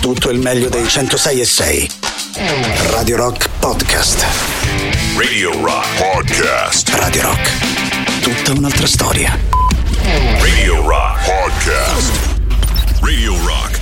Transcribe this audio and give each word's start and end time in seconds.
tutto 0.00 0.30
il 0.30 0.38
meglio 0.38 0.70
dei 0.70 0.88
106 0.88 1.40
e 1.40 1.44
6. 1.44 1.90
Radio 2.90 3.16
Rock 3.16 3.48
Podcast. 3.58 4.24
Radio 5.16 5.52
Rock 5.62 5.86
Podcast. 5.98 6.88
Radio 6.94 7.22
Rock. 7.22 8.20
Tutta 8.22 8.58
un'altra 8.58 8.86
storia. 8.86 9.38
Radio 10.38 10.86
Rock 10.86 11.24
Podcast. 11.24 12.12
Radio 13.02 13.36
Rock. 13.44 13.78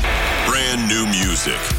Brand 0.47 0.91
new 0.91 1.07
music. 1.07 1.77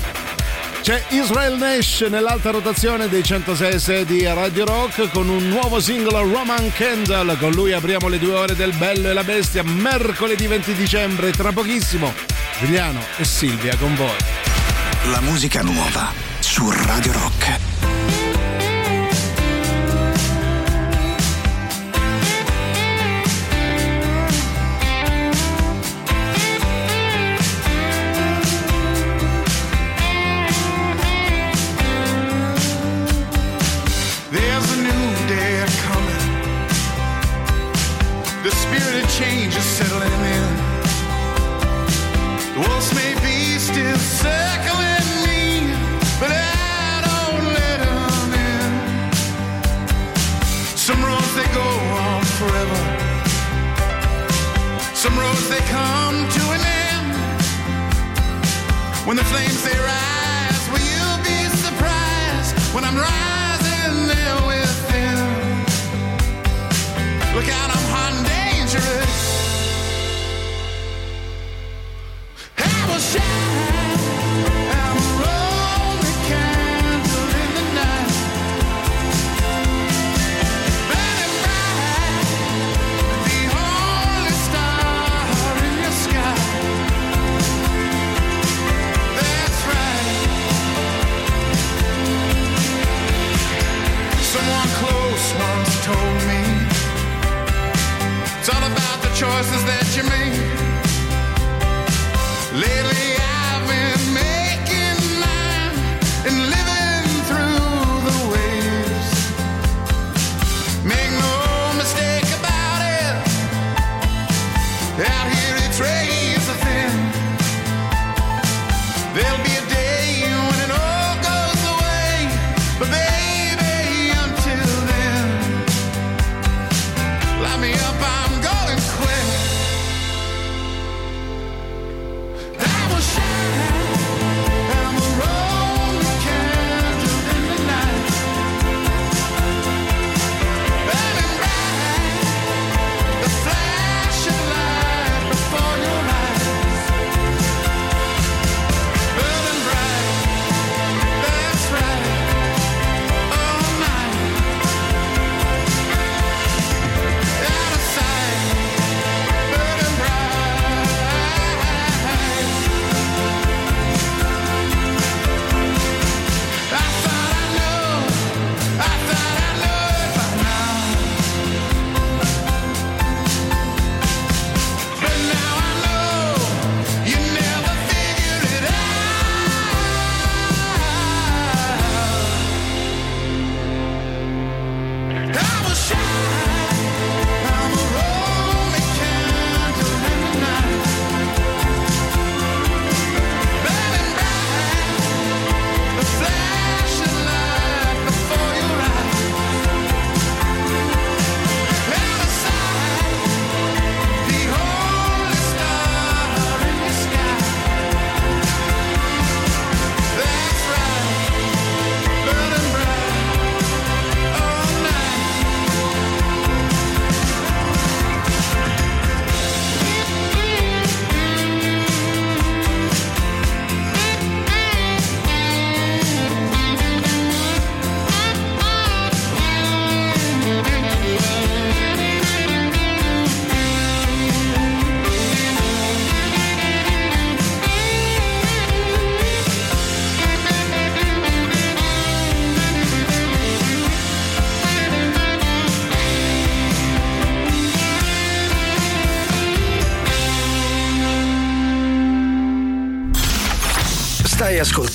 C'è 0.81 1.03
Israel 1.09 1.57
Nash 1.57 2.01
nell'alta 2.09 2.51
rotazione 2.51 3.09
dei 3.09 3.23
106 3.23 3.77
6 3.77 4.05
di 4.05 4.23
Radio 4.25 4.65
Rock 4.65 5.11
con 5.11 5.27
un 5.27 5.49
nuovo 5.49 5.81
singolo 5.81 6.21
Roman 6.21 6.71
Candle. 6.71 7.37
Con 7.37 7.51
lui 7.51 7.73
apriamo 7.73 8.07
le 8.07 8.17
due 8.17 8.33
ore 8.33 8.55
del 8.55 8.73
Bello 8.73 9.09
e 9.09 9.13
la 9.13 9.23
Bestia 9.23 9.63
mercoledì 9.63 10.47
20 10.47 10.73
dicembre. 10.73 11.31
Tra 11.31 11.51
pochissimo 11.51 12.13
Giuliano 12.59 12.99
e 13.15 13.23
Silvia 13.23 13.77
con 13.77 13.95
voi. 13.95 14.17
La 15.11 15.21
musica 15.21 15.61
nuova 15.61 16.11
su 16.39 16.69
Radio 16.69 17.13
Rock. 17.13 17.88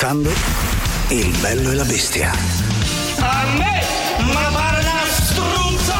Ascoltando 0.05 0.31
Il 1.09 1.35
bello 1.41 1.71
e 1.71 1.75
la 1.75 1.85
bestia. 1.85 2.31
A 3.19 3.45
me, 3.57 3.83
ma 4.33 4.51
pare 4.53 4.81
una 4.81 5.05
struzza! 5.09 5.95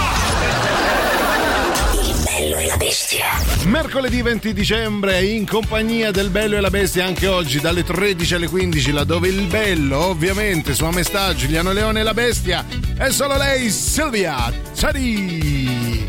Il 2.03 2.23
bello 2.23 2.57
e 2.57 2.67
la 2.67 2.77
bestia. 2.77 3.25
Mercoledì 3.65 4.21
20 4.21 4.53
dicembre 4.53 5.25
in 5.25 5.47
compagnia 5.47 6.11
del 6.11 6.29
Bello 6.29 6.57
e 6.57 6.61
la 6.61 6.69
Bestia 6.69 7.07
anche 7.07 7.27
oggi 7.27 7.61
dalle 7.61 7.83
13 7.83 8.35
alle 8.35 8.49
15 8.49 8.93
laddove 8.93 9.29
il 9.29 9.47
Bello 9.47 9.99
ovviamente 10.05 10.75
Sua 10.75 10.91
Maestà 10.91 11.35
Giuliano 11.35 11.73
Leone 11.73 12.01
e 12.01 12.03
la 12.03 12.13
Bestia 12.13 12.65
è 12.99 13.09
solo 13.09 13.39
lei 13.39 13.71
Silvia 13.71 14.53
Ciari 14.75 15.64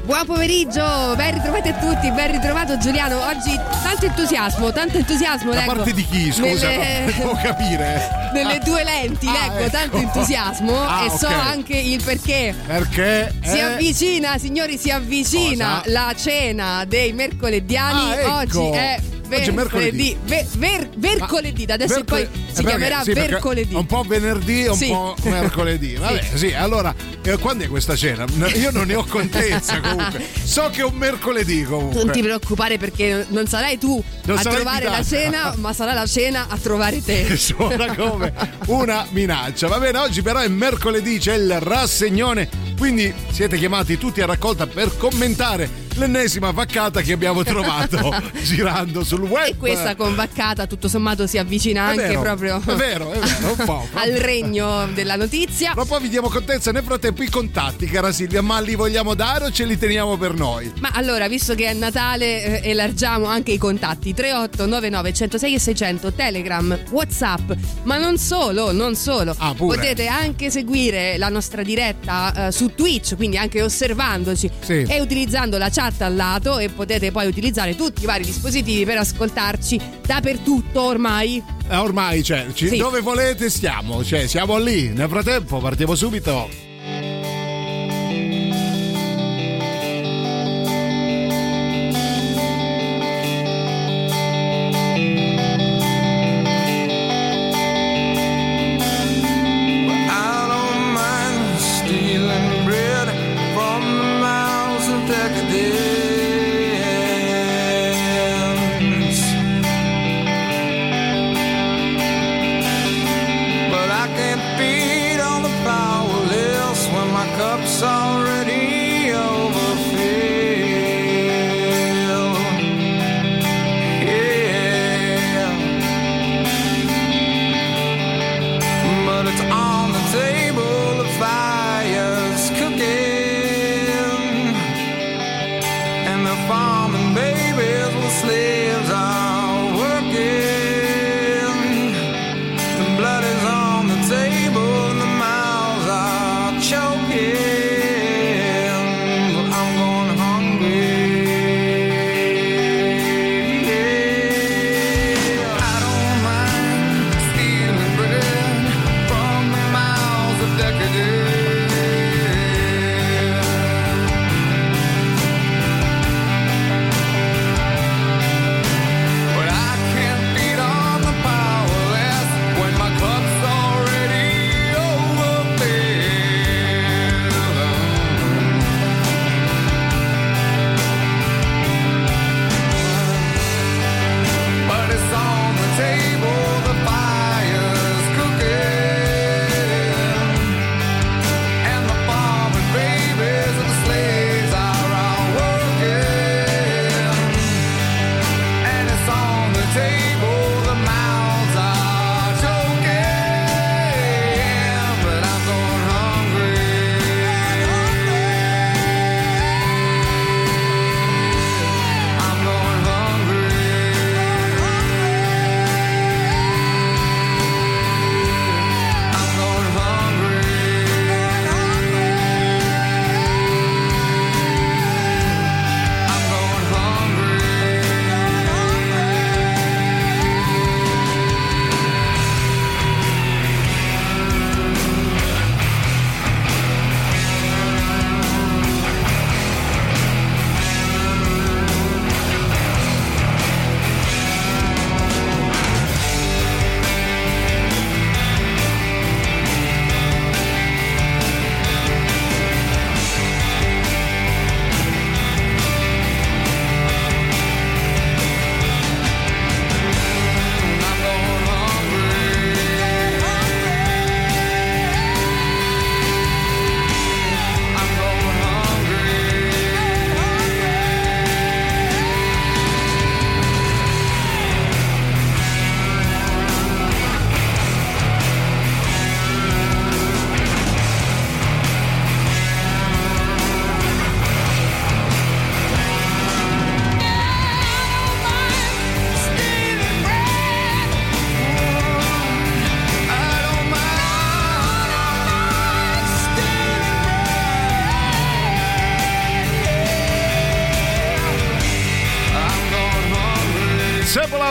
Buon 0.06 0.24
pomeriggio, 0.28 1.13
ben 1.16 1.34
ritrovati 1.34 1.69
a 1.69 1.74
tutti, 1.74 2.12
ben 2.12 2.31
ritrovato 2.31 2.78
Giuliano. 2.78 3.18
Oggi 3.25 3.60
tanto 3.81 4.06
entusiasmo, 4.06 4.72
tanto 4.72 4.98
entusiasmo. 4.98 5.52
Da 5.52 5.62
leggo, 5.62 5.74
parte 5.74 5.94
di 5.94 6.06
chi, 6.06 6.31
scusa? 6.31 6.68
nelle- 6.68 7.12
Devo 7.18 7.34
capire. 7.42 8.30
Nelle 8.36 8.56
Ah. 8.57 8.63
due 8.63 8.84
lenti, 8.84 9.28
Ah, 9.28 9.31
leggo 9.31 9.57
ecco. 9.60 9.69
tanto 9.72 9.98
entusiasmo 9.98 10.80
Ah, 10.86 11.06
e 11.06 11.10
so 11.18 11.25
ok. 11.28 11.34
anche 11.34 11.75
il 11.78 12.04
perché. 12.04 12.54
Perché? 12.68 13.34
Si 13.44 13.57
eh, 13.57 13.62
avvicina, 13.62 14.38
signori, 14.38 14.78
si 14.78 14.92
avvicina 14.92 15.80
Cosa? 15.84 15.92
la 15.92 16.13
cena 16.16 16.86
dei 16.86 17.12
mercolediani. 17.13 18.12
Ah, 18.12 18.16
ecco. 18.44 18.62
Oggi 18.62 18.78
è 18.78 19.00
Oggi 19.30 19.50
è 19.50 19.51
mercoledì. 19.51 20.18
Ve- 20.25 20.45
ver- 20.57 20.89
vercoledì, 20.98 21.66
da 21.66 21.74
adesso 21.75 21.95
Mercole- 21.95 22.25
poi 22.25 22.42
eh, 22.42 22.45
si 22.48 22.54
perché? 22.63 22.69
chiamerà 22.69 23.04
Sì, 23.04 23.12
mercoledì. 23.13 23.74
Un 23.75 23.86
po' 23.86 24.04
venerdì 24.07 24.63
e 24.63 24.69
un 24.69 24.75
Sì. 24.77 24.88
po' 24.88 25.16
mercoledì. 25.24 25.95
Vabbè, 26.00 26.24
sì, 26.36 26.54
allora, 26.54 26.94
eh, 27.24 27.38
quando 27.38 27.63
è 27.63 27.68
questa 27.68 27.95
cena? 27.95 28.25
Io 28.56 28.72
non 28.72 28.88
ne 28.88 28.95
ho 28.95 29.06
contezza 29.06 29.80
comunque. 29.80 30.24
So 30.44 30.69
che 30.72 30.81
è 30.81 30.83
un 30.83 30.95
mercoledì 30.95 31.63
comunque. 31.63 32.04
Non 32.04 32.12
ti 32.13 32.22
preoccupare 32.22 32.77
perché 32.77 33.25
non 33.30 33.48
sarai 33.48 33.77
tu 33.77 34.01
Non 34.25 34.38
a 34.38 34.42
sarai 34.42 34.56
trovare 34.62 34.86
la 34.86 35.04
cena, 35.04 35.54
ma 35.57 35.74
sarà 35.74 35.94
la 35.94 36.06
cena 36.06 36.45
a 36.50 36.57
trovare 36.57 37.04
te. 37.04 37.36
Suona 37.38 37.94
come 37.95 38.33
una 38.68 39.06
minaccia. 39.10 39.68
Va 39.68 39.80
bene, 39.80 39.98
oggi 39.98 40.22
però 40.22 40.39
è 40.39 40.48
mercoledì, 40.48 41.18
c'è 41.18 41.36
il 41.36 41.60
rassegnone, 41.60 42.48
quindi 42.77 43.13
siete 43.31 43.57
chiamati 43.57 43.98
tutti 43.98 44.22
a 44.22 44.25
raccolta 44.25 44.68
per 44.68 44.95
commentare 44.98 45.83
l'ennesima 45.96 46.52
vaccata 46.52 47.02
che 47.02 47.14
abbiamo 47.14 47.44
trovato 47.44 48.14
girando 48.44 49.04
sul 49.04 49.22
web. 49.22 49.48
E 49.48 49.56
questa 49.58 49.96
convaccata 49.96 50.68
tutto 50.68 50.88
sommato 50.88 51.28
si 51.28 51.38
avvicina 51.38 51.84
anche 51.84 52.08
vero, 52.08 52.22
proprio 52.22 52.62
È 52.66 52.74
vero, 52.76 53.12
è 53.12 53.20
vero, 53.20 53.56
un 53.58 53.66
po'. 53.66 53.88
al 53.94 54.12
regno 54.12 54.88
della 54.94 55.16
notizia. 55.16 55.74
Ma 55.76 55.86
poi 55.86 56.02
vi 56.02 56.10
diamo 56.10 56.30
contezza 56.30 56.72
nel 56.72 56.84
frattempo 56.84 57.24
i 57.24 57.30
contatti, 57.30 57.86
cara 57.86 58.12
Silvia, 58.12 58.42
ma 58.42 58.60
li 58.60 58.76
vogliamo 58.76 59.14
dare 59.14 59.46
o 59.46 59.52
ce 59.52 59.66
li 59.66 59.78
teniamo 59.78 60.18
per 60.18 60.34
noi? 60.34 60.72
Ma 60.80 60.90
allora, 60.94 61.28
visto 61.28 61.56
che 61.56 61.68
è 61.68 61.74
Natale, 61.74 62.62
eh, 62.62 62.70
elargiamo 62.70 63.26
anche 63.26 63.52
i 63.52 63.58
contatti 63.58 64.14
3899 64.14 65.14
106 65.14 65.54
e 65.54 65.60
600 65.60 66.14
Telegram, 66.14 66.80
Whatsapp, 66.90 67.52
ma 67.84 67.98
non 67.98 68.18
solo, 68.18 68.72
non 68.72 68.96
solo. 68.96 69.34
Ah, 69.38 69.54
pure. 69.54 69.78
Potete 69.78 70.08
anche 70.08 70.50
seguire 70.50 71.18
la 71.18 71.30
nostra 71.30 71.64
diretta 71.64 72.48
eh, 72.48 72.52
su 72.52 72.74
Twitch, 72.76 73.16
quindi 73.16 73.38
anche 73.38 73.62
osservandoci 73.62 74.50
Sì. 74.62 74.86
e 74.88 75.00
utilizzando 75.02 75.58
la 75.58 75.70
chat 75.70 75.85
al 76.06 76.16
lato 76.16 76.58
e 76.58 76.70
potete 76.70 77.12
poi 77.12 77.28
utilizzare 77.28 77.76
tutti 77.76 78.04
i 78.04 78.06
vari 78.06 78.24
dispositivi 78.26 78.86
per 78.86 78.98
ascoltarci 78.98 79.80
dappertutto 80.06 80.82
ormai. 80.82 81.42
Eh, 81.70 81.76
ormai, 81.76 82.24
cioè, 82.24 82.48
ci- 82.54 82.68
Sì. 82.70 82.78
dove 82.78 83.02
volete 83.02 83.50
stiamo, 83.50 84.04
cioè, 84.04 84.28
siamo 84.28 84.58
lì. 84.58 84.90
Nel 84.90 85.10
frattempo 85.10 85.60
partiamo 85.60 85.96
subito. 85.96 86.50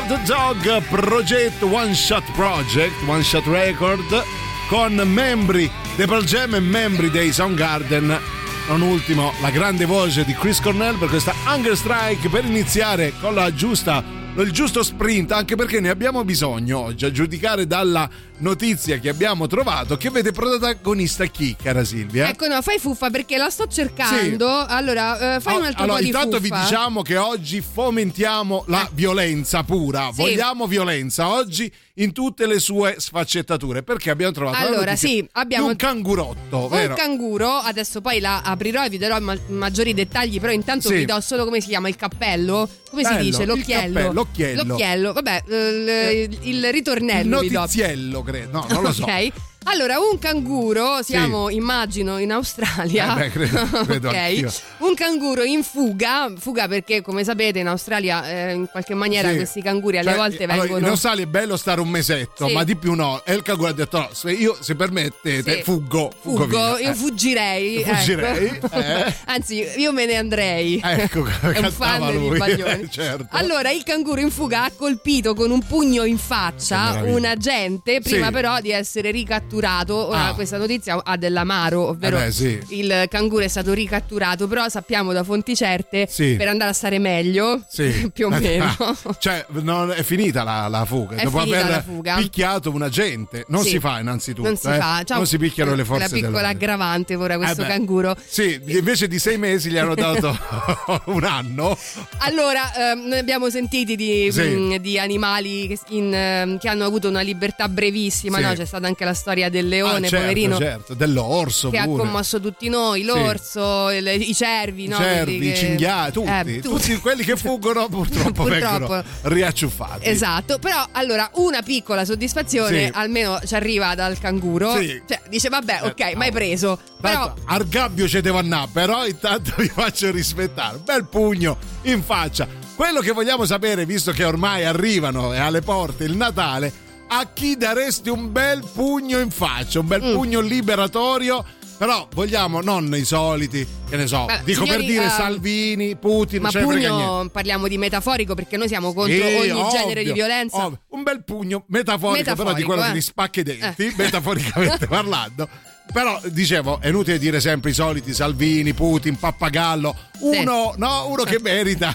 The 0.07 0.19
Dog 0.27 0.83
Project 0.89 1.63
One 1.63 1.95
Shot 1.95 2.25
Project, 2.35 2.93
One 3.07 3.23
Shot 3.23 3.47
Record, 3.47 4.25
con 4.69 4.95
membri 4.95 5.71
dei 5.97 6.07
Pearl 6.07 6.25
Jam 6.25 6.55
e 6.55 6.61
membri 6.61 7.11
dei 7.11 7.33
Soundgarden. 7.33 8.21
Non 8.69 8.81
ultimo, 8.83 9.33
la 9.41 9.51
grande 9.51 9.85
voce 9.85 10.25
di 10.25 10.35
Chris 10.35 10.61
Cornell 10.61 10.97
per 10.99 11.09
questa 11.09 11.35
Hunger 11.47 11.77
Strike 11.77 12.29
per 12.29 12.45
iniziare 12.45 13.13
con 13.21 13.35
la 13.35 13.55
giusta 13.55 14.14
il 14.43 14.51
giusto 14.51 14.83
sprint, 14.83 15.31
anche 15.31 15.55
perché 15.55 15.79
ne 15.79 15.91
abbiamo 15.91 16.25
bisogno 16.25 16.81
oggi, 16.81 17.05
a 17.05 17.11
giudicare 17.11 17.67
dalla 17.67 18.09
notizia 18.39 18.99
che 18.99 19.09
abbiamo 19.09 19.47
trovato, 19.47 19.97
che 19.97 20.11
vede 20.11 20.33
protagonista 20.33 21.25
chi, 21.27 21.55
cara 21.61 21.85
Silvia? 21.85 22.29
Ecco, 22.29 22.49
no, 22.49 22.61
fai 22.61 22.79
fuffa 22.79 23.11
perché 23.11 23.37
la 23.37 23.49
sto 23.49 23.67
cercando. 23.69 24.49
Allora, 24.49 25.37
eh, 25.37 25.41
fai 25.41 25.57
un 25.57 25.65
altro 25.65 25.85
allora, 25.85 25.99
po' 25.99 26.03
di 26.03 26.07
intanto 26.09 26.41
fuffa. 26.41 26.57
vi 26.57 26.63
diciamo 26.63 27.03
che 27.03 27.17
oggi 27.17 27.61
fomentiamo 27.61 28.65
la 28.67 28.89
violenza 28.93 29.63
pura. 29.63 30.11
Sì. 30.13 30.23
Vogliamo 30.23 30.67
violenza 30.67 31.29
oggi 31.29 31.71
in 31.99 32.13
tutte 32.13 32.47
le 32.47 32.59
sue 32.59 32.97
sfaccettature. 32.99 33.83
Perché 33.83 34.11
abbiamo 34.11 34.33
trovato 34.33 34.67
Allora, 34.67 34.97
sì, 34.97 35.27
abbiamo- 35.33 35.69
un 35.69 35.77
cangurotto, 35.77 36.65
Un 36.65 36.69
vero? 36.69 36.95
canguro, 36.95 37.49
adesso 37.49 38.01
poi 38.01 38.19
la 38.21 38.43
aprirò 38.43 38.85
e 38.85 38.89
vi 38.89 38.99
darò 38.99 39.21
ma- 39.21 39.39
maggiori 39.49 39.95
dettagli, 39.95 40.41
però 40.41 40.53
intanto 40.53 40.89
Sì. 40.89 40.95
vi 40.97 41.05
do 41.05 41.21
solo 41.21 41.45
come 41.45 41.61
si 41.61 41.69
chiama 41.69 41.89
il 41.89 41.97
cappello. 41.97 42.69
Come 42.91 43.03
Bello, 43.03 43.17
si 43.19 43.23
dice? 43.25 43.45
L'occhiello. 43.45 43.95
cappello, 43.95 44.13
l'occhiello. 44.13 44.63
L'occhiello, 44.65 45.13
vabbè, 45.13 45.43
eh, 45.49 46.29
il, 46.41 46.49
il 46.49 46.73
ritornello 46.73 47.41
il 47.43 47.51
notiziello, 47.53 48.23
credo. 48.23 48.51
No, 48.53 48.67
non 48.71 48.83
lo 48.83 48.93
so. 48.93 49.03
Ok. 49.05 49.33
Allora, 49.67 49.99
un 49.99 50.19
canguro, 50.19 51.03
siamo 51.03 51.49
immagino 51.49 52.19
in 52.19 52.31
Australia. 52.33 53.15
Eh 53.17 53.19
beh, 53.19 53.31
credo- 53.31 53.67
credo 53.87 54.09
ok. 54.09 54.15
anch'io. 54.15 54.53
Un 54.79 54.95
canguro 54.95 55.43
in 55.43 55.63
fuga, 55.65 56.31
fuga 56.39 56.69
perché 56.69 57.01
come 57.03 57.25
sapete 57.25 57.61
in 57.61 57.67
Australia 57.69 58.29
eh, 58.29 58.53
in 58.53 58.69
qualche 58.71 58.95
maniera 58.95 59.31
Sì. 59.31 59.37
questi 59.37 59.63
canguri 59.63 59.99
alle 59.99 60.11
Cioè, 60.11 60.17
volte 60.19 60.43
allora, 60.45 60.61
vengono 60.61 60.79
in 60.85 60.85
Australia 60.91 61.25
è 61.25 61.27
bello 61.27 61.57
stare 61.57 61.81
un 61.81 61.89
mesetto, 61.89 62.47
Sì. 62.47 62.53
ma 62.53 62.63
di 62.63 62.77
più 62.77 62.93
no. 62.95 63.23
E 63.25 63.33
il 63.35 63.43
canguro 63.43 63.71
ha 63.71 63.73
detto: 63.73 63.99
no, 63.99 64.09
se 64.13 64.31
io, 64.33 64.57
se 64.61 64.75
permettete, 64.77 65.57
Sì. 65.57 65.63
fuggo. 65.63 66.13
Fuggo, 66.21 66.43
Fuggo, 66.45 66.79
io 66.79 66.91
Eh. 66.91 66.95
fuggirei. 66.95 67.83
Fuggirei, 67.85 68.47
ecco. 68.47 68.71
eh. 68.71 69.15
Anzi, 69.27 69.67
io 69.77 69.93
me 69.93 70.05
ne 70.07 70.17
andrei. 70.17 70.81
Ecco, 70.85 71.25
È 71.41 71.59
un 71.59 71.71
fan 71.73 72.11
di 72.11 72.19
lui. 72.19 72.39
Baglioni. 72.39 72.89
certo. 72.91 73.27
Allora, 73.31 73.71
il 73.71 73.83
canguro 73.83 74.21
in 74.21 74.31
fuga 74.31 74.65
ha 74.65 74.71
colpito 74.77 75.35
con 75.35 75.51
un 75.51 75.63
pugno 75.67 76.05
in 76.05 76.19
faccia 76.19 77.01
un 77.05 77.25
agente 77.25 78.01
prima 78.01 78.27
Sì. 78.27 78.33
però 78.33 78.61
di 78.61 78.71
essere 78.71 79.11
ricatturato. 79.59 80.09
Ora, 80.09 80.25
Ah. 80.27 80.35
questa 80.35 80.57
notizia 80.59 81.01
ha 81.03 81.17
dell'amaro, 81.17 81.89
ovvero 81.89 82.19
Eh 82.19 82.25
beh, 82.27 82.33
sì. 82.33 82.61
il 82.71 83.07
canguro 83.09 83.45
è 83.45 83.49
stato 83.49 83.73
ricatturato, 83.73 84.47
però 84.49 84.69
sappiamo 84.69 85.13
da 85.13 85.23
fonti 85.23 85.55
certe 85.55 86.07
Sì. 86.09 86.35
per 86.37 86.49
andare 86.49 86.71
a 86.71 86.73
stare 86.75 86.99
meglio, 86.99 87.63
Sì. 87.69 88.11
più 88.13 88.27
o 88.27 88.31
meno. 88.31 88.75
cioè, 89.19 89.45
non- 89.63 89.93
è 89.93 90.03
finita 90.03 90.43
la, 90.43 90.69
la 90.69 90.85
fuga. 90.85 91.17
È 91.17 91.25
Dopo 91.25 91.39
aver 91.41 91.69
la 91.69 91.83
fuga. 91.83 92.17
picchiato 92.17 92.71
un 92.71 92.83
agente. 92.83 93.45
Non 93.49 93.63
si 93.65 93.79
fa 93.79 94.01
innanzitutto. 94.01 94.49
Non 94.49 94.57
si 94.57 94.69
eh. 94.69 94.77
fa, 94.77 95.03
C'ha 95.05 95.17
Non 95.17 95.27
si 95.27 95.39
picchiano 95.39 95.75
le 95.75 95.85
forze 95.85 96.17
Una 96.17 96.27
piccola 96.29 96.49
aggravante 96.49 97.15
ora 97.15 97.37
questo 97.37 97.63
Eh 97.63 97.67
canguro. 97.67 98.17
Sì, 98.27 98.61
invece 98.67 99.09
di 99.09 99.19
sei 99.19 99.39
mesi 99.39 99.71
gli 99.71 99.77
hanno 99.79 99.95
dato 99.95 100.37
un 101.07 101.25
anno. 101.25 101.77
Allora, 102.19 102.93
ehm, 102.93 103.07
noi 103.07 103.19
abbiamo 103.19 103.51
sentiti 103.51 103.97
di, 103.97 104.31
mh, 104.33 104.77
di 104.79 104.99
animali 104.99 105.69
che, 105.69 105.79
in, 105.89 106.13
ehm, 106.15 106.59
che 106.59 106.69
hanno 106.69 106.85
avuto 106.85 107.09
una 107.09 107.21
libertà 107.21 107.69
brevissima, 107.69 108.39
no? 108.41 108.53
C'è 108.55 108.65
stata 108.65 108.87
anche 108.87 109.05
la 109.05 109.15
storia 109.15 109.44
del 109.51 109.69
leone, 109.69 110.07
Ah, 110.07 110.09
certo, 110.09 110.17
poverino, 110.17 110.59
certo, 110.59 110.95
dell'orso 110.95 111.71
che 111.71 111.79
ha 111.79 111.85
pure. 111.85 112.03
commosso 112.05 112.41
tutti 112.41 112.69
noi, 112.69 113.03
l'orso, 113.05 113.91
il- 113.91 114.07
i 114.07 114.35
cervi, 114.35 114.85
I 114.85 114.89
no? 114.89 114.97
cervi, 114.97 115.37
Quelli 115.37 115.49
i 115.49 115.53
che- 115.53 115.57
cinghiali, 115.59 116.13
tutti, 116.13 116.29
Eh, 116.31 116.61
tutti 116.61 116.97
quelli 116.99 117.25
che 117.25 117.37
fuggono 117.37 117.89
purtroppo, 117.89 118.43
Purtroppo. 118.45 118.79
vengono 118.79 119.05
riacciuffati. 119.23 120.09
Esatto, 120.09 120.59
però 120.59 120.87
allora 120.93 121.31
una 121.35 121.63
piccola 121.63 122.05
soddisfazione 122.05 122.87
Sì. 122.87 122.91
almeno 122.95 123.39
ci 123.45 123.55
arriva 123.55 123.95
dal 123.95 124.19
canguro. 124.19 124.77
Sì. 124.77 125.01
Cioè, 125.07 125.21
dice 125.29 125.49
vabbè, 125.49 125.81
ok, 125.85 126.01
Eh, 126.01 126.17
mai 126.17 126.33
preso. 126.33 126.79
Però 127.01 127.27
Tanto, 127.27 127.43
al 127.47 127.69
gabbio 127.69 128.09
ci 128.09 128.21
devo 128.21 128.39
andare, 128.39 128.69
però 128.73 129.07
intanto 129.07 129.53
vi 129.59 129.69
faccio 129.69 130.11
rispettare. 130.11 130.79
Bel 130.79 131.07
pugno 131.07 131.57
in 131.83 132.03
faccia. 132.03 132.47
Quello 132.75 133.01
che 133.01 133.13
vogliamo 133.13 133.45
sapere, 133.45 133.87
visto 133.87 134.11
che 134.11 134.25
ormai 134.25 134.65
arrivano 134.65 135.33
e 135.33 135.39
alle 135.39 135.61
porte 135.61 136.05
il 136.05 136.17
Natale, 136.17 136.73
a 137.19 137.29
chi 137.33 137.57
daresti 137.57 138.09
un 138.09 138.33
bel 138.33 138.63
pugno 138.73 139.19
in 139.19 139.31
faccia, 139.31 139.81
un 139.81 139.87
bel 139.87 140.03
Mm. 140.03 140.13
pugno 140.15 140.41
liberatorio. 140.41 141.45
Però 141.77 142.07
vogliamo 142.15 142.61
non 142.61 142.95
i 142.95 143.05
soliti, 143.05 143.67
che 143.91 143.97
ne 143.97 144.07
so, 144.07 144.27
Beh, 144.27 144.43
dico 144.45 144.63
signori, 144.63 144.85
per 144.85 144.89
dire 144.89 145.05
eh, 145.07 145.09
Salvini, 145.09 145.97
Putin, 145.97 146.41
ma 146.43 146.51
pugno 146.53 147.29
parliamo 147.33 147.67
di 147.67 147.77
metaforico 147.79 148.35
perché 148.37 148.57
noi 148.57 148.69
siamo 148.69 148.95
contro 148.95 149.13
Sì, 149.13 149.21
ogni 149.51 149.51
ovvio, 149.51 149.69
genere 149.71 150.05
di 150.05 150.13
violenza. 150.13 150.67
ovvio. 150.67 150.79
Un 150.91 151.03
bel 151.03 151.25
pugno 151.25 151.65
metaforico, 151.67 152.23
però 152.37 152.53
di 152.55 152.63
Metaforico, 152.63 152.67
quello 152.69 152.83
eh. 152.83 152.87
che 152.87 152.93
ti 152.93 153.01
spacca 153.01 153.41
i 153.41 153.43
denti, 153.43 153.87
Eh. 153.87 153.95
metaforicamente 153.99 154.87
parlando. 154.87 155.49
Però 155.93 156.21
dicevo, 156.27 156.79
è 156.81 156.89
inutile 156.89 157.19
dire 157.19 157.41
sempre 157.41 157.71
i 157.71 157.75
soliti 157.75 158.15
Salvini, 158.15 158.73
Putin, 158.73 159.19
Pappagallo. 159.19 159.97
Uno, 160.21 160.75
no, 160.77 161.09
uno 161.09 161.25
che 161.25 161.39
merita 161.43 161.93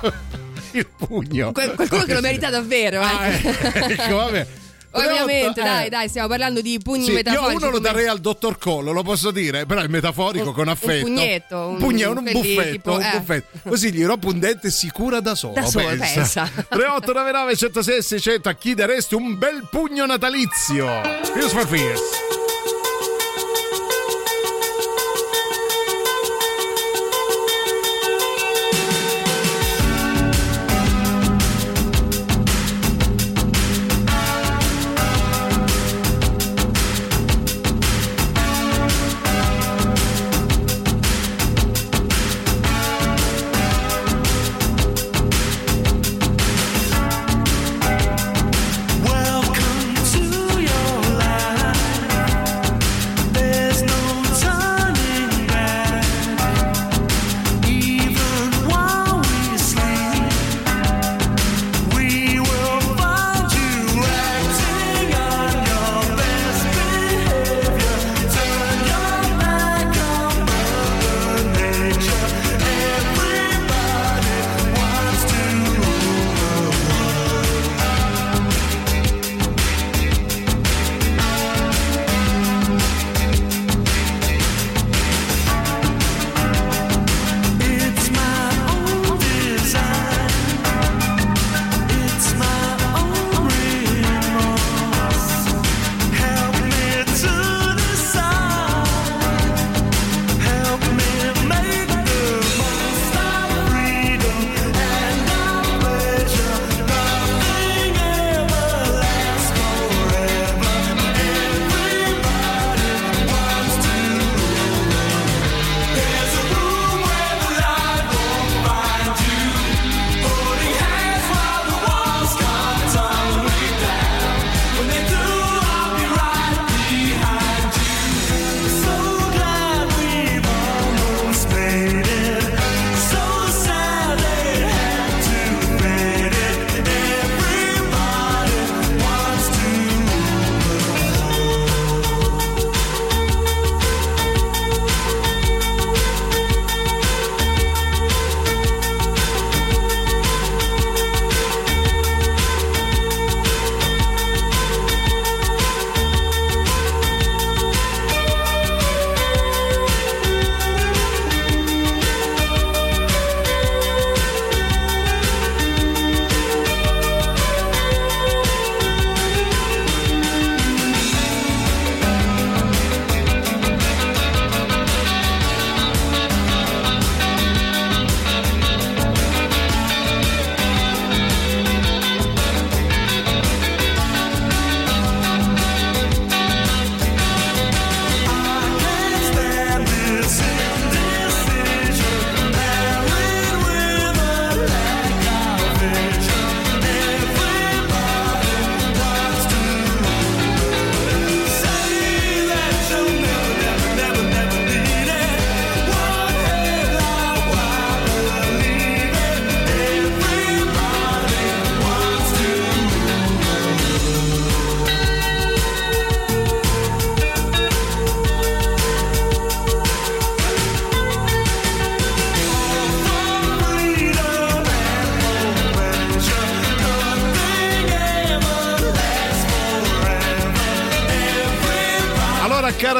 il 0.78 0.86
pugno. 0.96 1.52
Que- 1.52 1.74
qualcuno 1.74 2.04
che 2.04 2.14
lo 2.14 2.20
merita 2.20 2.50
davvero, 2.50 3.00
eh. 3.00 3.04
Ah, 3.04 3.26
eh, 3.28 3.40
ecco, 3.98 4.16
vabbè. 4.16 4.46
Ovviamente, 4.96 5.60
Eh, 5.60 5.64
dai, 5.64 5.88
dai, 5.90 6.08
stiamo 6.08 6.26
parlando 6.26 6.62
di 6.62 6.80
pugni 6.82 7.02
sì, 7.04 7.10
io 7.10 7.16
metaforici. 7.16 7.56
uno 7.56 7.70
lo 7.70 7.78
darei 7.80 8.06
al 8.06 8.18
dottor 8.18 8.56
Collo, 8.56 8.92
lo 8.92 9.02
posso 9.02 9.30
dire, 9.30 9.66
però 9.66 9.82
è 9.82 9.88
metaforico 9.88 10.48
Un- 10.48 10.52
con 10.54 10.62
un 10.62 10.68
affetto. 10.70 11.04
pugnetto, 11.04 11.56
un- 11.58 11.74
un, 11.74 11.78
pugnetto, 11.78 12.10
un 12.12 12.22
quelli 12.22 12.32
buffetto, 12.54 12.70
tipo- 12.70 12.92
un 12.94 13.02
eh. 13.02 13.10
buffetto. 13.18 13.68
Così 13.68 13.92
gli 13.92 14.02
rompo 14.06 14.28
un 14.28 14.38
dente 14.38 14.70
sicura 14.70 15.20
da 15.20 15.34
solo. 15.34 15.52
Da 15.52 15.66
solo, 15.66 15.88
pensa. 15.88 16.14
pensa. 16.14 16.50
3899 16.70 17.56
106 17.56 18.02
600 18.02 18.48
a 18.48 18.54
chi 18.54 18.72
daresti 18.72 19.14
un 19.14 19.36
bel 19.36 19.68
pugno 19.70 20.06
natalizio? 20.06 20.86
Tears 20.86 21.52
for 21.52 21.66
Fears. 21.66 22.00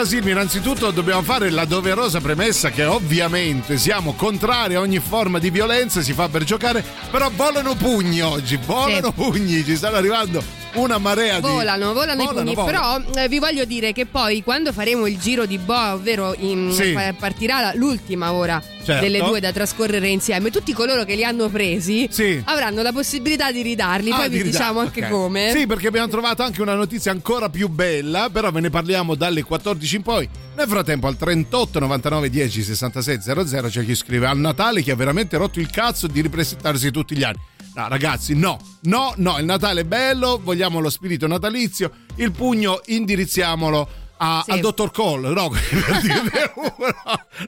Silvia, 0.05 0.33
innanzitutto 0.33 0.91
dobbiamo 0.91 1.23
fare 1.23 1.51
la 1.51 1.65
doverosa 1.65 2.21
premessa 2.21 2.71
che 2.71 2.85
ovviamente 2.85 3.79
siamo 3.79 4.13
contrari 4.15 4.75
a 4.75 4.81
ogni 4.81 4.99
forma 4.99 5.39
di 5.39 5.51
violenza, 5.51 6.03
si 6.03 6.13
fa 6.13 6.29
per 6.29 6.45
giocare, 6.45 6.85
però 7.11 7.31
volano 7.35 7.75
pugni 7.75 8.21
oggi, 8.21 8.59
volano 8.65 9.07
Sì. 9.09 9.13
pugni, 9.13 9.65
ci 9.65 9.77
stanno 9.77 9.97
arrivando 9.97 10.65
una 10.77 10.99
marea 10.99 11.37
di... 11.37 11.41
Volano, 11.49 11.93
volano, 11.93 12.23
i 12.23 12.27
pugni, 12.27 12.55
volano. 12.55 13.03
però 13.11 13.23
eh, 13.23 13.29
vi 13.29 13.39
voglio 13.39 13.65
dire 13.65 13.93
che 13.93 14.07
poi 14.07 14.43
quando 14.43 14.73
faremo 14.73 15.07
il 15.07 15.19
giro 15.19 15.47
di 15.47 15.59
boa, 15.59 15.95
ovvero 15.95 16.35
in- 16.39 16.73
Sì. 16.73 16.93
pa- 16.93 17.15
partirà 17.19 17.73
l'ultima 17.75 18.33
ora 18.33 18.63
Certo. 18.87 19.03
delle 19.03 19.19
due 19.19 19.41
da 19.41 19.51
trascorrere 19.53 20.07
insieme, 20.09 20.51
tutti 20.51 20.73
coloro 20.73 21.05
che 21.05 21.17
li 21.17 21.25
hanno 21.25 21.49
presi 21.49 22.07
Sì. 22.11 22.41
avranno 22.45 22.83
la 22.83 22.93
possibilità 22.93 23.51
di 23.51 23.63
ridarli, 23.63 24.11
Ah, 24.13 24.17
poi 24.17 24.29
vi 24.29 24.37
di 24.43 24.51
diciamo 24.51 24.79
anche 24.81 25.03
ok. 25.05 25.11
come. 25.11 25.51
Sì, 25.53 25.67
perché 25.67 25.89
abbiamo 25.89 26.07
trovato 26.09 26.43
anche 26.45 26.63
una 26.63 26.75
notizia 26.75 27.11
ancora 27.11 27.49
più 27.49 27.69
bella, 27.69 28.29
però 28.31 28.51
ve 28.53 28.61
ne 28.61 28.71
parliamo 28.71 29.15
dalle 29.17 29.43
14 29.43 29.97
in 29.97 30.03
poi. 30.03 30.29
Nel 30.57 30.69
frattempo 30.69 31.07
al 31.09 31.17
38 31.17 31.81
99 31.81 32.31
10 32.31 32.63
66 32.63 33.21
00 33.21 33.69
c'è 33.69 33.85
chi 33.85 33.95
scrive 33.95 34.27
al 34.27 34.39
Natale 34.39 34.83
che 34.83 34.93
ha 34.93 34.97
veramente 34.97 35.37
rotto 35.37 35.59
il 35.59 35.69
cazzo 35.69 36.07
di 36.07 36.21
ripresentarsi 36.21 36.91
tutti 36.93 37.17
gli 37.17 37.23
anni. 37.25 37.39
No, 37.77 37.89
ragazzi, 37.89 38.35
no, 38.35 38.59
no, 38.85 39.13
no, 39.19 39.39
il 39.39 39.45
Natale 39.45 39.83
è 39.83 39.85
bello, 39.85 40.41
vogliamo 40.43 40.81
lo 40.81 40.89
spirito 40.89 41.27
natalizio, 41.27 41.91
il 42.15 42.33
pugno 42.33 42.81
indirizziamolo 42.87 44.06
a- 44.19 44.43
Sì. 44.45 44.51
al 44.53 44.61
dottor 44.61 44.91
Cole, 44.93 45.31
no, 45.31 45.49
per 45.51 46.53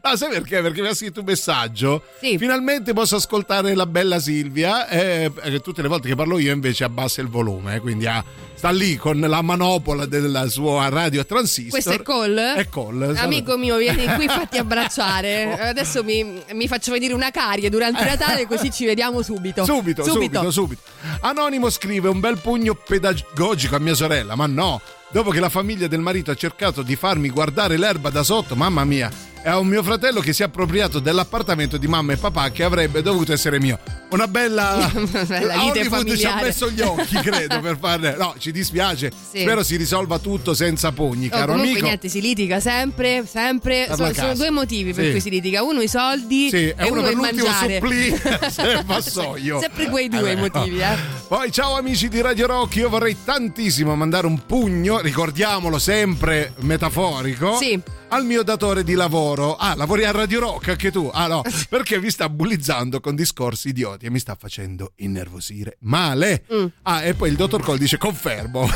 no, 0.03 0.17
sai 0.17 0.29
perché? 0.31 0.61
Perché 0.61 0.81
mi 0.83 0.89
ha 0.89 0.95
scritto 0.95 1.21
un 1.21 1.27
messaggio. 1.27 2.03
Sì. 2.21 2.37
Finalmente 2.39 2.93
posso 2.93 3.17
ascoltare 3.17 3.75
la 3.75 3.87
bella 3.87 4.19
Silvia. 4.19 4.89
E 4.89 5.31
e 5.43 5.61
tutte 5.61 5.83
le 5.83 5.89
volte 5.89 6.09
che 6.09 6.15
parlo 6.15 6.39
io 6.39 6.53
invece 6.53 6.85
abbassa 6.85 7.21
il 7.21 7.29
volume. 7.29 7.77
eh, 7.77 7.81
Quindi 7.81 8.07
ha- 8.07 8.25
sta 8.55 8.71
lì 8.71 8.97
con 8.97 9.21
la 9.21 9.41
manopola 9.43 10.05
della 10.07 10.49
sua 10.49 10.89
radio 10.89 11.21
a 11.21 11.25
transistor. 11.25 11.71
Questo 11.71 11.91
è 11.93 12.03
Cole? 12.03 12.55
È 12.55 12.69
Cole. 12.69 13.17
Amico 13.19 13.57
mio, 13.57 13.77
vieni 13.77 14.05
qui, 14.15 14.27
fatti 14.29 14.59
abbracciare. 14.59 15.59
Adesso 15.71 16.03
mi, 16.05 16.43
mi 16.53 16.67
faccio 16.69 16.93
venire 16.93 17.15
una 17.15 17.31
carie 17.31 17.71
durante 17.71 18.05
Natale, 18.05 18.47
così 18.47 18.71
ci 18.71 18.85
vediamo 18.85 19.23
subito. 19.23 19.65
Subito, 19.65 20.03
subito, 20.05 20.51
subito, 20.51 20.83
Anonimo 21.21 21.71
scrive 21.71 22.09
un 22.09 22.21
bel 22.21 22.39
pugno 22.39 22.75
pedagogico 22.75 23.77
a 23.77 23.79
mia 23.79 23.95
sorella, 23.95 24.35
ma 24.35 24.47
no. 24.47 24.81
Dopo 25.11 25.31
che 25.31 25.41
la 25.41 25.49
famiglia 25.49 25.87
del 25.87 26.01
marito 26.01 26.31
ha 26.31 26.35
cercato 26.35 26.83
di 26.83 26.95
farmi 26.95 27.31
guardare 27.31 27.79
l'erba 27.79 28.11
da 28.11 28.23
sotto, 28.23 28.55
mamma 28.55 28.85
mia, 28.85 29.11
è 29.43 29.55
un 29.55 29.67
mio 29.67 29.83
fratello 29.83 30.21
che 30.21 30.33
si 30.33 30.43
è 30.43 30.47
appropriato 30.47 30.99
dell'appartamento 30.99 31.77
di 31.77 31.87
mamma 31.87 32.13
e 32.13 32.17
papà 32.17 32.51
che 32.51 32.65
avrebbe 32.65 33.03
dovuto 33.03 33.33
essere 33.33 33.59
mio. 33.61 33.79
Una 34.11 34.27
bella, 34.27 34.91
bella 35.27 35.55
A 35.55 35.65
lite 35.65 35.81
Hollywood 35.81 36.17
ci 36.17 36.25
ha 36.27 36.31
familiare. 36.31 36.43
messo 36.43 36.71
gli 36.71 36.81
occhi, 36.81 37.17
credo, 37.17 37.61
per 37.61 37.77
farne. 37.79 38.15
No, 38.17 38.35
ci 38.39 38.53
dispiace. 38.53 39.11
Sì. 39.33 39.41
Spero 39.41 39.63
si 39.63 39.77
risolva 39.77 40.19
tutto 40.19 40.55
senza 40.55 40.93
pugni, 40.93 41.25
No, 41.25 41.31
caro 41.31 41.47
comunque 41.53 41.71
amico. 41.73 41.85
niente, 41.87 42.09
si 42.09 42.21
litiga 42.21 42.59
sempre, 42.61 43.25
sempre. 43.27 43.85
Per 43.89 44.15
Sono, 44.15 44.35
due 44.35 44.51
motivi 44.51 44.93
per 44.93 45.05
Sì. 45.05 45.11
cui 45.13 45.21
si 45.21 45.31
litiga. 45.31 45.63
Uno 45.63 45.81
i 45.83 45.89
soldi 45.89 46.49
Sì, 46.49 46.57
e 46.69 46.75
e 46.77 46.91
uno 46.91 47.03
per 47.03 47.15
l'ultimo 47.15 47.47
supplì 47.53 48.15
se 48.51 48.83
vassoio. 48.85 49.61
sempre 49.61 49.89
quei 49.89 50.09
due 50.09 50.31
Eh, 50.31 50.33
i 50.33 50.37
motivi, 50.37 50.79
eh. 50.81 50.97
Poi 51.29 51.53
ciao 51.53 51.77
amici 51.77 52.09
di 52.09 52.21
Radio 52.21 52.47
Rock, 52.47 52.77
io 52.77 52.89
vorrei 52.89 53.17
tantissimo 53.25 53.95
mandare 53.95 54.27
un 54.27 54.45
pugno, 54.47 55.01
ricordiamolo 55.01 55.79
sempre 55.79 56.53
metaforico. 56.61 57.57
Sì. 57.59 57.81
Al 58.11 58.25
mio 58.25 58.43
datore 58.43 58.85
di 58.85 58.95
lavoro. 58.95 59.55
Ah, 59.57 59.75
lavori 59.77 60.05
a 60.05 60.11
Radio 60.13 60.41
Rock 60.41 60.69
anche 60.69 60.91
tu? 60.91 61.11
Ah 61.13 61.27
no, 61.27 61.43
perché 61.69 62.01
mi 62.01 62.11
sta 62.11 62.29
bullizzando 62.31 63.01
con 63.01 63.15
discorsi 63.15 63.69
idioti 63.69 64.07
e 64.07 64.11
mi 64.11 64.19
sta 64.19 64.35
facendo 64.35 64.93
innervosire 64.97 65.77
male. 65.81 66.45
Mm. 66.53 66.65
Ah, 66.85 67.03
e 67.03 67.13
poi 67.13 67.29
il 67.29 67.37
dottor 67.37 67.63
Cole 67.63 67.77
dice 67.79 67.99
confermo. 67.99 68.67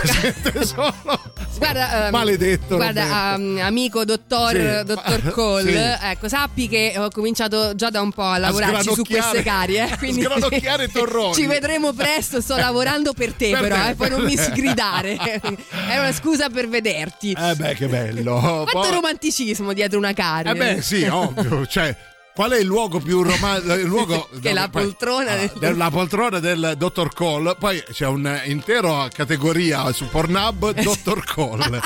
Guarda, 1.57 2.07
ehm, 2.07 2.11
maledetto. 2.11 2.77
Guarda, 2.77 3.35
um, 3.39 3.59
amico 3.63 4.05
dottor, 4.05 4.51
Sì. 4.55 4.85
dottor 4.85 5.31
Cole, 5.31 5.73
Sì. 6.01 6.07
ecco, 6.09 6.29
sappi 6.29 6.69
che 6.69 6.95
ho 6.99 7.09
cominciato 7.11 7.75
già 7.75 7.89
da 7.89 8.03
un 8.03 8.13
po' 8.13 8.23
a 8.25 8.37
lavorarci 8.39 8.83
su 8.93 9.03
sgranocchiare- 9.03 9.31
queste 9.31 9.43
carie. 9.49 9.79
eh, 9.89 9.93
a 9.93 9.99
quindi 9.99 10.21
sgranocchiare 10.23 10.89
torroni. 10.89 11.35
Ci 11.35 11.47
vedremo 11.47 11.93
presto, 11.95 12.41
sto 12.43 12.57
lavorando 12.57 13.13
per 13.15 13.33
te, 13.33 13.51
Per 13.51 13.61
però, 13.61 13.77
te. 13.77 13.89
eh, 13.91 13.95
poi 13.95 14.11
non 14.11 14.25
mi 14.25 14.37
sgridare. 14.37 15.17
È 15.17 15.99
una 15.99 16.13
scusa 16.13 16.51
per 16.51 16.69
vederti. 16.69 17.33
Eh 17.33 17.55
beh, 17.55 17.75
che 17.75 17.87
bello. 17.89 18.67
Quanto 18.71 18.71
Poi- 18.91 18.91
romanticismo 19.33 19.73
dietro 19.73 19.99
una 19.99 20.13
carie. 20.13 20.53
Eh 20.53 20.55
beh, 20.55 20.83
sì, 20.83 21.05
ovvio. 21.05 21.67
Cioè, 21.73 21.95
qual 22.35 22.53
è 22.53 22.59
il 22.59 22.67
luogo 22.67 22.99
più 22.99 23.23
romantico? 23.23 23.75
Il 23.75 23.85
luogo 23.85 24.29
Che 24.41 24.51
è 24.51 24.53
la 24.53 24.69
poi- 24.69 24.83
poltrona 24.85 25.37
del- 25.37 25.53
del- 25.59 25.77
la 25.77 25.91
poltrona 25.91 26.39
del 26.41 26.75
Dottor 26.77 27.13
Cole. 27.15 27.55
Poi 27.59 27.83
c'è 27.93 28.07
un'intera 28.07 29.09
categoria 29.13 29.93
su 29.93 30.09
Pornhub 30.09 30.73
Dottor 30.83 31.25
Cole. 31.25 31.81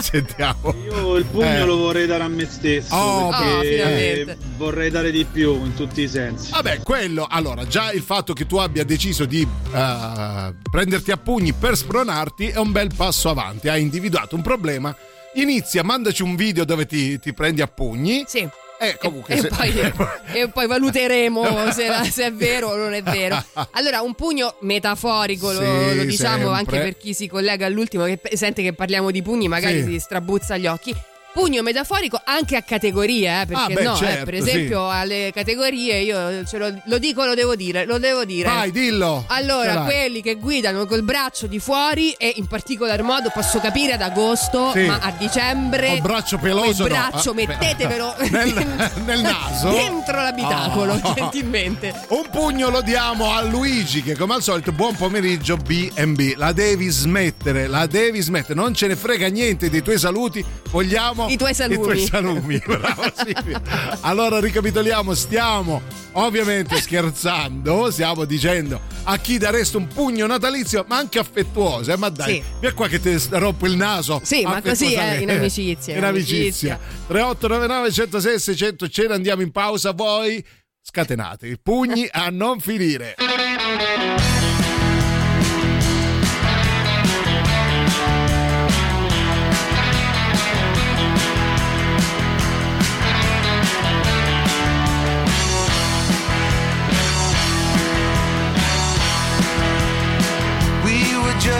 Sentiamo. 0.00 0.74
Io 0.84 1.16
il 1.16 1.24
pugno 1.26 1.44
Eh. 1.46 1.64
lo 1.64 1.76
vorrei 1.76 2.06
dare 2.06 2.24
a 2.24 2.28
me 2.28 2.46
stesso 2.50 2.94
Oh, 2.94 3.28
Oh, 3.28 3.32
vorrei 4.56 4.90
dare 4.90 5.10
di 5.12 5.24
più 5.24 5.54
in 5.64 5.74
tutti 5.74 6.02
i 6.02 6.08
sensi. 6.08 6.50
Vabbè, 6.50 6.80
quello, 6.82 7.26
allora, 7.28 7.66
già 7.66 7.92
il 7.92 8.02
fatto 8.02 8.32
che 8.32 8.46
tu 8.46 8.56
abbia 8.56 8.84
deciso 8.84 9.26
di 9.26 9.42
eh, 9.72 10.54
prenderti 10.70 11.10
a 11.12 11.16
pugni 11.18 11.52
per 11.52 11.76
spronarti 11.76 12.48
è 12.48 12.58
un 12.58 12.72
bel 12.72 12.90
passo 12.96 13.28
avanti. 13.30 13.68
Hai 13.68 13.80
individuato 13.82 14.34
un 14.34 14.42
problema. 14.42 14.94
Inizia, 15.36 15.82
mandaci 15.82 16.22
un 16.22 16.34
video 16.36 16.64
dove 16.64 16.86
ti, 16.86 17.18
ti 17.18 17.32
prendi 17.32 17.60
a 17.62 17.66
pugni. 17.66 18.24
Sì. 18.26 18.48
E 18.78 18.98
comunque 19.00 19.34
e, 19.36 19.40
se- 19.40 19.48
poi, 19.48 19.72
e 20.32 20.48
poi 20.48 20.66
valuteremo 20.66 21.72
se, 21.72 21.88
se 22.10 22.26
è 22.26 22.32
vero 22.32 22.68
o 22.68 22.76
non 22.76 22.92
è 22.92 23.02
vero. 23.02 23.42
Allora, 23.72 24.02
un 24.02 24.14
pugno 24.14 24.56
metaforico, 24.60 25.50
lo, 25.52 25.60
Sì, 25.60 25.96
lo 25.96 26.04
diciamo 26.04 26.54
sempre. 26.54 26.76
anche 26.76 26.78
per 26.80 26.96
chi 26.98 27.14
si 27.14 27.26
collega 27.26 27.64
all'ultimo, 27.66 28.04
che 28.04 28.20
sente 28.34 28.62
che 28.62 28.74
parliamo 28.74 29.10
di 29.10 29.22
pugni, 29.22 29.48
magari 29.48 29.82
Sì. 29.82 29.92
si 29.92 29.98
strabuzza 29.98 30.56
gli 30.58 30.66
occhi. 30.66 30.94
Pugno 31.36 31.60
metaforico 31.60 32.18
anche 32.24 32.56
a 32.56 32.62
categorie, 32.62 33.42
eh, 33.42 33.46
perché 33.46 33.62
Ah, 33.62 33.66
beh, 33.74 33.82
no, 33.82 33.92
eh, 33.92 33.96
certo, 33.98 34.24
per 34.24 34.34
esempio 34.34 34.88
sì. 34.90 34.96
alle 34.96 35.30
categorie 35.34 36.00
io 36.00 36.44
ce 36.46 36.56
lo, 36.56 36.72
lo 36.86 36.96
dico, 36.98 37.26
lo 37.26 37.34
devo 37.34 37.54
dire, 37.54 37.84
lo 37.84 37.98
devo 37.98 38.24
dire. 38.24 38.48
Vai, 38.48 38.70
dillo. 38.70 39.24
Allora, 39.28 39.82
quelli 39.82 40.22
che 40.22 40.36
guidano 40.36 40.86
col 40.86 41.02
braccio 41.02 41.46
di 41.46 41.58
fuori 41.58 42.12
e 42.12 42.32
in 42.36 42.46
particolar 42.46 43.02
modo 43.02 43.28
posso 43.34 43.60
capire 43.60 43.92
ad 43.92 44.00
agosto, 44.00 44.70
Sì. 44.72 44.84
ma 44.86 44.98
a 45.02 45.10
dicembre 45.18 45.88
Col 45.88 46.00
braccio 46.00 46.38
peloso, 46.38 46.84
no. 46.84 46.88
braccio 46.88 47.30
Ah, 47.32 47.34
beh. 47.34 47.46
mettetevelo 47.46 48.14
Nel- 48.30 48.90
nel 49.04 49.20
naso? 49.20 49.70
dentro 49.72 50.22
l'abitacolo, 50.22 50.98
Oh. 51.02 51.12
gentilmente. 51.14 51.92
Un 52.08 52.24
pugno 52.30 52.70
lo 52.70 52.80
diamo 52.80 53.34
a 53.34 53.42
Luigi 53.42 54.02
che 54.02 54.16
come 54.16 54.32
al 54.34 54.42
solito 54.42 54.72
buon 54.72 54.94
pomeriggio 54.96 55.56
B&B. 55.58 56.32
La 56.36 56.52
devi 56.52 56.88
smettere, 56.88 57.66
la 57.66 57.84
devi 57.86 58.20
smettere. 58.22 58.54
Non 58.54 58.72
ce 58.74 58.86
ne 58.86 58.96
frega 58.96 59.26
niente 59.28 59.68
dei 59.68 59.82
tuoi 59.82 59.98
saluti. 59.98 60.42
Vogliamo 60.70 61.25
I 61.28 61.36
tuoi 61.36 61.54
salumi. 61.54 61.80
I 61.80 61.82
tuoi 61.82 62.06
salumi. 62.06 62.58
Bravo 62.66 63.02
Silvia. 63.14 63.60
Allora 64.00 64.38
ricapitoliamo, 64.40 65.14
stiamo 65.14 65.82
ovviamente 66.12 66.80
scherzando, 66.80 67.90
stiamo 67.90 68.24
dicendo 68.24 68.80
a 69.04 69.18
chi 69.18 69.38
daresti 69.38 69.76
un 69.76 69.86
pugno 69.88 70.26
natalizio, 70.26 70.84
ma 70.88 70.96
anche 70.96 71.18
affettuoso, 71.18 71.92
eh? 71.92 71.96
ma 71.96 72.08
dai, 72.08 72.34
Sì. 72.34 72.42
via 72.60 72.72
qua 72.72 72.88
che 72.88 73.00
ti 73.00 73.16
rompo 73.30 73.66
il 73.66 73.76
naso. 73.76 74.20
Sì, 74.24 74.42
ma 74.42 74.60
così, 74.62 74.92
eh, 74.94 74.96
affettuosamente. 74.98 75.22
in 75.22 75.30
amicizia, 75.30 75.92
In 75.94 75.98
in 75.98 76.04
amicizia. 76.04 76.74
amicizia. 76.74 76.78
3899 77.08 77.92
106 77.92 78.38
600 78.38 78.88
ce 78.88 79.06
ne 79.08 79.14
andiamo 79.14 79.42
in 79.42 79.50
pausa, 79.50 79.92
voi 79.92 80.44
scatenate 80.88 81.48
i 81.48 81.58
pugni 81.60 82.08
a 82.10 82.28
non 82.30 82.60
finire. 82.60 83.14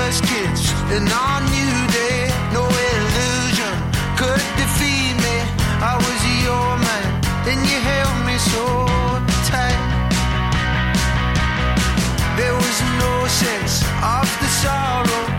Were 0.07 0.13
just 0.13 0.25
kids 0.25 0.71
in 0.93 1.09
our 1.09 1.41
new 1.41 1.77
day. 1.93 2.31
No 2.53 2.65
illusion 2.65 3.75
could 4.17 4.43
defeat 4.57 5.15
me. 5.25 5.37
I 5.81 5.95
was 5.97 6.21
your 6.45 6.69
man, 6.87 7.09
and 7.51 7.61
you 7.69 7.79
held 7.91 8.19
me 8.27 8.37
so 8.39 8.65
tight. 9.51 9.81
There 12.37 12.55
was 12.55 12.79
no 13.03 13.27
sense 13.27 13.83
of 14.03 14.27
the 14.41 14.49
sorrow 14.63 15.36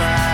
side 0.00 0.29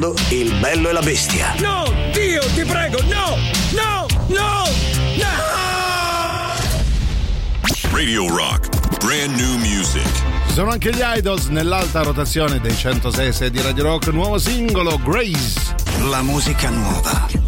guardando 0.00 0.14
Il 0.30 0.52
bello 0.54 0.88
e 0.88 0.92
la 0.92 1.02
bestia. 1.02 1.54
No, 1.58 1.84
Dio, 2.12 2.40
ti 2.54 2.64
prego, 2.64 2.98
no! 3.02 3.36
No! 3.72 4.06
No! 4.28 4.64
No! 5.16 5.28
Radio 7.92 8.34
Rock, 8.34 8.68
brand 9.04 9.36
new 9.36 9.56
music. 9.58 10.08
Sono 10.52 10.70
anche 10.70 10.90
gli 10.90 11.02
Idols 11.02 11.46
nell'alta 11.46 12.02
rotazione 12.02 12.60
dei 12.60 12.74
106 12.74 13.50
di 13.50 13.60
Radio 13.60 13.84
Rock, 13.84 14.08
nuovo 14.08 14.38
singolo 14.38 14.98
Grace. 15.04 15.76
La 16.08 16.22
musica 16.22 16.70
nuova 16.70 17.39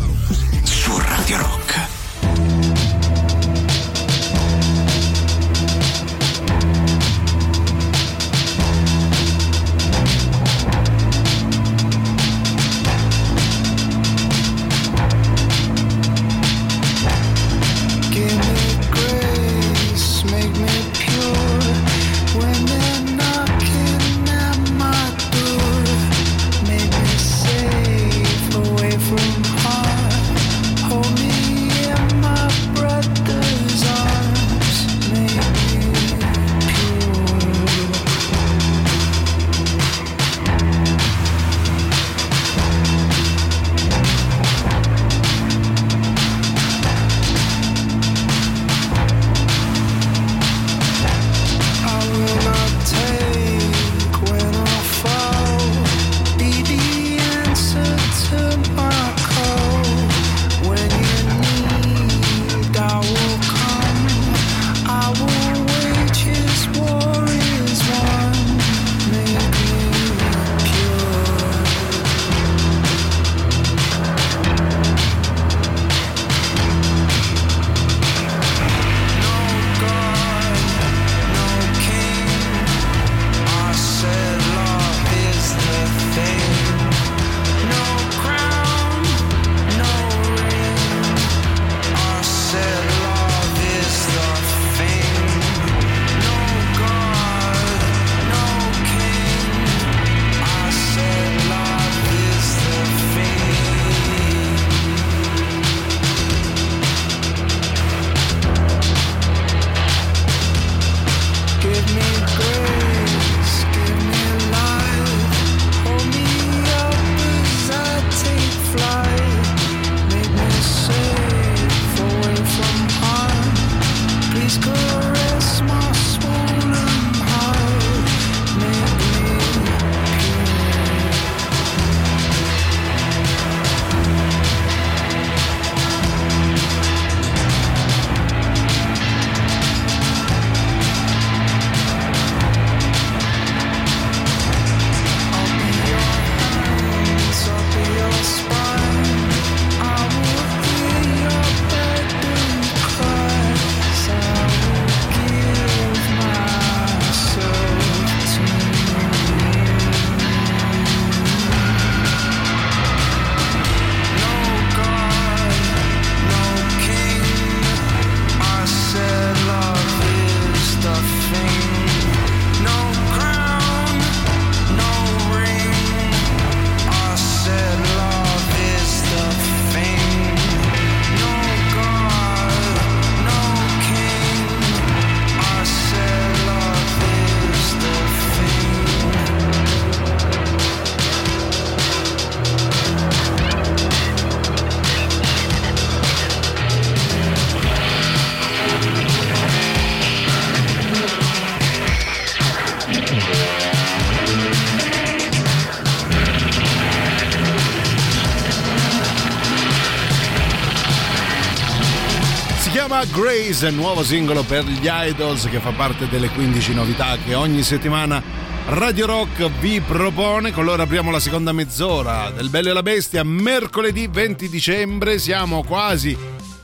Grace, 213.52 213.70
nuovo 213.70 214.02
singolo 214.02 214.44
per 214.44 214.64
gli 214.64 214.88
Idols 214.90 215.46
che 215.50 215.60
fa 215.60 215.72
parte 215.72 216.08
delle 216.08 216.30
15 216.30 216.72
novità 216.72 217.18
che 217.22 217.34
ogni 217.34 217.62
settimana 217.62 218.22
Radio 218.68 219.04
Rock 219.04 219.50
vi 219.60 219.78
propone. 219.80 220.52
Con 220.52 220.64
loro 220.64 220.80
apriamo 220.80 221.10
la 221.10 221.20
seconda 221.20 221.52
mezz'ora 221.52 222.30
del 222.30 222.48
Bello 222.48 222.70
e 222.70 222.72
la 222.72 222.82
Bestia, 222.82 223.22
mercoledì 223.24 224.08
20 224.10 224.48
dicembre. 224.48 225.18
Siamo 225.18 225.62
quasi 225.64 226.16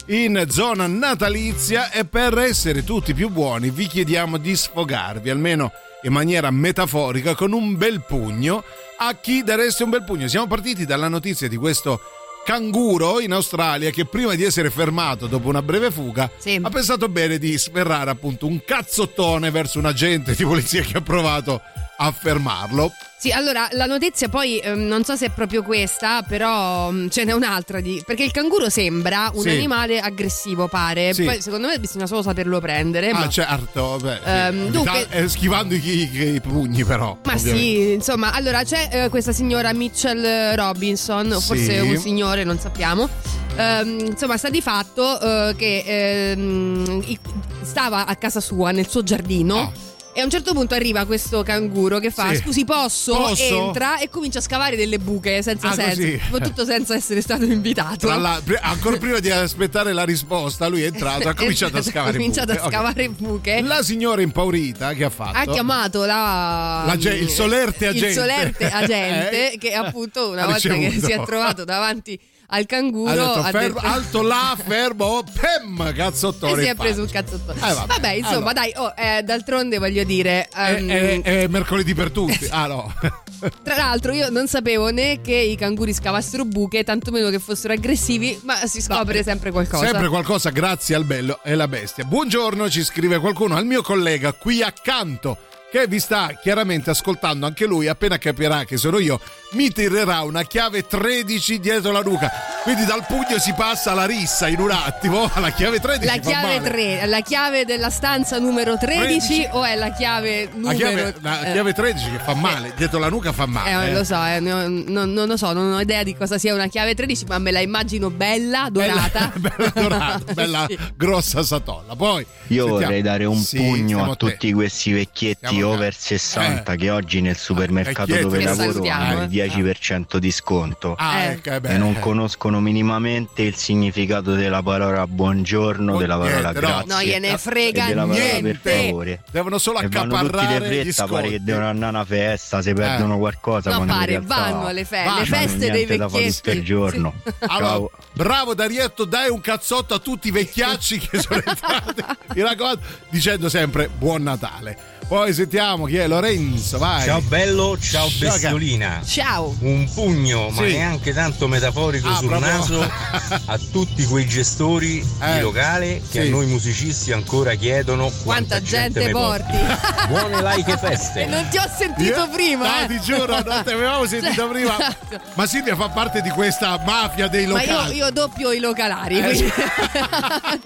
in 0.06 0.46
zona 0.48 0.86
natalizia 0.86 1.90
e 1.90 2.06
per 2.06 2.38
essere 2.38 2.82
tutti 2.84 3.12
più 3.12 3.28
buoni 3.28 3.68
vi 3.68 3.86
chiediamo 3.86 4.38
di 4.38 4.56
sfogarvi 4.56 5.28
almeno 5.28 5.70
in 6.04 6.12
maniera 6.12 6.50
metaforica 6.50 7.34
con 7.34 7.52
un 7.52 7.76
bel 7.76 8.02
pugno. 8.06 8.64
A 8.96 9.14
chi 9.14 9.42
dareste 9.42 9.82
un 9.82 9.90
bel 9.90 10.04
pugno? 10.04 10.26
Siamo 10.26 10.46
partiti 10.46 10.86
dalla 10.86 11.08
notizia 11.08 11.48
di 11.48 11.56
questo 11.56 12.00
canguro 12.48 13.20
in 13.20 13.32
Australia 13.32 13.90
che 13.90 14.06
prima 14.06 14.34
di 14.34 14.42
essere 14.42 14.70
fermato 14.70 15.26
dopo 15.26 15.48
una 15.48 15.60
breve 15.60 15.90
fuga 15.90 16.30
Sì. 16.38 16.58
ha 16.62 16.70
pensato 16.70 17.06
bene 17.10 17.36
di 17.36 17.58
sferrare 17.58 18.08
appunto 18.08 18.46
un 18.46 18.64
cazzottone 18.64 19.50
verso 19.50 19.78
un 19.78 19.84
agente 19.84 20.34
di 20.34 20.44
polizia 20.44 20.80
che 20.80 20.96
ha 20.96 21.02
provato 21.02 21.60
a 21.98 22.10
fermarlo. 22.10 22.90
Sì, 23.20 23.32
allora 23.32 23.66
la 23.72 23.86
notizia 23.86 24.28
poi 24.28 24.58
ehm, 24.60 24.86
non 24.86 25.02
so 25.02 25.16
se 25.16 25.26
è 25.26 25.30
proprio 25.30 25.64
questa, 25.64 26.22
però 26.22 26.90
mm, 26.92 27.08
ce 27.08 27.24
n'è 27.24 27.32
un'altra 27.32 27.80
di. 27.80 28.00
Perché 28.06 28.22
il 28.22 28.30
canguro 28.30 28.70
sembra 28.70 29.30
un 29.34 29.42
Sì. 29.42 29.48
animale 29.50 29.98
aggressivo, 29.98 30.68
pare. 30.68 31.12
Sì. 31.12 31.24
Poi 31.24 31.40
secondo 31.42 31.66
me 31.66 31.80
bisogna 31.80 32.06
solo 32.06 32.22
saperlo 32.22 32.60
prendere. 32.60 33.10
Ah, 33.10 33.18
ma... 33.18 33.28
certo, 33.28 33.98
beh, 34.00 34.20
sì. 34.22 34.30
Ehm, 34.30 34.68
dunque- 34.70 35.06
Eh, 35.10 35.28
schivando 35.28 35.74
i, 35.74 35.80
i- 36.12 36.34
i 36.34 36.40
pugni 36.40 36.84
però. 36.84 37.18
Ma 37.24 37.32
ovviamente. 37.34 37.58
sì, 37.58 37.92
insomma, 37.94 38.32
allora 38.32 38.62
c'è 38.62 38.88
eh, 38.92 39.08
questa 39.08 39.32
signora 39.32 39.72
Mitchell 39.72 40.54
Robinson, 40.54 41.32
o 41.32 41.40
Sì. 41.40 41.46
forse 41.46 41.80
un 41.80 41.96
signore, 41.96 42.44
non 42.44 42.58
sappiamo. 42.60 43.08
Ehm, 43.56 43.98
insomma, 44.10 44.36
sta 44.36 44.48
di 44.48 44.60
fatto 44.62 45.20
eh, 45.20 45.54
che 45.56 45.82
ehm, 46.30 47.02
i- 47.06 47.18
stava 47.62 48.06
a 48.06 48.14
casa 48.14 48.38
sua, 48.40 48.70
nel 48.70 48.88
suo 48.88 49.02
giardino. 49.02 49.56
Ah. 49.58 49.86
E 50.18 50.20
a 50.20 50.24
un 50.24 50.30
certo 50.30 50.52
punto 50.52 50.74
arriva 50.74 51.04
questo 51.04 51.44
canguro 51.44 52.00
che 52.00 52.10
fa: 52.10 52.30
Sì. 52.34 52.42
Scusi, 52.42 52.64
posso? 52.64 53.14
Posso? 53.14 53.66
Entra 53.66 53.98
e 54.00 54.08
comincia 54.08 54.40
a 54.40 54.42
scavare 54.42 54.74
delle 54.74 54.98
buche 54.98 55.42
senza 55.44 55.68
Ah, 55.68 55.72
senso. 55.74 56.00
così. 56.00 56.42
Tutto 56.42 56.64
senza 56.64 56.96
essere 56.96 57.20
stato 57.20 57.44
invitato. 57.44 58.08
La- 58.08 58.42
ancora 58.62 58.96
prima 58.96 59.20
di 59.20 59.30
aspettare 59.30 59.92
la 59.92 60.02
risposta, 60.02 60.66
lui 60.66 60.82
è 60.82 60.86
entrato, 60.86 61.28
ha 61.28 61.34
cominciato 61.38 61.76
a 61.76 61.82
scavare 61.82 62.10
Ha 62.10 62.18
cominciato 62.18 62.52
buche. 62.52 62.64
a 62.64 62.68
scavare 62.68 63.08
buche. 63.10 63.60
La 63.62 63.80
signora 63.84 64.20
impaurita 64.20 64.92
che 64.94 65.04
ha 65.04 65.10
fatto? 65.10 65.38
ha 65.38 65.44
chiamato 65.52 66.04
la, 66.04 66.82
La 66.84 66.96
ge- 66.96 67.14
il 67.14 67.28
solerte 67.28 67.86
agente. 67.86 68.06
il 68.08 68.12
solerte 68.14 68.66
agente 68.74 69.52
Eh? 69.52 69.58
che 69.58 69.72
appunto 69.72 70.30
una 70.30 70.42
Ha 70.42 70.46
volta 70.46 70.68
che 70.68 70.74
ricevuto. 70.88 71.06
si 71.06 71.12
è 71.12 71.22
trovato 71.24 71.62
davanti 71.64 72.18
al 72.50 72.64
canguro 72.66 73.10
Ha 73.10 73.14
detto, 73.14 73.38
ha 73.40 73.50
fermo, 73.50 73.80
detto- 73.80 73.80
alto 73.86 74.22
là, 74.22 74.56
fermo, 74.62 75.22
pem, 75.38 75.92
cazzottone. 75.94 76.60
e 76.60 76.64
si 76.64 76.70
è 76.70 76.74
preso 76.74 77.00
un 77.02 77.08
faccia. 77.08 77.22
cazzottone. 77.22 77.58
Eh, 77.58 77.74
vabbè. 77.74 77.86
vabbè. 77.86 78.08
insomma, 78.12 78.36
Allora. 78.36 78.52
dai, 78.52 78.72
oh, 78.76 78.94
eh, 78.96 79.22
d'altronde 79.22 79.78
voglio 79.78 80.04
dire. 80.04 80.48
È, 80.48 80.74
ehm, 80.74 80.90
è- 80.90 81.22
è 81.22 81.46
mercoledì 81.48 81.94
per 81.94 82.10
tutti. 82.10 82.46
Ah 82.50 82.66
no. 82.66 82.92
Tra 83.62 83.76
l'altro, 83.76 84.12
io 84.12 84.30
non 84.30 84.48
sapevo 84.48 84.88
né 84.88 85.20
che 85.20 85.34
i 85.34 85.56
canguri 85.56 85.92
scavassero 85.92 86.44
buche, 86.44 86.82
tantomeno 86.84 87.28
che 87.30 87.38
fossero 87.38 87.72
aggressivi, 87.74 88.38
ma 88.44 88.66
si 88.66 88.80
scopre 88.80 89.22
sempre 89.22 89.50
qualcosa. 89.52 89.84
Sempre 89.84 90.08
qualcosa 90.08 90.50
grazie 90.50 90.94
al 90.94 91.04
bello 91.04 91.40
e 91.44 91.54
la 91.54 91.68
bestia. 91.68 92.04
Buongiorno, 92.04 92.68
ci 92.70 92.82
scrive 92.82 93.18
qualcuno 93.18 93.56
al 93.56 93.64
mio 93.66 93.82
collega 93.82 94.32
qui 94.32 94.62
accanto 94.62 95.38
che 95.70 95.86
vi 95.86 96.00
sta 96.00 96.30
chiaramente 96.40 96.90
ascoltando 96.90 97.44
anche 97.46 97.66
lui, 97.66 97.88
appena 97.88 98.16
capirà 98.18 98.64
che 98.64 98.76
sono 98.78 98.98
io, 98.98 99.20
mi 99.52 99.70
tirerà 99.70 100.22
una 100.22 100.42
chiave 100.44 100.86
13 100.86 101.60
dietro 101.60 101.92
la 101.92 102.00
nuca. 102.00 102.30
Quindi 102.62 102.84
dal 102.84 103.04
pugno 103.06 103.38
si 103.38 103.52
passa 103.54 103.92
alla 103.92 104.04
rissa 104.06 104.48
in 104.48 104.60
un 104.60 104.70
attimo, 104.70 105.30
alla 105.32 105.50
chiave 105.50 105.78
13. 105.80 106.06
La 106.06 106.16
chiave, 106.20 106.58
male. 106.58 106.70
3, 106.70 107.06
la 107.06 107.20
chiave 107.20 107.64
della 107.64 107.90
stanza 107.90 108.38
numero 108.38 108.76
13, 108.78 109.08
13. 109.26 109.48
o 109.52 109.64
è 109.64 109.74
la 109.74 109.90
chiave 109.92 110.44
La 110.44 110.50
numero 110.54 110.76
chiave, 110.76 111.14
la 111.20 111.42
eh, 111.48 111.52
chiave 111.52 111.72
13 111.74 112.10
che 112.12 112.18
fa 112.18 112.34
male, 112.34 112.72
dietro 112.76 112.98
la 112.98 113.08
nuca 113.08 113.32
fa 113.32 113.46
male. 113.46 113.88
Eh, 113.88 113.92
lo 113.92 114.04
so, 114.04 114.22
eh, 114.24 114.40
no- 114.40 114.68
non, 114.68 115.12
non 115.12 115.26
lo 115.28 115.36
so, 115.36 115.52
non 115.52 115.72
ho 115.72 115.80
idea 115.80 116.02
di 116.02 116.14
cosa 116.16 116.38
sia 116.38 116.52
una 116.54 116.66
chiave 116.68 116.94
13, 116.94 117.24
ma 117.26 117.38
me 117.38 117.50
la 117.52 117.60
immagino 117.60 118.10
bella, 118.10 118.68
dorata. 118.70 119.32
Bella, 119.34 119.54
bella 119.56 119.72
dorata, 119.74 120.20
bella 120.32 120.64
Sì. 120.68 120.78
grossa 120.96 121.42
satolla. 121.42 121.94
Poi 121.94 122.20
Io 122.48 122.64
sentiamo- 122.64 122.78
vorrei 122.80 123.02
dare 123.02 123.24
un 123.26 123.36
Sì, 123.38 123.56
pugno 123.58 124.04
a 124.04 124.08
te. 124.14 124.16
tutti 124.16 124.52
questi 124.52 124.92
vecchietti 124.92 125.46
Siamo 125.46 125.57
over 125.62 125.94
60 125.94 126.72
Eh. 126.72 126.76
che 126.76 126.90
oggi 126.90 127.20
nel 127.20 127.36
supermercato 127.36 128.06
vecchietti 128.12 128.22
dove 128.22 128.42
lavoro 128.42 128.88
hanno 128.88 129.20
eh. 129.22 129.24
il 129.24 129.30
10% 129.30 130.16
di 130.16 130.30
sconto 130.30 130.94
Ah, 130.98 131.20
Eh. 131.22 131.30
ecco, 131.32 131.50
eh 131.50 131.74
e 131.74 131.78
non 131.78 131.98
conoscono 131.98 132.60
minimamente 132.60 133.42
il 133.42 133.54
significato 133.56 134.34
della 134.34 134.62
parola 134.62 135.06
buongiorno, 135.06 135.94
Oh, 135.94 135.98
della 135.98 136.16
parola 136.18 136.40
niente, 136.52 136.60
grazie 136.60 136.94
No, 136.94 137.02
gliene 137.02 137.32
Eh, 137.32 137.38
frega 137.38 137.84
e 137.84 137.88
della 137.88 138.02
parola 138.06 138.18
per 138.24 138.42
niente. 138.42 138.86
favore. 138.86 139.22
Devono 139.30 139.58
solo 139.58 139.78
E 139.80 139.84
accaparrare 139.86 140.84
gli 140.84 140.92
fretta, 140.92 141.06
pare 141.06 141.22
che 141.22 141.28
sconti. 141.36 141.44
devono 141.44 141.68
andare 141.68 141.86
a 141.86 141.88
una 141.96 142.04
festa, 142.04 142.62
se 142.62 142.72
perdono 142.74 143.18
qualcosa 143.18 143.70
No, 143.70 143.84
pare, 143.84 144.06
realtà 144.06 144.34
vanno 144.34 144.66
alle 144.66 144.84
fe- 144.84 145.04
vanno, 145.04 145.18
le 145.20 145.24
feste 145.26 145.58
dei 145.70 145.86
niente 145.86 145.96
vecchietti. 145.96 146.50
il 146.50 146.64
giorno. 146.64 147.14
Allora, 147.46 147.66
Ciao. 147.66 147.90
bravo 148.12 148.54
Darietto, 148.54 149.04
dai 149.04 149.30
un 149.30 149.40
cazzotto 149.40 149.94
a 149.94 149.98
tutti 149.98 150.28
i 150.28 150.30
vecchiacci 150.30 150.98
che 150.98 151.20
sono 151.20 151.42
entrati 151.44 152.04
mi 152.34 152.42
raccomando, 152.42 152.80
dicendo 153.08 153.48
sempre 153.48 153.88
buon 153.88 154.22
Natale. 154.22 154.96
Poi 155.08 155.32
sentiamo 155.32 155.86
chi 155.86 155.96
è 155.96 156.06
Lorenzo, 156.06 156.76
vai. 156.76 157.06
Ciao 157.06 157.22
bello, 157.22 157.78
ciao 157.80 158.08
bestiolina. 158.18 159.00
Ciao. 159.06 159.56
Un 159.60 159.88
pugno, 159.94 160.50
ma 160.50 160.66
Sì. 160.66 160.72
neanche 160.72 161.14
tanto 161.14 161.48
metaforico 161.48 162.06
Ah, 162.10 162.16
sul 162.16 162.28
proprio- 162.28 162.50
naso 162.50 162.82
a 163.46 163.58
tutti 163.72 164.04
quei 164.04 164.26
gestori 164.26 164.98
Eh, 165.22 165.32
di 165.36 165.40
locale 165.40 166.02
che 166.10 166.20
sì. 166.20 166.26
a 166.26 166.30
noi 166.30 166.44
musicisti 166.44 167.12
ancora 167.12 167.54
chiedono 167.54 168.12
Quanta 168.22 168.60
gente 168.60 169.06
me 169.06 169.10
porti. 169.12 169.56
Buone 170.08 170.42
laiche 170.42 170.76
feste. 170.76 171.22
E 171.22 171.26
non 171.26 171.48
ti 171.48 171.56
ho 171.56 171.70
sentito 171.74 172.18
Io- 172.24 172.28
prima. 172.28 172.66
No, 172.68 172.84
eh. 172.84 172.86
ti 172.88 173.00
giuro, 173.00 173.40
non 173.42 173.62
ti 173.64 173.70
avevamo 173.72 174.04
sentito 174.06 174.34
Cioè, 174.34 174.48
prima. 174.50 174.78
esatto. 174.78 175.20
Ma 175.32 175.46
Silvia 175.46 175.74
fa 175.74 175.88
parte 175.88 176.20
di 176.20 176.28
questa 176.28 176.78
mafia 176.84 177.28
dei 177.28 177.46
Ma 177.46 177.60
locali. 177.64 177.96
io, 177.96 178.04
io 178.04 178.10
doppio 178.12 178.52
i 178.52 178.58
localari, 178.58 179.20
Eh, 179.20 179.22
quindi, 179.22 179.52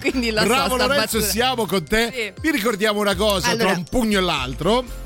quindi 0.01 0.31
la 0.31 0.43
Bravo 0.43 0.71
so 0.71 0.75
Lorenzo, 0.75 0.95
battuta. 1.19 1.25
siamo 1.31 1.65
con 1.65 1.85
te. 1.87 2.11
Sì. 2.13 2.41
Vi 2.41 2.51
ricordiamo 2.51 2.99
una 2.99 3.15
cosa 3.15 3.47
Allora- 3.47 3.69
tra 3.69 3.77
un 3.77 3.83
pugno 3.85 4.17
e 4.17 4.21
l'altro. 4.21 4.31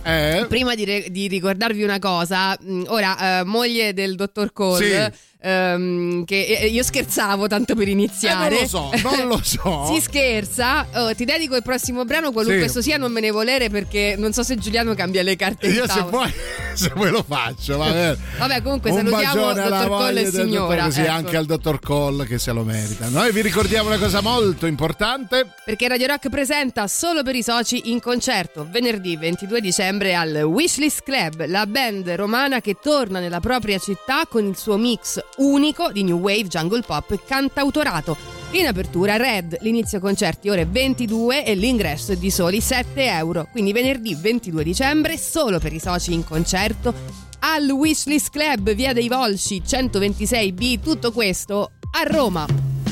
Eh, 0.04 0.46
Prima 0.48 0.74
di, 0.76 0.86
re- 0.86 1.06
di 1.10 1.28
ricordarvi 1.28 1.84
una 1.84 2.00
cosa, 2.00 2.58
mh, 2.60 2.84
ora, 2.88 3.40
eh, 3.40 3.44
moglie 3.44 3.94
del 3.94 4.16
dottor 4.16 4.54
Cole, 4.54 5.12
Sì. 5.12 5.20
Ehm, 5.40 6.26
che 6.26 6.46
eh, 6.62 6.68
io 6.68 6.84
scherzavo 6.84 7.48
tanto 7.48 7.76
per 7.76 7.88
eh, 7.88 7.92
iniziare. 7.92 8.50
non 8.56 8.60
lo 8.62 8.68
so, 8.68 8.90
non 9.04 9.28
lo 9.28 9.42
so. 9.44 9.86
Si 9.94 10.02
scherza, 10.02 10.88
Oh, 10.94 11.14
ti 11.16 11.26
dedico 11.26 11.56
il 11.56 11.64
prossimo 11.64 12.04
brano, 12.06 12.32
qualunque 12.32 12.64
Sì. 12.64 12.70
esso 12.70 12.82
sia, 12.82 12.98
non 12.98 13.12
me 13.12 13.20
ne 13.22 13.32
volere 13.32 13.70
perché 13.70 14.16
non 14.18 14.34
so 14.34 14.44
se 14.44 14.56
Giuliano 14.58 14.94
cambia 14.96 15.22
le 15.24 15.36
carte. 15.36 15.68
Io 15.68 15.88
se 15.88 16.02
vuoi, 16.02 16.32
se 16.74 16.92
vuoi 16.96 17.12
lo 17.12 17.24
faccio, 17.28 17.78
va 17.78 17.92
bene. 17.92 18.18
Vabbè, 18.38 18.62
comunque 18.62 18.92
Un 18.92 18.98
salutiamo 18.98 19.48
alla 19.50 19.70
dottor 19.70 19.90
moglie 19.90 20.22
e 20.22 20.32
signora. 20.32 20.76
dottor- 20.76 20.92
Sì, 20.94 21.02
ecco. 21.02 21.12
anche 21.12 21.38
al 21.38 21.46
dottor 21.46 21.80
Cole 21.80 22.26
che 22.26 22.38
se 22.40 22.52
lo 22.52 22.64
merita. 22.64 23.08
Noi 23.10 23.32
vi 23.32 23.42
ricordiamo 23.42 23.90
una 23.90 23.98
cosa 23.98 24.22
molto 24.22 24.66
importante. 24.66 25.54
Perché 25.66 25.88
Radio 25.88 26.08
Rock 26.08 26.30
presenta 26.30 26.88
solo 26.88 27.24
per 27.24 27.36
i 27.36 27.44
soci 27.44 27.90
in 27.92 28.00
concerto 28.00 28.68
venerdì 28.70 29.16
22 29.18 29.62
dicembre 29.62 30.16
al 30.16 30.42
Wishlist 30.44 31.04
Club, 31.04 31.46
la 31.48 31.66
band 31.66 32.10
romana 32.12 32.62
che 32.62 32.78
torna 32.82 33.20
nella 33.20 33.40
propria 33.40 33.78
città 33.78 34.26
con 34.28 34.46
il 34.46 34.58
suo 34.58 34.78
mix 34.78 35.20
unico 35.38 35.92
di 35.92 36.04
new 36.04 36.18
wave, 36.18 36.48
jungle 36.48 36.82
pop 36.82 37.18
cantautorato. 37.26 38.18
In 38.52 38.66
apertura 38.66 39.18
Red, 39.18 39.58
l'inizio 39.62 40.00
concerti 40.00 40.50
ore 40.50 40.66
22 40.66 41.46
e 41.46 41.54
l'ingresso 41.56 42.14
è 42.14 42.16
di 42.16 42.32
soli 42.32 42.62
7 42.62 43.06
euro. 43.08 43.48
Quindi 43.52 43.74
venerdì 43.74 44.16
22 44.16 44.64
dicembre 44.64 45.18
solo 45.18 45.60
per 45.60 45.74
i 45.74 45.80
soci 45.80 46.14
in 46.14 46.24
concerto 46.24 46.94
al 47.40 47.70
Wishlist 47.70 48.30
Club, 48.32 48.74
via 48.74 48.94
dei 48.94 49.10
Volsci 49.10 49.62
126B, 49.66 50.80
tutto 50.80 51.12
questo 51.12 51.72
a 51.92 52.04
Roma. 52.04 52.87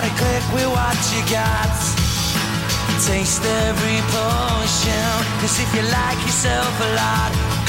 To 0.00 0.08
click 0.16 0.44
with 0.54 0.70
what 0.72 0.96
you 1.12 1.20
got. 1.30 1.76
Taste 3.04 3.44
every 3.44 4.00
potion. 4.08 5.10
Cause 5.40 5.60
if 5.60 5.68
you 5.74 5.82
like 5.92 6.16
yourself 6.24 6.72
a 6.80 6.94
lot, 6.96 7.59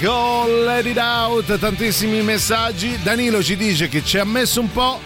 Go 0.00 0.46
Let 0.64 0.84
It 0.86 0.98
Out, 0.98 1.58
tantissimi 1.58 2.22
messaggi. 2.22 2.98
Danilo 3.02 3.42
ci 3.42 3.56
dice 3.56 3.88
che 3.88 4.04
ci 4.04 4.18
ha 4.18 4.24
messo 4.24 4.60
un 4.60 4.70
po', 4.70 5.00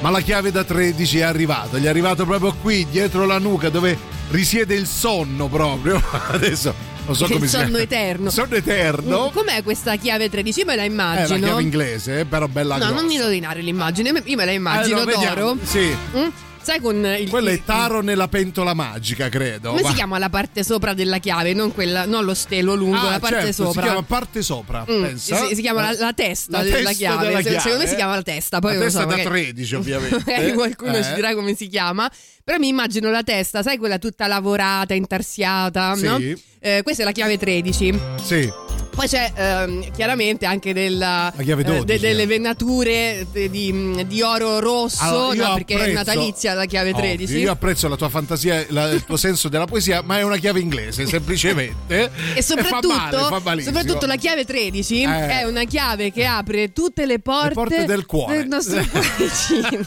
ma 0.00 0.10
la 0.10 0.20
chiave 0.20 0.50
da 0.50 0.64
13 0.64 1.18
è 1.18 1.22
arrivato. 1.22 1.78
Gli 1.78 1.84
è 1.84 1.88
arrivato 1.88 2.24
proprio 2.24 2.54
qui, 2.54 2.86
dietro 2.90 3.26
la 3.26 3.38
nuca, 3.38 3.68
dove 3.68 3.96
risiede 4.30 4.74
il 4.74 4.86
sonno 4.86 5.48
proprio. 5.48 6.00
Adesso 6.30 6.74
non 7.06 7.14
so 7.16 7.24
Il 7.24 7.32
come 7.32 7.46
si 7.46 7.52
sonno 7.52 7.64
chiama. 7.66 7.82
eterno. 7.82 8.30
Sonno 8.30 8.54
eterno. 8.54 9.30
Com'è 9.32 9.62
questa 9.62 9.96
chiave 9.96 10.30
13? 10.30 10.64
Me 10.64 10.76
la 10.76 10.82
È 10.82 10.86
immagino. 10.86 11.38
la 11.38 11.44
chiave 11.46 11.62
inglese, 11.62 12.20
eh, 12.20 12.24
però 12.24 12.46
bella 12.48 12.76
No, 12.76 12.86
grossa. 12.86 12.94
non 13.00 13.06
mi 13.06 13.18
rovinare 13.18 13.60
l'immagine. 13.60 14.22
Io 14.24 14.36
me 14.36 14.44
la 14.44 14.52
immagino 14.52 14.96
Allora, 15.00 15.10
vediamo. 15.16 15.34
d'oro. 15.34 15.58
Sì. 15.64 15.96
Mm? 16.16 16.26
Sai 16.62 16.80
con 16.80 17.04
il 17.18 17.28
Quello 17.28 17.48
è 17.50 17.60
taro 17.64 18.02
nella 18.02 18.28
pentola 18.28 18.72
magica, 18.72 19.28
credo. 19.28 19.70
Come 19.70 19.82
Va. 19.82 19.88
si 19.88 19.94
chiama 19.94 20.18
la 20.18 20.30
parte 20.30 20.62
sopra 20.62 20.94
della 20.94 21.18
chiave? 21.18 21.54
Non, 21.54 21.72
quella, 21.72 22.06
non 22.06 22.24
lo 22.24 22.34
stelo 22.34 22.74
lungo, 22.74 22.98
Ah, 23.08 23.10
la 23.12 23.18
parte 23.18 23.46
certo, 23.46 23.64
sopra. 23.64 23.80
Si 23.82 23.86
chiama 23.88 24.02
parte 24.02 24.42
sopra, 24.42 24.84
Mm, 24.88 25.02
pensa. 25.02 25.36
si, 25.48 25.54
si 25.56 25.60
chiama 25.60 25.80
la, 25.82 25.92
la 25.98 26.12
testa 26.12 26.58
La 26.58 26.62
della 26.62 26.76
testa 26.76 26.92
chiave. 26.92 27.26
della 27.26 27.40
chiave. 27.40 27.58
Secondo 27.58 27.82
me 27.82 27.88
si 27.88 27.94
chiama 27.96 28.14
la 28.14 28.22
testa. 28.22 28.58
Poi 28.60 28.70
La 28.72 28.76
non 28.78 28.84
testa 28.86 29.00
so, 29.00 29.06
da 29.06 29.16
magari- 29.16 29.30
13, 29.42 29.74
ovviamente. 29.76 30.52
qualcuno 30.54 30.96
Eh. 30.96 31.02
ci 31.02 31.14
dirà 31.14 31.34
come 31.34 31.54
si 31.56 31.66
chiama. 31.66 32.10
Però 32.44 32.58
mi 32.58 32.68
immagino 32.68 33.10
la 33.10 33.22
testa, 33.24 33.62
sai 33.62 33.76
quella 33.78 33.98
tutta 33.98 34.26
lavorata, 34.28 34.94
intarsiata, 34.94 35.94
Sì. 35.96 36.04
no? 36.04 36.18
Eh, 36.60 36.80
questa 36.84 37.02
è 37.02 37.04
la 37.04 37.12
chiave 37.12 37.38
13. 37.38 37.98
Sì. 38.22 38.50
Poi 38.94 39.08
c'è 39.08 39.32
ehm, 39.34 39.90
chiaramente 39.92 40.44
anche 40.44 40.72
della, 40.74 41.32
eh, 41.34 41.44
12, 41.44 41.84
de- 41.84 41.98
delle 41.98 42.22
eh. 42.22 42.26
venature 42.26 43.26
de- 43.32 43.48
di, 43.48 44.04
di 44.06 44.20
oro 44.22 44.60
rosso, 44.60 45.02
Allora, 45.02 45.48
no, 45.48 45.54
perché 45.54 45.78
è 45.78 45.92
natalizia 45.92 46.52
la 46.54 46.66
chiave 46.66 46.92
13. 46.92 47.24
Ovvio, 47.32 47.38
io 47.44 47.50
apprezzo 47.52 47.88
la 47.88 47.96
tua 47.96 48.10
fantasia, 48.10 48.64
la- 48.68 48.90
il 48.90 49.04
tuo 49.04 49.16
senso 49.16 49.48
della 49.48 49.64
poesia, 49.64 50.02
ma 50.04 50.18
è 50.18 50.22
una 50.22 50.36
chiave 50.36 50.60
inglese, 50.60 51.06
semplicemente. 51.06 52.10
E 52.34 52.42
soprattutto, 52.42 52.88
fa 53.28 53.40
male, 53.42 53.62
fa 53.62 53.70
soprattutto 53.72 54.06
la 54.06 54.16
chiave 54.16 54.44
13 54.44 55.02
Eh. 55.02 55.26
è 55.40 55.44
una 55.44 55.64
chiave 55.64 56.12
che 56.12 56.24
apre 56.24 56.72
tutte 56.72 57.06
le 57.06 57.18
porte, 57.18 57.54
porte 57.54 57.84
del 57.86 58.04
cuore. 58.06 58.36
del 58.36 58.48
nostro 58.48 58.82
cuoricino. 58.90 59.86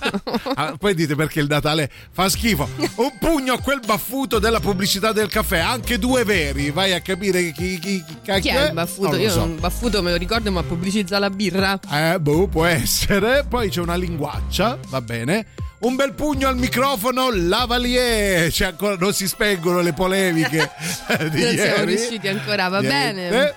Ah, 0.56 0.76
poi 0.78 0.94
dite 0.96 1.16
perché 1.16 1.40
il 1.40 1.48
Natale 1.48 1.90
fa 2.12 2.28
schifo. 2.30 2.68
Un 2.96 3.12
pugno 3.20 3.54
a 3.54 3.60
quel 3.60 3.82
baffuto 3.86 4.40
della 4.40 4.60
pubblicità 4.60 5.12
del 5.12 5.28
caffè, 5.30 5.60
anche 5.60 6.00
due 6.00 6.24
veri. 6.24 6.72
Vai 6.72 6.94
a 6.94 7.02
capire 7.02 7.52
chi, 7.52 7.80
chi, 7.80 8.04
chi 8.04 8.40
Chi 8.42 8.50
è 8.50 8.66
il 8.68 8.74
baffuto? 8.74 8.94
Non 8.98 9.12
lo 9.12 9.18
Io 9.18 9.30
so. 9.32 9.44
un 9.44 9.60
baffuto 9.60 10.02
me 10.02 10.12
lo 10.12 10.18
ricordo, 10.18 10.52
ma 10.52 10.64
pubblicizza 10.64 11.20
la 11.20 11.30
birra. 11.30 11.80
Eh, 11.92 12.20
boh, 12.20 12.48
può 12.48 12.66
essere. 12.66 13.46
Poi 13.50 13.70
c'è 13.70 13.82
una 13.82 13.96
linguaccia, 13.96 14.78
va 14.90 15.02
bene. 15.02 15.46
Un 15.78 15.96
bel 15.96 16.14
pugno 16.14 16.48
al 16.48 16.58
microfono, 16.58 17.30
lavalier. 17.32 18.52
Cioè, 18.52 18.68
ancora 18.70 18.96
non 18.98 19.14
si 19.14 19.28
spengono 19.28 19.82
le 19.82 19.94
polemiche 19.94 20.72
di 21.30 21.42
non 21.44 21.54
siamo 21.54 21.76
ieri. 21.76 21.86
riusciti 21.86 22.28
ancora, 22.28 22.70
va 22.70 22.80
Niente. 22.80 23.30
bene. 23.30 23.54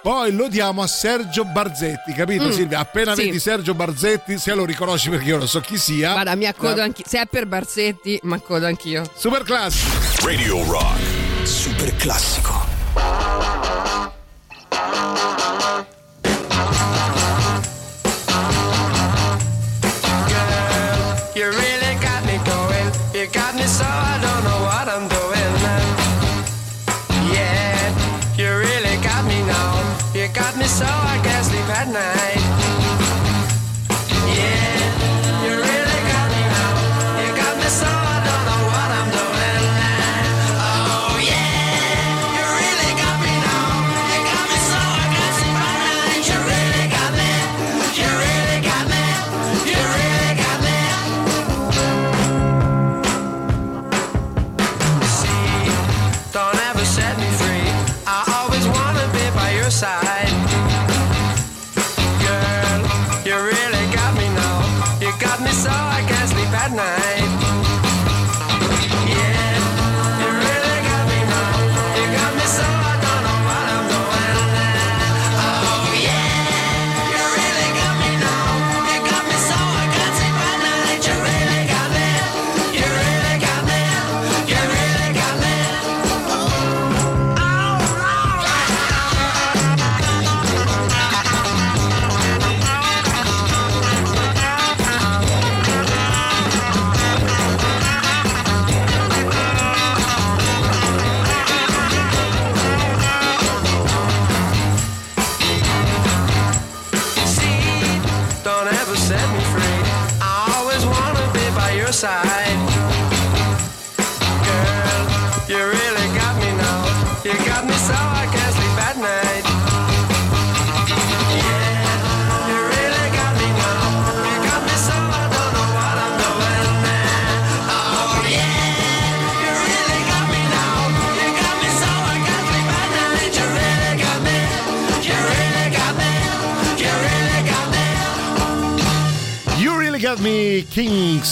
Poi 0.00 0.32
lo 0.32 0.48
diamo 0.48 0.82
a 0.82 0.86
Sergio 0.86 1.44
Barzetti, 1.44 2.12
capito 2.12 2.44
Mm, 2.44 2.50
Silvia? 2.50 2.78
Appena 2.80 3.14
sì. 3.14 3.24
vedi 3.24 3.38
Sergio 3.40 3.74
Barzetti, 3.74 4.38
se 4.38 4.54
lo 4.54 4.64
riconosci 4.64 5.08
perché 5.10 5.24
io 5.28 5.38
non 5.38 5.48
so 5.48 5.60
chi 5.60 5.76
sia. 5.78 6.12
Guarda, 6.12 6.34
mi 6.36 6.46
accodo 6.46 6.80
Eh, 6.80 6.84
anch'io. 6.84 7.04
Se 7.08 7.20
è 7.20 7.26
per 7.26 7.46
Barsetti, 7.46 8.18
mi 8.24 8.34
accodo 8.34 8.66
anch'io. 8.66 9.02
Super 9.16 9.42
classico. 9.42 9.90
Radio 10.24 10.62
Rock. 10.70 11.46
Super 11.46 11.96
classico. 11.96 13.71
You 14.94 15.31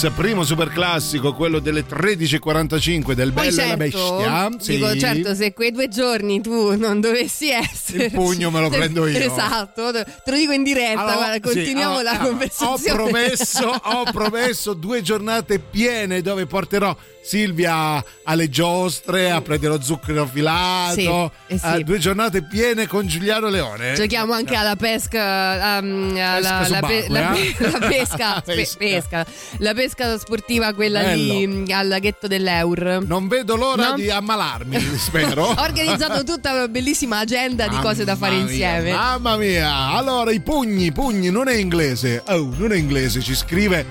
Primo 0.09 0.43
super 0.43 0.69
classico, 0.69 1.33
quello 1.35 1.59
delle 1.59 1.85
13.45 1.85 3.11
del 3.11 3.31
Poi 3.31 3.49
Bello 3.49 3.61
e 3.61 3.65
la 3.67 3.77
certo, 3.77 3.77
Bestia. 3.77 4.49
Sì. 4.57 4.71
dico, 4.75 4.97
certo, 4.97 5.35
se 5.35 5.53
quei 5.53 5.71
due 5.71 5.87
giorni 5.89 6.41
tu 6.41 6.75
non 6.75 6.99
dovessi 6.99 7.51
essere... 7.51 8.05
Il 8.05 8.11
pugno 8.11 8.49
me 8.49 8.61
lo 8.61 8.69
prendo 8.73 9.05
io. 9.05 9.17
Esatto, 9.17 9.91
te 9.91 10.31
lo 10.31 10.37
dico 10.37 10.51
in 10.53 10.63
diretta, 10.63 11.01
Allora, 11.01 11.15
guarda, 11.15 11.33
sì, 11.33 11.41
continuiamo 11.41 11.97
allora, 11.97 12.11
la 12.13 12.17
conversazione. 12.17 12.91
Ho 12.91 13.03
promesso, 13.03 13.67
ho 13.67 14.03
promesso 14.11 14.73
due 14.73 15.01
giornate 15.01 15.59
piene 15.59 16.21
dove 16.21 16.47
porterò 16.47 16.95
Silvia 17.23 18.03
alle 18.23 18.49
giostre 18.49 19.29
a 19.31 19.41
prendere 19.41 19.73
lo 19.75 19.81
zucchero 19.81 20.25
filato. 20.25 21.31
Sì, 21.47 21.53
eh 21.53 21.57
sì. 21.59 21.65
Eh, 21.75 21.83
due 21.83 21.99
giornate 21.99 22.43
piene 22.43 22.87
con 22.87 23.05
Giuliano 23.07 23.47
Leone. 23.47 23.93
Giochiamo 23.93 24.33
anche 24.33 24.55
alla 24.55 24.75
pesca, 24.75 25.79
um, 25.79 26.15
alla, 26.17 26.39
la, 26.67 26.79
pe- 26.79 27.03
subacquea. 27.05 27.09
la 27.09 27.35
pe- 27.37 27.79
la 27.79 27.87
pesca, 27.87 28.41
pe- 28.41 28.69
Pesca. 28.77 29.25
la 29.59 29.73
pesca 29.73 30.17
sportiva, 30.17 30.73
quella 30.73 31.01
Bello. 31.01 31.33
lì 31.33 31.71
al 31.71 31.87
laghetto 31.87 32.27
dell'Eur. 32.27 33.03
Non 33.05 33.27
vedo 33.27 33.55
l'ora 33.55 33.89
No? 33.89 33.95
di 33.95 34.09
ammalarmi, 34.09 34.79
spero. 34.97 35.43
Ho 35.45 35.55
organizzato 35.61 36.23
tutta 36.23 36.51
una 36.53 36.67
bellissima 36.67 37.19
agenda 37.19 37.67
di 37.67 37.77
cose 37.81 38.03
da 38.03 38.15
fare 38.15 38.33
mia, 38.35 38.41
insieme. 38.41 38.91
Mamma 38.93 39.37
mia! 39.37 39.71
Allora, 39.91 40.31
i 40.31 40.39
pugni, 40.41 40.91
pugni, 40.91 41.29
non 41.29 41.47
è 41.47 41.55
inglese. 41.55 42.23
Oh, 42.27 42.51
non 42.57 42.71
è 42.71 42.75
inglese, 42.77 43.21
ci 43.21 43.35
scrive. 43.35 43.85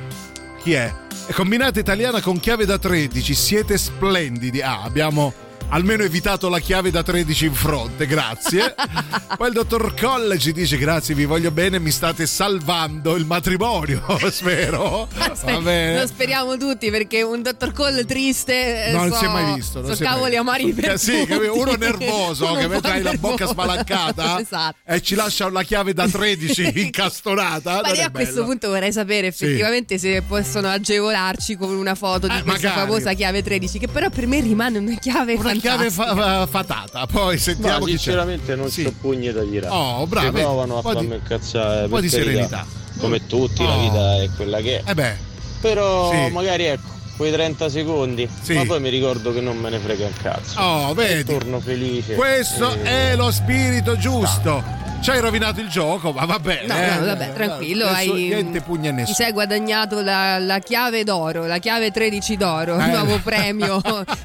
Chi 0.62 0.72
è? 0.72 0.92
Combinata 1.32 1.78
italiana 1.78 2.20
con 2.20 2.40
chiave 2.40 2.66
da 2.66 2.78
13. 2.78 3.34
Siete 3.34 3.78
splendidi. 3.78 4.60
Ah, 4.60 4.82
abbiamo 4.82 5.32
almeno 5.70 6.02
evitato 6.02 6.48
la 6.48 6.58
chiave 6.58 6.90
da 6.90 7.02
13 7.02 7.46
in 7.46 7.54
fronte, 7.54 8.06
grazie. 8.06 8.74
Poi 9.36 9.48
il 9.48 9.54
dottor 9.54 9.94
Colle 9.94 10.38
ci 10.38 10.52
dice 10.52 10.76
grazie, 10.76 11.14
vi 11.14 11.24
voglio 11.24 11.50
bene, 11.50 11.78
mi 11.78 11.90
state 11.90 12.26
salvando 12.26 13.16
il 13.16 13.24
matrimonio, 13.24 14.02
spero. 14.30 15.08
Aspetta, 15.16 15.52
Va 15.52 15.60
bene. 15.60 16.00
Lo 16.00 16.06
speriamo 16.06 16.56
tutti 16.56 16.90
perché 16.90 17.22
un 17.22 17.42
dottor 17.42 17.72
Cole 17.72 18.04
triste. 18.04 18.86
eh, 18.86 18.92
No, 18.92 18.98
non 19.04 19.12
so- 19.12 19.18
si 19.18 19.24
è 19.24 19.28
mai 19.28 19.54
visto. 19.54 19.80
non 19.80 19.94
So 19.96 20.02
cavoli 20.04 20.36
amari 20.36 20.72
per 20.72 20.92
Eh, 20.92 20.98
Sì, 20.98 21.26
uno 21.30 21.72
nervoso 21.78 22.46
Uno 22.50 22.54
che 22.58 22.64
un 22.66 22.80
hai 22.82 23.02
la 23.02 23.12
bocca 23.14 23.46
spalancata 23.46 24.38
esatto. 24.40 24.76
e 24.84 25.00
ci 25.02 25.14
lascia 25.14 25.48
la 25.50 25.62
chiave 25.62 25.92
da 25.94 26.08
13 26.08 26.72
incastonata. 26.74 27.80
Ma 27.82 27.88
non 27.88 27.96
io 27.96 28.04
a 28.06 28.10
questo 28.10 28.34
bello. 28.34 28.46
punto 28.46 28.68
vorrei 28.68 28.92
sapere 28.92 29.28
effettivamente 29.28 29.98
se 29.98 30.22
possono 30.22 30.68
agevolarci 30.68 31.56
con 31.56 31.70
una 31.70 31.94
foto 31.94 32.26
di 32.26 32.36
Eh, 32.36 32.42
questa 32.42 32.68
magari. 32.68 32.86
famosa 32.88 33.12
chiave 33.12 33.42
13, 33.42 33.78
che 33.78 33.88
però 33.88 34.08
per 34.10 34.26
me 34.26 34.40
rimane 34.40 34.78
una 34.78 34.94
chiave 34.96 35.34
Una 35.34 35.50
chiave 35.60 35.90
fa- 35.90 36.14
fa- 36.14 36.46
fatata, 36.46 37.06
poi 37.06 37.38
sentiamo 37.38 37.80
Ma 37.80 37.84
chi 37.86 37.92
c'è. 37.92 37.98
sinceramente 37.98 38.54
non 38.56 38.70
Sì. 38.70 38.82
c'ho 38.84 38.92
pugni 39.00 39.30
da 39.32 39.42
tirare. 39.42 39.74
Oh, 39.74 40.06
bravo, 40.06 40.26
Si 40.26 40.32
vedi, 40.32 40.44
provano 40.44 40.78
a 40.78 40.82
farmi 40.82 41.14
incazzare. 41.14 41.84
un 41.84 41.90
po' 41.90 42.00
di 42.00 42.08
serenità. 42.08 42.66
Come 42.98 43.26
tutti, 43.26 43.62
la 43.64 43.74
Oh. 43.74 43.80
vita 43.80 44.22
è 44.22 44.28
quella 44.36 44.60
che 44.60 44.82
è. 44.84 44.90
Eh 44.90 44.94
beh, 44.94 45.16
Però 45.60 46.10
Sì. 46.10 46.32
magari 46.32 46.64
ecco, 46.64 46.88
quei 47.18 47.30
30 47.32 47.68
secondi. 47.68 48.26
Sì. 48.42 48.54
Ma 48.54 48.64
poi 48.64 48.80
mi 48.80 48.88
ricordo 48.88 49.30
che 49.32 49.40
non 49.42 49.58
me 49.58 49.68
ne 49.70 49.78
frega 49.78 50.06
un 50.06 50.12
cazzo. 50.22 50.58
oh, 50.58 50.90
E 50.90 50.94
vedi. 50.94 51.24
torno 51.24 51.60
felice. 51.60 52.14
Questo 52.14 52.72
E- 52.82 53.10
è 53.12 53.16
lo 53.16 53.30
spirito 53.30 53.96
giusto. 53.98 54.62
Ci 55.00 55.10
hai 55.10 55.20
rovinato 55.20 55.60
il 55.60 55.68
gioco, 55.68 56.12
ma 56.12 56.26
vabbè. 56.26 56.64
No, 56.68 56.74
eh, 56.76 56.98
no, 56.98 57.04
vabbè, 57.06 57.32
tranquillo. 57.32 57.90
nessun- 57.90 58.14
hai, 58.16 58.22
niente 58.28 58.60
pugna 58.60 58.90
a 58.90 58.92
Ti 58.92 58.98
nessuno. 59.00 59.16
sei 59.16 59.32
guadagnato 59.32 60.02
la, 60.02 60.38
la 60.38 60.58
chiave 60.58 61.04
d'oro, 61.04 61.46
la 61.46 61.56
chiave 61.58 61.90
13 61.90 62.36
d'oro, 62.36 62.74
il 62.74 62.82
Eh. 62.82 62.86
nuovo 62.88 63.18
premio 63.20 63.80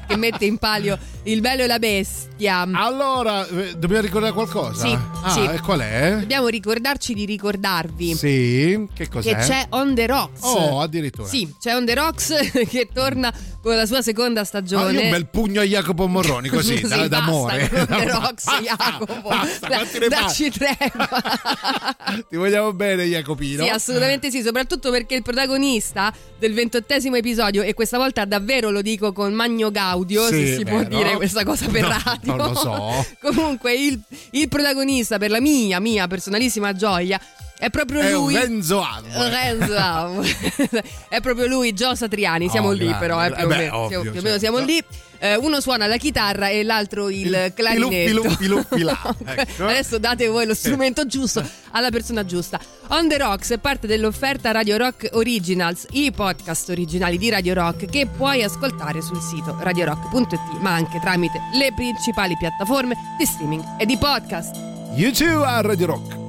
che 0.06 0.16
mette 0.16 0.44
in 0.44 0.58
palio 0.58 0.98
il 1.24 1.40
bello 1.40 1.62
e 1.62 1.66
la 1.66 1.78
bestia. 1.78 2.68
Allora, 2.72 3.46
eh, 3.48 3.74
dobbiamo 3.78 4.02
ricordare 4.02 4.34
qualcosa? 4.34 4.86
Sì, 4.86 4.98
ah, 5.22 5.30
sì. 5.30 5.44
e 5.46 5.60
qual 5.60 5.80
è? 5.80 6.16
Dobbiamo 6.20 6.48
ricordarci 6.48 7.14
di 7.14 7.24
ricordarvi 7.24 8.14
Sì, 8.14 8.86
che 8.94 9.08
cos'è? 9.08 9.34
che 9.34 9.42
c'è 9.42 9.66
On 9.70 9.94
The 9.94 10.06
Rocks. 10.06 10.40
Oh, 10.42 10.80
addirittura. 10.82 11.26
Sì, 11.26 11.54
c'è 11.58 11.74
On 11.74 11.86
The 11.86 11.94
Rocks 11.94 12.34
che 12.68 12.88
torna 12.92 13.32
con 13.66 13.74
la 13.74 13.84
sua 13.86 14.00
seconda 14.00 14.42
Ah, 14.42 14.44
stagione. 14.44 14.92
io 14.92 15.00
un 15.02 15.10
bel 15.10 15.26
pugno 15.26 15.60
a 15.60 15.64
Jacopo 15.64 16.06
Morroni, 16.06 16.48
così, 16.48 16.76
Sì, 16.78 16.82
da- 16.86 16.88
basta 16.88 17.08
d'amore. 17.08 17.68
Rocks, 18.06 18.44
Basta, 18.44 18.60
Jacopo. 18.60 19.28
basta, 19.28 19.66
Da- 19.68 20.08
dacci 20.08 20.50
tregua. 20.52 21.08
Ti 22.30 22.36
vogliamo 22.36 22.72
bene, 22.72 23.04
Jacopino. 23.06 23.64
Sì, 23.64 23.68
assolutamente 23.68 24.30
sì, 24.30 24.42
soprattutto 24.42 24.92
perché 24.92 25.16
il 25.16 25.22
protagonista 25.22 26.14
del 26.38 26.52
ventottesimo 26.54 27.16
episodio, 27.16 27.62
e 27.62 27.74
questa 27.74 27.98
volta 27.98 28.24
davvero 28.24 28.70
lo 28.70 28.82
dico 28.82 29.12
con 29.12 29.32
magno 29.32 29.72
gaudio, 29.72 30.26
Sì, 30.28 30.46
se 30.46 30.56
si 30.58 30.64
può 30.64 30.78
vero. 30.78 30.88
dire 30.96 31.16
questa 31.16 31.42
cosa 31.44 31.66
per 31.66 31.82
No, 31.82 31.88
radio. 32.04 32.34
non 32.36 32.48
lo 32.52 32.54
so. 32.54 33.06
Comunque, 33.20 33.74
il, 33.74 34.00
il 34.30 34.48
protagonista, 34.48 35.18
per 35.18 35.30
la 35.30 35.40
mia, 35.40 35.80
mia 35.80 36.06
personalissima 36.06 36.72
gioia, 36.72 37.20
è 37.58 37.70
proprio 37.70 38.00
È 38.00 38.12
lui. 38.12 38.34
Renzo. 38.34 38.84
Renzo 39.12 40.22
è 41.08 41.20
proprio 41.20 41.46
lui, 41.46 41.72
Gio 41.72 41.94
Satriani. 41.94 42.48
Siamo 42.48 42.68
Oh, 42.68 42.72
lì, 42.72 42.86
grande. 42.86 42.98
però, 42.98 43.22
eh, 43.22 43.26
Eh 43.28 43.32
più, 43.34 43.44
o 43.44 43.46
beh, 43.48 43.56
meno, 43.56 43.76
ovvio, 43.78 44.00
più 44.02 44.10
o 44.10 44.12
meno 44.14 44.22
certo. 44.22 44.38
siamo 44.38 44.58
lì. 44.58 44.82
Eh, 45.18 45.34
uno 45.36 45.60
suona 45.62 45.86
la 45.86 45.96
chitarra 45.96 46.48
e 46.48 46.62
l'altro 46.62 47.08
il, 47.08 47.16
Il 47.28 47.52
clarinetto. 47.54 47.88
pilu- 48.20 48.36
pilu- 48.36 48.66
pilà, 48.68 48.98
ecco. 49.24 49.64
Adesso 49.64 49.96
date 49.98 50.28
voi 50.28 50.44
lo 50.44 50.54
strumento 50.54 51.06
giusto 51.06 51.42
alla 51.70 51.88
persona 51.88 52.22
giusta. 52.26 52.60
On 52.88 53.08
the 53.08 53.16
Rocks 53.16 53.50
è 53.52 53.58
parte 53.58 53.86
dell'offerta 53.86 54.50
Radio 54.50 54.76
Rock 54.76 55.08
Originals, 55.12 55.86
i 55.92 56.12
podcast 56.12 56.68
originali 56.68 57.16
di 57.16 57.30
Radio 57.30 57.54
Rock 57.54 57.86
che 57.86 58.06
puoi 58.14 58.42
ascoltare 58.42 59.00
sul 59.00 59.20
sito 59.22 59.56
radiorock.it, 59.58 60.58
ma 60.60 60.74
anche 60.74 61.00
tramite 61.00 61.40
le 61.54 61.72
principali 61.74 62.36
piattaforme 62.38 62.94
di 63.18 63.24
streaming 63.24 63.64
e 63.78 63.86
di 63.86 63.96
podcast. 63.96 64.54
YouTube 64.96 65.46
a 65.46 65.62
Radio 65.62 65.86
Rock. 65.86 66.25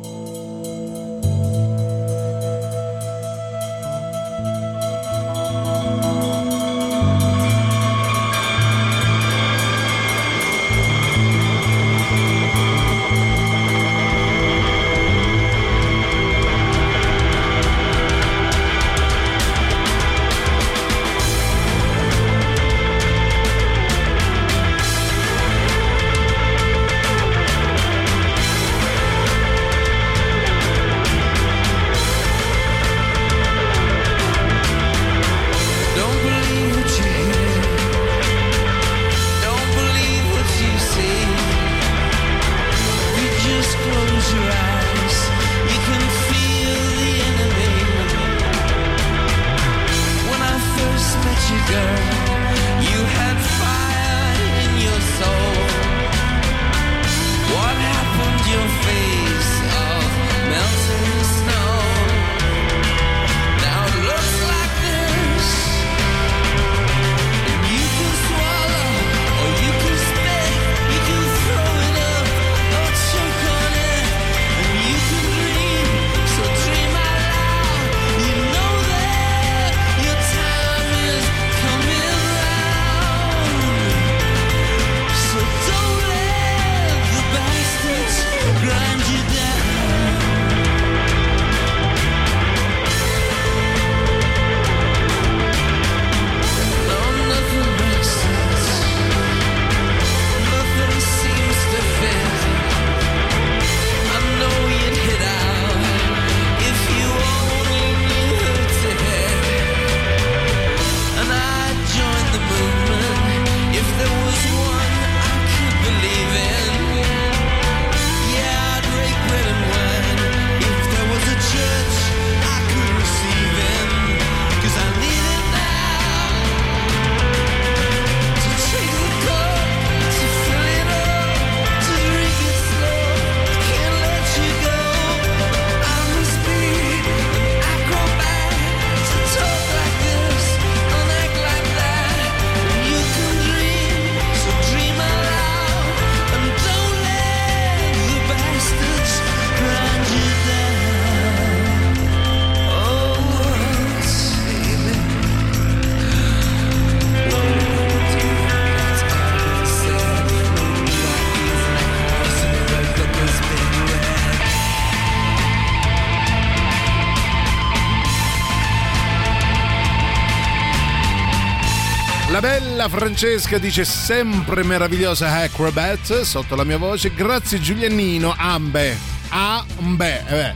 Francesca 172.89 173.57
dice 173.57 173.83
sempre 173.85 174.63
meravigliosa 174.63 175.31
Acrobat 175.41 176.21
sotto 176.21 176.55
la 176.55 176.63
mia 176.63 176.77
voce. 176.77 177.13
Grazie 177.13 177.59
Giulianino, 177.59 178.33
Ambe. 178.37 178.97
Ambe. 179.29 180.23
Eh 180.27 180.31
beh. 180.31 180.53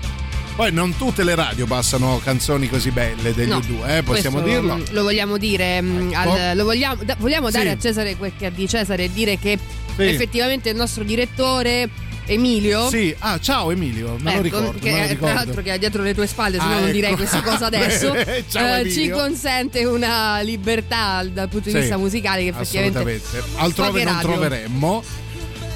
Poi 0.56 0.72
non 0.72 0.96
tutte 0.98 1.24
le 1.24 1.34
radio 1.34 1.66
passano 1.66 2.20
canzoni 2.24 2.68
così 2.70 2.92
belle 2.92 3.34
degli 3.34 3.50
No, 3.50 3.62
due, 3.62 3.98
eh, 3.98 4.04
possiamo 4.04 4.42
dirlo. 4.42 4.80
Lo 4.92 5.04
vogliamo 5.04 5.38
dire, 5.38 5.82
mm, 5.82 6.12
al- 6.14 6.28
Ecco. 6.28 6.56
lo 6.58 6.64
vogliamo, 6.66 7.04
da- 7.04 7.16
vogliamo 7.18 7.50
dare 7.50 7.70
Sì. 7.70 7.72
a 7.72 7.80
Cesare 7.80 8.16
quel 8.18 8.34
che 8.38 8.48
è 8.48 8.52
di 8.52 8.68
Cesare 8.68 9.06
e 9.06 9.12
dire 9.14 9.40
che 9.40 9.58
Sì. 9.96 10.04
effettivamente 10.04 10.70
il 10.70 10.76
nostro 10.76 11.04
direttore 11.04 11.90
Emilio 12.26 12.88
Sì, 12.90 13.14
ah, 13.20 13.40
ciao 13.40 13.72
Emilio, 13.72 14.16
me 14.20 14.24
lo 14.24 14.30
Ecco, 14.32 14.42
ricordo. 14.42 14.80
che 14.80 14.90
lo 14.92 14.96
è, 14.96 15.00
tra 15.00 15.08
ricordo. 15.14 15.34
l'altro 15.34 15.62
che 15.62 15.74
è 15.74 15.80
dietro 15.80 16.02
le 16.04 16.14
tue 16.14 16.28
spalle, 16.28 16.58
se 16.58 16.64
Ah, 16.64 16.68
no 16.68 16.74
non 16.76 16.84
ecco. 16.84 16.92
direi 16.94 17.16
questa 17.16 17.42
cosa 17.42 17.66
adesso. 17.68 18.14
Eh, 18.14 18.44
ci 18.92 19.10
consente 19.10 19.84
una 19.86 20.40
libertà 20.42 21.24
dal 21.32 21.50
punto 21.50 21.66
di 21.70 21.74
Sì, 21.76 21.80
vista 21.82 21.98
musicale 21.98 22.44
che 22.44 22.50
effettivamente 22.50 23.22
altrove 23.56 24.04
non 24.04 24.14
radio. 24.14 24.30
troveremmo. 24.30 25.04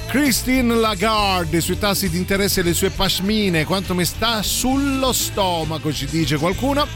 Christine 0.08 0.74
Lagarde 0.76 1.60
sui 1.60 1.78
tassi 1.78 2.08
di 2.08 2.16
interesse 2.16 2.62
delle 2.62 2.74
sue 2.74 2.90
pashmine, 2.90 3.64
quanto 3.64 3.92
mi 3.94 4.04
sta 4.04 4.40
sullo 4.42 5.12
stomaco, 5.12 5.92
ci 5.92 6.06
dice 6.06 6.36
qualcuno. 6.36 6.86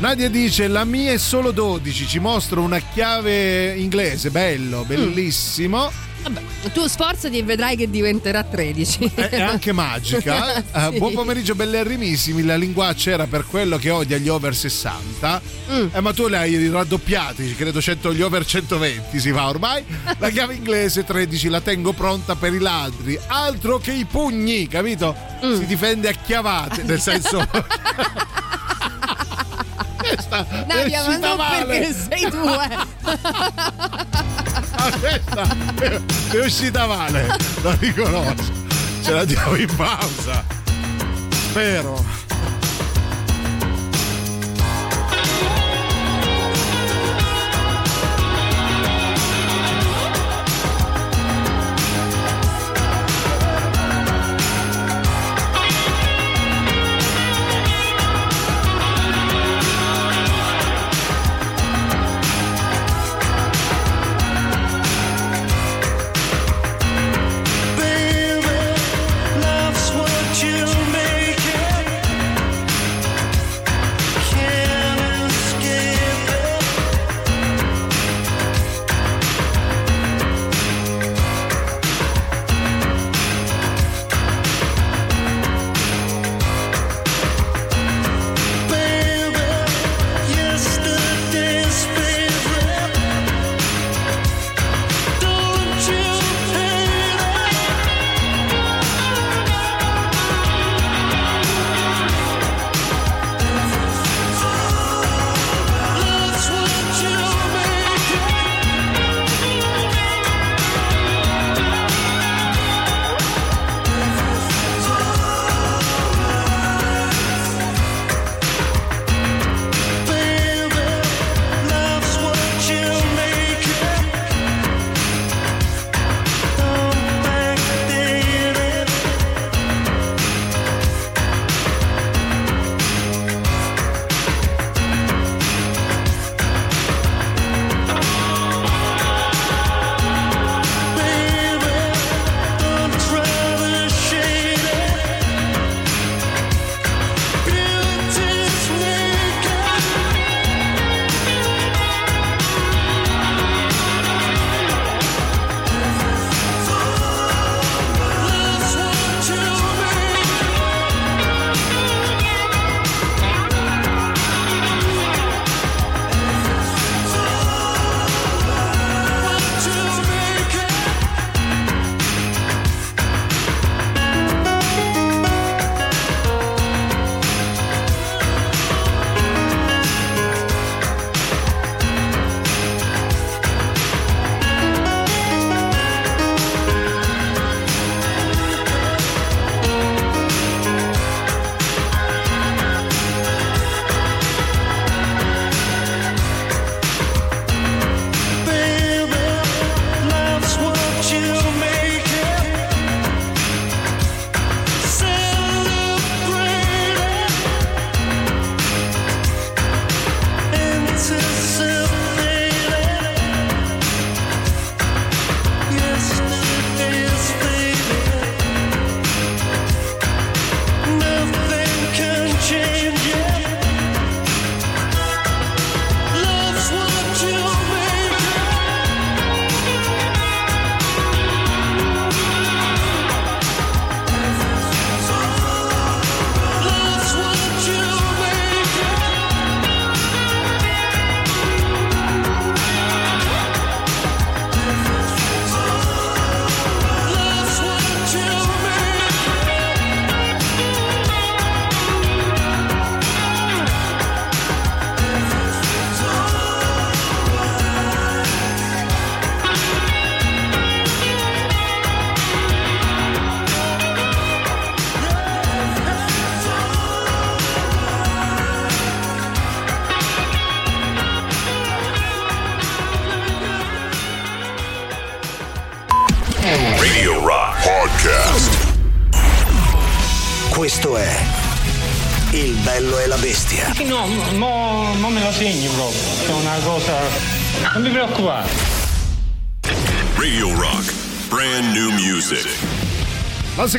Nadia 0.00 0.28
dice 0.28 0.68
la 0.68 0.84
mia 0.84 1.12
è 1.12 1.18
solo 1.18 1.50
12, 1.50 2.06
ci 2.06 2.18
mostra 2.20 2.60
una 2.60 2.78
chiave 2.78 3.74
inglese, 3.76 4.30
bello, 4.30 4.84
bellissimo. 4.84 5.90
Vabbè, 6.28 6.70
tu 6.72 6.86
sforzati 6.86 7.38
e 7.38 7.42
vedrai 7.42 7.74
che 7.74 7.88
diventerà 7.88 8.42
13. 8.44 9.12
È, 9.14 9.28
è 9.30 9.40
anche 9.40 9.72
magica. 9.72 10.66
Sì. 10.88 10.98
buon 10.98 11.12
pomeriggio, 11.12 11.54
bellerrimissimi. 11.54 12.44
La 12.44 12.56
linguaccia 12.56 13.10
era 13.10 13.26
per 13.26 13.44
quello 13.46 13.78
che 13.78 13.90
odia 13.90 14.16
gli 14.16 14.28
over 14.28 14.54
60. 14.54 15.40
Mm. 15.70 15.88
Eh, 15.92 16.00
ma 16.00 16.12
tu 16.12 16.28
le 16.28 16.36
hai 16.36 16.68
raddoppiati, 16.68 17.54
credo 17.54 17.80
100, 17.80 18.12
gli 18.14 18.22
over 18.22 18.44
120 18.44 19.18
si 19.18 19.32
fa 19.32 19.48
ormai. 19.48 19.84
La 20.18 20.30
chiave 20.30 20.54
inglese 20.54 21.04
13 21.04 21.48
la 21.48 21.60
tengo 21.60 21.92
pronta 21.92 22.36
per 22.36 22.54
i 22.54 22.58
ladri. 22.58 23.18
Altro 23.26 23.78
che 23.78 23.92
i 23.92 24.04
pugni, 24.04 24.68
capito? 24.68 25.14
Mm. 25.44 25.56
Si 25.56 25.66
difende 25.66 26.08
a 26.08 26.12
chiavate, 26.12 26.82
nel 26.84 27.00
senso. 27.00 27.46
Questa 29.98 30.46
è 30.66 31.18
non 31.18 31.36
male. 31.36 31.64
perché 31.64 31.92
sei 31.92 32.30
tu, 32.30 32.46
eh. 32.46 32.76
Ah, 34.80 34.92
questa 34.98 35.56
è- 35.80 36.00
uscita 36.38 36.86
male, 36.86 37.26
lo 37.62 37.76
riconosco. 37.80 38.52
Ce 39.02 39.12
la 39.12 39.24
diamo 39.24 39.56
in 39.56 39.74
pausa. 39.76 40.44
Spero. 41.30 42.04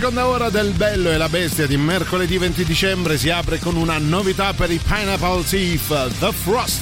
seconda 0.09 0.27
ora 0.27 0.49
del 0.49 0.71
Bello 0.71 1.11
e 1.11 1.17
la 1.17 1.29
Bestia 1.29 1.67
di 1.67 1.77
mercoledì 1.77 2.39
20 2.39 2.63
dicembre 2.63 3.15
si 3.15 3.29
apre 3.29 3.59
con 3.59 3.75
una 3.75 3.99
novità 3.99 4.53
per 4.53 4.71
i 4.71 4.79
Pineapple 4.83 5.43
Thief, 5.43 6.17
The 6.17 6.31
Frost. 6.31 6.81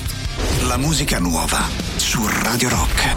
La 0.62 0.78
musica 0.78 1.20
nuova 1.20 1.68
su 1.98 2.26
Radio 2.26 2.70
Rock. 2.70 3.17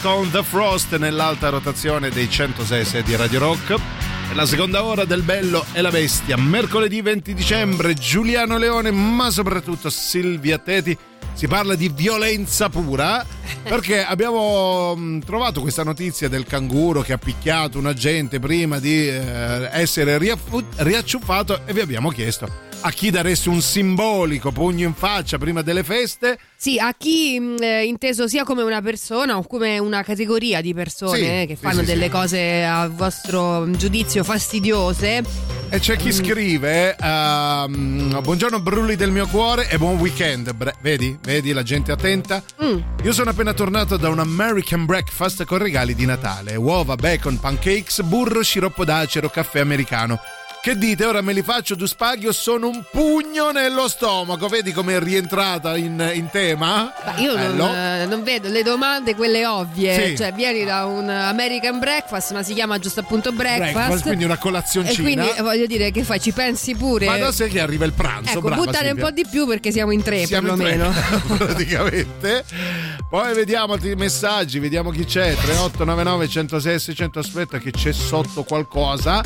Con 0.00 0.30
The 0.30 0.42
Frost 0.42 0.96
nell'alta 0.96 1.50
rotazione 1.50 2.08
dei 2.08 2.28
106 2.28 3.02
di 3.02 3.14
Radio 3.14 3.38
Rock. 3.38 3.74
È 4.30 4.34
la 4.34 4.46
seconda 4.46 4.84
ora 4.84 5.04
del 5.04 5.22
Bello 5.22 5.66
e 5.72 5.82
la 5.82 5.90
Bestia. 5.90 6.38
Mercoledì 6.38 7.02
20 7.02 7.34
dicembre, 7.34 7.92
Giuliano 7.92 8.56
Leone, 8.56 8.90
ma 8.90 9.30
soprattutto 9.30 9.90
Silvia 9.90 10.56
Teti. 10.56 10.96
Si 11.34 11.46
parla 11.46 11.74
di 11.74 11.90
violenza 11.90 12.70
pura 12.70 13.24
perché 13.62 14.02
abbiamo 14.02 14.96
mh, 14.96 15.24
trovato 15.26 15.60
questa 15.60 15.84
notizia 15.84 16.28
del 16.28 16.46
canguro 16.46 17.02
che 17.02 17.12
ha 17.12 17.18
picchiato 17.18 17.78
un 17.78 17.86
agente 17.86 18.40
prima 18.40 18.78
di 18.78 19.08
eh, 19.08 19.68
essere 19.72 20.18
riacciuffato 20.18 21.66
e 21.66 21.72
vi 21.74 21.80
abbiamo 21.80 22.08
chiesto 22.08 22.70
a 22.84 22.90
chi 22.90 23.10
daresti 23.10 23.48
un 23.48 23.60
simbolico 23.62 24.50
pugno 24.50 24.86
in 24.86 24.94
faccia 24.94 25.38
prima 25.38 25.62
delle 25.62 25.84
feste. 25.84 26.38
Sì, 26.56 26.78
a 26.78 26.94
chi 26.96 27.38
mh, 27.38 27.62
eh, 27.62 27.84
inteso 27.84 28.26
sia 28.28 28.44
come 28.44 28.62
una 28.62 28.82
persona 28.82 29.36
o 29.36 29.46
come 29.46 29.78
una 29.78 30.02
categoria 30.02 30.60
di 30.60 30.74
persone 30.74 31.18
Sì, 31.18 31.24
eh, 31.24 31.44
che 31.46 31.56
fanno 31.56 31.80
sì, 31.80 31.86
delle 31.86 32.04
sì. 32.04 32.10
cose 32.10 32.64
a 32.64 32.88
vostro 32.88 33.70
giudizio 33.70 34.24
fastidiose. 34.24 35.22
E 35.68 35.78
c'è 35.78 35.96
chi 35.96 36.12
scrive: 36.12 36.96
ehm, 36.96 38.20
Buongiorno, 38.20 38.60
brulli 38.60 38.94
del 38.96 39.10
mio 39.10 39.26
cuore 39.26 39.68
e 39.70 39.78
buon 39.78 39.96
weekend. 39.96 40.52
Bre- 40.52 40.74
vedi? 40.82 41.16
Vedi 41.22 41.52
la 41.52 41.62
gente 41.62 41.92
attenta? 41.92 42.42
Mm. 42.62 42.78
Io 43.04 43.12
sono 43.12 43.30
appena 43.30 43.54
tornato 43.54 43.96
da 43.96 44.08
un 44.08 44.18
American 44.18 44.84
breakfast 44.84 45.44
con 45.44 45.58
regali 45.58 45.94
di 45.94 46.04
Natale: 46.04 46.56
uova, 46.56 46.96
bacon, 46.96 47.38
pancakes, 47.40 48.02
burro, 48.02 48.42
sciroppo 48.42 48.84
d'acero, 48.84 49.30
caffè 49.30 49.60
americano. 49.60 50.20
Che 50.62 50.78
dite? 50.78 51.04
Ora 51.04 51.22
me 51.22 51.32
li 51.32 51.42
faccio 51.42 51.74
due 51.74 51.88
spaghi 51.88 52.28
o 52.28 52.32
sono 52.32 52.68
un 52.68 52.84
pugno 52.88 53.50
nello 53.50 53.88
stomaco? 53.88 54.46
Vedi 54.46 54.70
come 54.70 54.94
è 54.94 55.00
rientrata 55.00 55.76
in, 55.76 56.12
in 56.14 56.28
tema? 56.30 56.92
Ma 57.04 57.18
io 57.18 57.36
non, 57.36 57.74
eh, 57.74 58.06
non 58.06 58.22
vedo 58.22 58.48
le 58.48 58.62
domande, 58.62 59.16
quelle 59.16 59.44
ovvie. 59.44 60.10
Sì. 60.10 60.16
Cioè, 60.16 60.32
vieni 60.32 60.62
da 60.62 60.84
un 60.84 61.08
American 61.10 61.80
breakfast, 61.80 62.30
ma 62.32 62.44
si 62.44 62.54
chiama 62.54 62.78
giusto 62.78 63.00
appunto 63.00 63.32
breakfast. 63.32 63.72
Breakfast, 63.72 64.02
quindi 64.04 64.22
una 64.22 64.34
e 64.34 64.38
colazioncina. 64.38 65.02
quindi 65.02 65.28
eh, 65.36 65.42
voglio 65.42 65.66
dire 65.66 65.90
che 65.90 66.04
fai, 66.04 66.20
ci 66.20 66.30
pensi 66.30 66.76
pure. 66.76 67.06
Ma 67.06 67.32
sé 67.32 67.48
che 67.48 67.58
arriva 67.58 67.84
il 67.84 67.92
pranzo. 67.92 68.30
ecco, 68.30 68.42
brava 68.42 68.62
buttare 68.62 68.86
Silvia. 68.86 69.04
un 69.04 69.10
po' 69.10 69.20
di 69.20 69.26
più 69.28 69.48
perché 69.48 69.72
siamo 69.72 69.90
in 69.90 70.02
tre 70.04 70.26
Siamo 70.26 70.52
in 70.52 70.58
tre, 70.60 70.76
perlomeno. 70.76 70.94
praticamente. 71.38 72.44
Poi 73.10 73.34
vediamo 73.34 73.72
altri 73.72 73.96
messaggi, 73.96 74.60
vediamo 74.60 74.90
chi 74.90 75.04
c'è. 75.06 75.32
3899 75.32 76.28
106 76.28 76.78
600. 76.78 77.18
Aspetta, 77.18 77.58
che 77.58 77.72
c'è 77.72 77.90
sotto 77.90 78.44
qualcosa. 78.44 79.24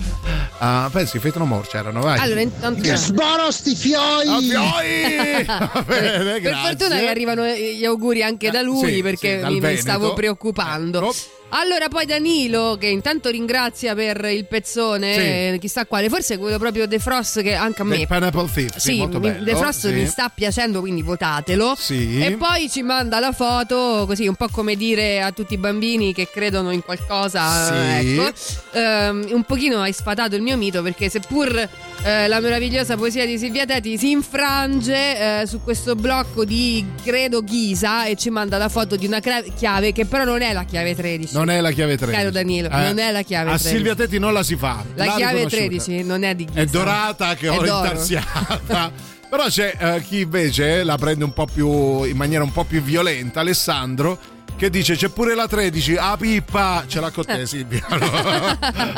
Ah, 0.59 0.89
pensi, 0.91 1.19
Fate 1.27 1.39
No 1.41 1.47
More 1.47 1.67
c'erano, 1.67 2.01
vai. 2.01 2.19
Allora, 2.21 2.41
intanto. 2.41 2.83
Che 2.83 2.95
sboro 2.95 3.51
sti 3.51 3.75
fioi! 3.75 4.29
Ah, 4.29 4.39
fioi! 4.39 5.45
Va 5.45 5.83
bene, 5.87 6.41
per 6.41 6.55
fortuna 6.55 6.99
che 6.99 7.09
arrivano 7.09 7.45
gli 7.47 7.85
auguri 7.85 8.23
anche 8.23 8.51
da 8.51 8.63
lui 8.63 8.87
sì, 8.87 8.95
sì, 8.95 9.03
perché 9.03 9.41
dal 9.41 9.53
mi, 9.53 9.61
mi 9.61 9.77
stavo 9.77 10.15
preoccupando. 10.15 10.99
Ecco. 10.99 11.15
Allora, 11.51 11.89
poi 11.89 12.05
Danilo, 12.07 12.77
che 12.79 12.89
intanto 12.89 13.31
ringrazia 13.31 13.95
per 13.95 14.23
il 14.27 14.45
pezzone, 14.47 15.13
Sì. 15.15 15.21
eh, 15.21 15.57
chissà 15.61 15.87
quale, 15.87 16.09
forse 16.09 16.39
quello 16.39 16.59
proprio 16.59 16.87
The 16.89 16.99
Frost 16.99 17.41
che 17.41 17.55
anche 17.55 17.83
a 17.83 17.85
me. 17.85 17.97
Del 17.99 18.07
Pineapple 18.09 18.51
Thief, 18.53 18.77
sì, 18.77 18.99
molto 18.99 19.21
mi- 19.21 19.31
bello. 19.31 19.45
The 19.45 19.57
Frost 19.57 19.87
sì. 19.87 19.93
mi 19.93 20.07
sta 20.07 20.29
piacendo, 20.35 20.81
quindi 20.81 21.03
votatelo. 21.03 21.75
Sì. 21.79 22.21
E 22.23 22.33
poi 22.33 22.69
ci 22.69 22.83
manda 22.83 23.21
la 23.21 23.33
foto, 23.33 24.05
così 24.07 24.27
un 24.27 24.35
po' 24.35 24.49
come 24.51 24.75
dire 24.75 25.23
a 25.23 25.31
tutti 25.31 25.55
i 25.55 25.57
bambini 25.59 26.13
che 26.13 26.29
credono 26.31 26.73
in 26.73 26.83
qualcosa. 26.83 27.67
Sì. 28.03 28.11
Ecco. 28.19 28.33
Ehm, 28.73 29.27
un 29.31 29.45
pochino 29.45 29.81
hai 29.81 29.93
sfatato 29.93 30.35
il 30.35 30.43
mio 30.43 30.57
mito 30.57 30.83
perché 30.83 31.09
seppur 31.09 31.69
eh, 32.03 32.29
la 32.29 32.41
meravigliosa 32.41 32.97
poesia 32.97 33.27
di 33.27 33.39
Silvia 33.39 33.65
Teti 33.65 33.99
si 33.99 34.11
infrange 34.11 35.41
eh, 35.41 35.47
su 35.47 35.61
questo 35.63 35.95
blocco 35.95 36.45
di 36.45 36.85
credo 37.03 37.43
Ghisa 37.43 38.07
e 38.07 38.17
ci 38.17 38.31
manda 38.31 38.59
la 38.59 38.69
foto 38.69 38.97
di 38.97 39.07
una 39.07 39.21
chiave 39.21 39.93
che 39.93 40.07
però 40.07 40.25
non 40.25 40.41
è 40.43 40.53
la 40.53 40.65
chiave 40.65 40.95
13. 40.95 41.35
Non 41.35 41.51
è 41.51 41.61
la 41.61 41.71
chiave 41.71 41.97
13. 41.97 42.19
Caro 42.19 42.31
Danilo, 42.31 42.69
non 42.69 42.99
è 42.99 43.11
la 43.11 43.23
chiave 43.23 43.51
A 43.51 43.59
13. 43.59 43.75
Silvia 43.75 43.95
Tetti 43.95 44.19
non 44.19 44.33
la 44.33 44.43
si 44.43 44.57
fa. 44.57 44.85
La 44.95 45.15
chiave 45.15 45.45
riconosciuta. 45.45 45.85
13 45.85 46.03
non 46.05 46.23
è 46.23 46.35
di 46.35 46.45
Ghisa. 46.45 46.61
È 46.61 46.67
dorata 46.67 47.35
che 47.35 47.47
È 47.47 47.51
ho 47.51 47.61
intarsiata. 47.65 48.93
Però 49.29 49.47
c'è 49.49 49.77
eh, 49.79 50.03
chi 50.03 50.21
invece 50.21 50.85
la 50.85 50.97
prende 50.97 51.25
un 51.25 51.33
po' 51.33 51.47
più 51.53 52.05
in 52.05 52.17
maniera 52.17 52.45
un 52.45 52.53
po' 52.53 52.65
più 52.65 52.81
violenta, 52.81 53.41
Alessandro. 53.41 54.19
Che 54.57 54.71
dice 54.71 54.97
c'è 54.97 55.11
pure 55.11 55.35
la 55.35 55.47
13, 55.47 55.97
ah 55.97 56.17
pippa, 56.17 56.85
ce 56.87 56.99
l'ha 56.99 57.11
con 57.11 57.25
te 57.27 57.45
Silvia. 57.47 57.87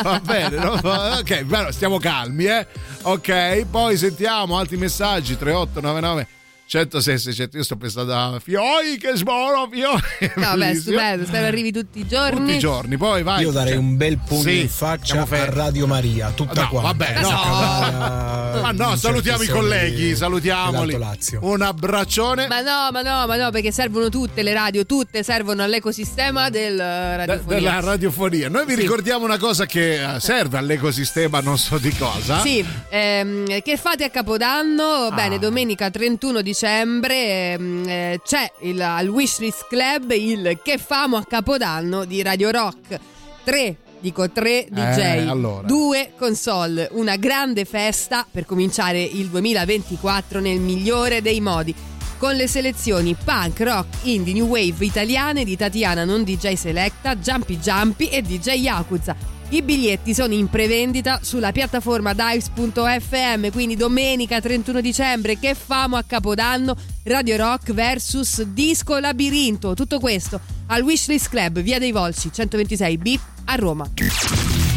Va 0.03 0.21
bene, 0.23 0.57
no? 0.57 0.71
ok, 0.73 1.45
però 1.45 1.73
stiamo 1.73 1.99
calmi, 1.99 2.45
eh. 2.45 2.67
Ok, 3.03 3.67
poi 3.69 3.97
sentiamo 3.97 4.57
altri 4.57 4.77
messaggi 4.77 5.37
3899 5.37 6.38
106 6.69 7.19
600. 7.19 7.57
Io 7.57 7.63
sto 7.65 7.77
pensando 7.77 8.15
a 8.15 8.39
Fioi 8.45 8.99
che 8.99 9.13
sboro, 9.15 9.69
Fioi. 9.73 9.99
No, 10.37 10.55
beh, 10.55 10.75
stupendo, 10.75 11.25
spero 11.25 11.47
arrivi 11.47 11.73
tutti 11.73 11.99
i 12.01 12.07
giorni. 12.07 12.39
Tutti 12.41 12.53
i 12.57 12.59
giorni, 12.59 12.99
poi 12.99 13.23
vai. 13.23 13.41
Io 13.43 13.51
darei 13.51 13.73
Cioè, 13.73 13.81
un 13.81 13.97
bel 13.97 14.19
pugno 14.19 14.43
sì, 14.43 14.61
in 14.61 14.69
faccia 14.69 15.23
a. 15.23 15.45
Radio 15.49 15.87
Maria, 15.87 16.31
tutta 16.33 16.63
No, 16.63 16.69
quanta. 16.69 16.89
vabbè, 16.93 17.21
no. 17.23 17.29
Cavara, 17.29 18.61
Ma 18.61 18.71
no, 18.73 18.97
salutiamo 18.97 19.43
i 19.45 19.47
colleghi, 19.49 20.15
salutiamoli. 20.15 20.99
Un 21.41 21.63
abbraccione. 21.63 22.47
Ma 22.49 22.61
no, 22.61 22.91
ma 22.93 23.01
no, 23.01 23.27
ma 23.27 23.37
no, 23.37 23.51
perché 23.51 23.73
servono 23.73 24.11
tutte 24.11 24.43
le 24.43 24.53
radio, 24.53 24.85
tutte 24.85 25.23
servono 25.23 25.63
all'ecosistema 25.63 26.51
del 26.51 26.75
eh, 26.75 26.77
de- 26.77 27.17
radiofonia. 27.17 27.59
della 27.59 27.81
radiofonia. 27.81 28.49
Noi 28.51 28.67
vi 28.67 28.75
Sì. 28.75 28.81
ricordiamo 28.81 29.25
una 29.25 29.39
cosa 29.39 29.65
che 29.65 30.17
eh, 30.17 30.21
serve 30.21 30.59
all'ecosistema, 30.59 31.41
non 31.41 31.57
so 31.57 31.79
di 31.79 31.97
cosa. 31.97 32.41
Sì, 32.41 32.63
ehm, 32.91 33.63
che 33.63 33.77
fate 33.79 34.05
a 34.05 34.11
Capodanno? 34.11 34.83
Ah. 35.11 35.15
Bene, 35.15 35.39
domenica 35.39 35.89
31 35.91 36.43
dicembre 36.43 36.57
ehm, 36.63 37.85
eh, 37.87 38.21
c'è 38.25 38.51
il, 38.63 38.81
al 38.81 39.09
Wishlist 39.09 39.67
Club 39.69 40.11
il 40.13 40.59
Che 40.63 40.79
famo 40.79 41.17
a 41.17 41.25
Capodanno 41.25 42.05
di 42.05 42.23
Radio 42.23 42.51
Rock. 42.51 42.99
Tre, 43.45 43.77
dico 44.01 44.31
tre 44.31 44.67
DJ, 44.69 44.99
Eh, 44.99 45.27
allora. 45.29 45.67
due 45.67 46.13
console, 46.19 46.89
una 46.93 47.17
grande 47.17 47.65
festa 47.65 48.27
per 48.31 48.45
cominciare 48.45 49.01
il 49.03 49.29
2024 49.29 50.41
nel 50.41 50.59
migliore 50.61 51.23
dei 51.23 51.41
modi. 51.41 51.75
Con 52.19 52.35
le 52.35 52.49
selezioni 52.49 53.15
punk, 53.15 53.61
rock, 53.61 53.87
indie, 54.03 54.35
new 54.35 54.47
wave 54.47 54.85
italiane 54.85 55.45
di 55.45 55.57
Tatiana 55.57 56.05
non 56.05 56.25
DJ 56.25 56.55
Selecta, 56.55 57.15
Jumpy 57.15 57.59
Jumpy 57.59 58.07
e 58.07 58.23
DJ 58.23 58.55
Yakuza. 58.55 59.15
I 59.51 59.63
biglietti 59.63 60.13
sono 60.13 60.35
in 60.35 60.49
prevendita 60.49 61.21
sulla 61.23 61.53
piattaforma 61.53 62.13
dives.fm, 62.13 63.51
quindi 63.51 63.77
domenica 63.77 64.41
31 64.41 64.83
dicembre, 64.83 65.39
che 65.39 65.55
famo 65.55 65.97
a 65.97 66.03
Capodanno, 66.07 66.77
Radio 67.05 67.37
Rock 67.37 67.73
versus 67.73 68.43
Disco 68.43 68.99
Labirinto. 68.99 69.73
Tutto 69.73 70.01
questo 70.01 70.39
al 70.67 70.83
Wishlist 70.83 71.31
Club, 71.31 71.61
via 71.61 71.79
dei 71.79 71.93
Volsci, 71.93 72.29
126B 72.29 73.19
a 73.47 73.55
Roma. 73.55 73.89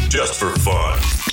Just 0.08 0.34
for 0.34 0.58
fun. 0.58 1.31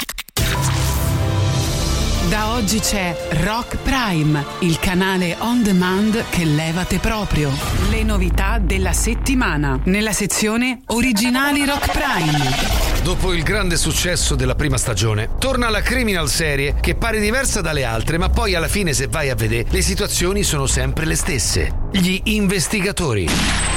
Da 2.30 2.54
oggi 2.54 2.80
c'è 2.80 3.16
Rock 3.44 3.78
Prime, 3.78 4.46
il 4.60 4.78
canale 4.78 5.36
on 5.40 5.64
demand 5.64 6.26
che 6.30 6.46
levate 6.46 7.00
proprio. 7.00 7.52
Le 7.90 8.04
novità 8.04 8.60
della 8.60 8.94
settimana 8.94 9.80
nella 9.86 10.12
sezione 10.12 10.82
Originali 10.90 11.66
Rock 11.66 11.92
Prime. 11.92 12.90
Dopo 13.02 13.34
il 13.34 13.42
grande 13.42 13.78
successo 13.78 14.36
della 14.36 14.54
prima 14.54 14.78
stagione, 14.78 15.30
torna 15.40 15.70
la 15.70 15.82
criminal 15.82 16.30
serie 16.30 16.76
che 16.80 16.94
pare 16.94 17.20
diversa 17.20 17.62
dalle 17.62 17.84
altre, 17.84 18.20
ma 18.20 18.30
poi 18.30 18.54
alla 18.54 18.68
fine 18.68 18.94
se 18.94 19.08
vai 19.08 19.32
a 19.32 19.36
vedere 19.36 19.66
le 19.68 19.82
situazioni 19.82 20.44
sono 20.44 20.68
sempre 20.68 21.06
le 21.06 21.16
stesse. 21.16 21.88
Gli 21.92 22.22
investigatori. 22.26 23.28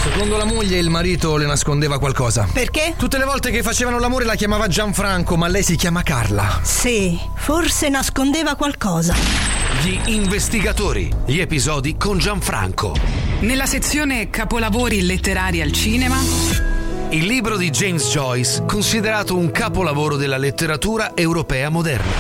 Secondo 0.02 0.36
la 0.36 0.44
moglie 0.44 0.76
il 0.76 0.90
marito 0.90 1.36
le 1.36 1.46
nascondeva 1.46 1.98
qualcosa. 1.98 2.46
Perché? 2.52 2.94
Tutte 2.98 3.16
le 3.16 3.24
volte 3.24 3.50
che 3.50 3.62
facevano 3.62 3.98
l'amore 3.98 4.26
la 4.26 4.34
chiamava 4.34 4.66
Gianfranco, 4.68 5.36
ma 5.36 5.48
lei 5.48 5.62
si 5.62 5.76
chiama 5.76 6.02
Carla. 6.02 6.60
Sì, 6.62 7.18
forse 7.36 7.88
nascondeva 7.88 8.54
qualcosa. 8.54 9.14
Gli 9.82 10.12
investigatori. 10.12 11.10
Gli 11.24 11.40
episodi 11.40 11.96
con 11.96 12.18
Gianfranco. 12.18 12.94
Nella 13.40 13.66
sezione 13.66 14.28
Capolavori 14.28 15.00
letterari 15.02 15.62
al 15.62 15.72
cinema. 15.72 16.18
Il 17.08 17.24
libro 17.24 17.56
di 17.56 17.70
James 17.70 18.10
Joyce, 18.10 18.64
considerato 18.66 19.36
un 19.36 19.50
capolavoro 19.50 20.16
della 20.16 20.36
letteratura 20.36 21.12
europea 21.14 21.70
moderna. 21.70 22.12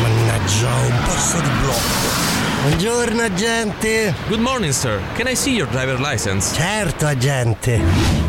Mannaggia, 0.00 0.74
un 0.74 0.98
passo 1.04 1.40
di 1.40 1.48
blocco. 1.60 2.39
Buongiorno 2.62 3.22
agente. 3.22 4.14
Good 4.28 4.40
morning, 4.40 4.70
sir. 4.70 5.00
Can 5.14 5.26
I 5.26 5.34
see 5.34 5.54
your 5.54 5.66
driver 5.70 5.98
license? 5.98 6.54
Certo, 6.54 7.06
agente. 7.06 7.80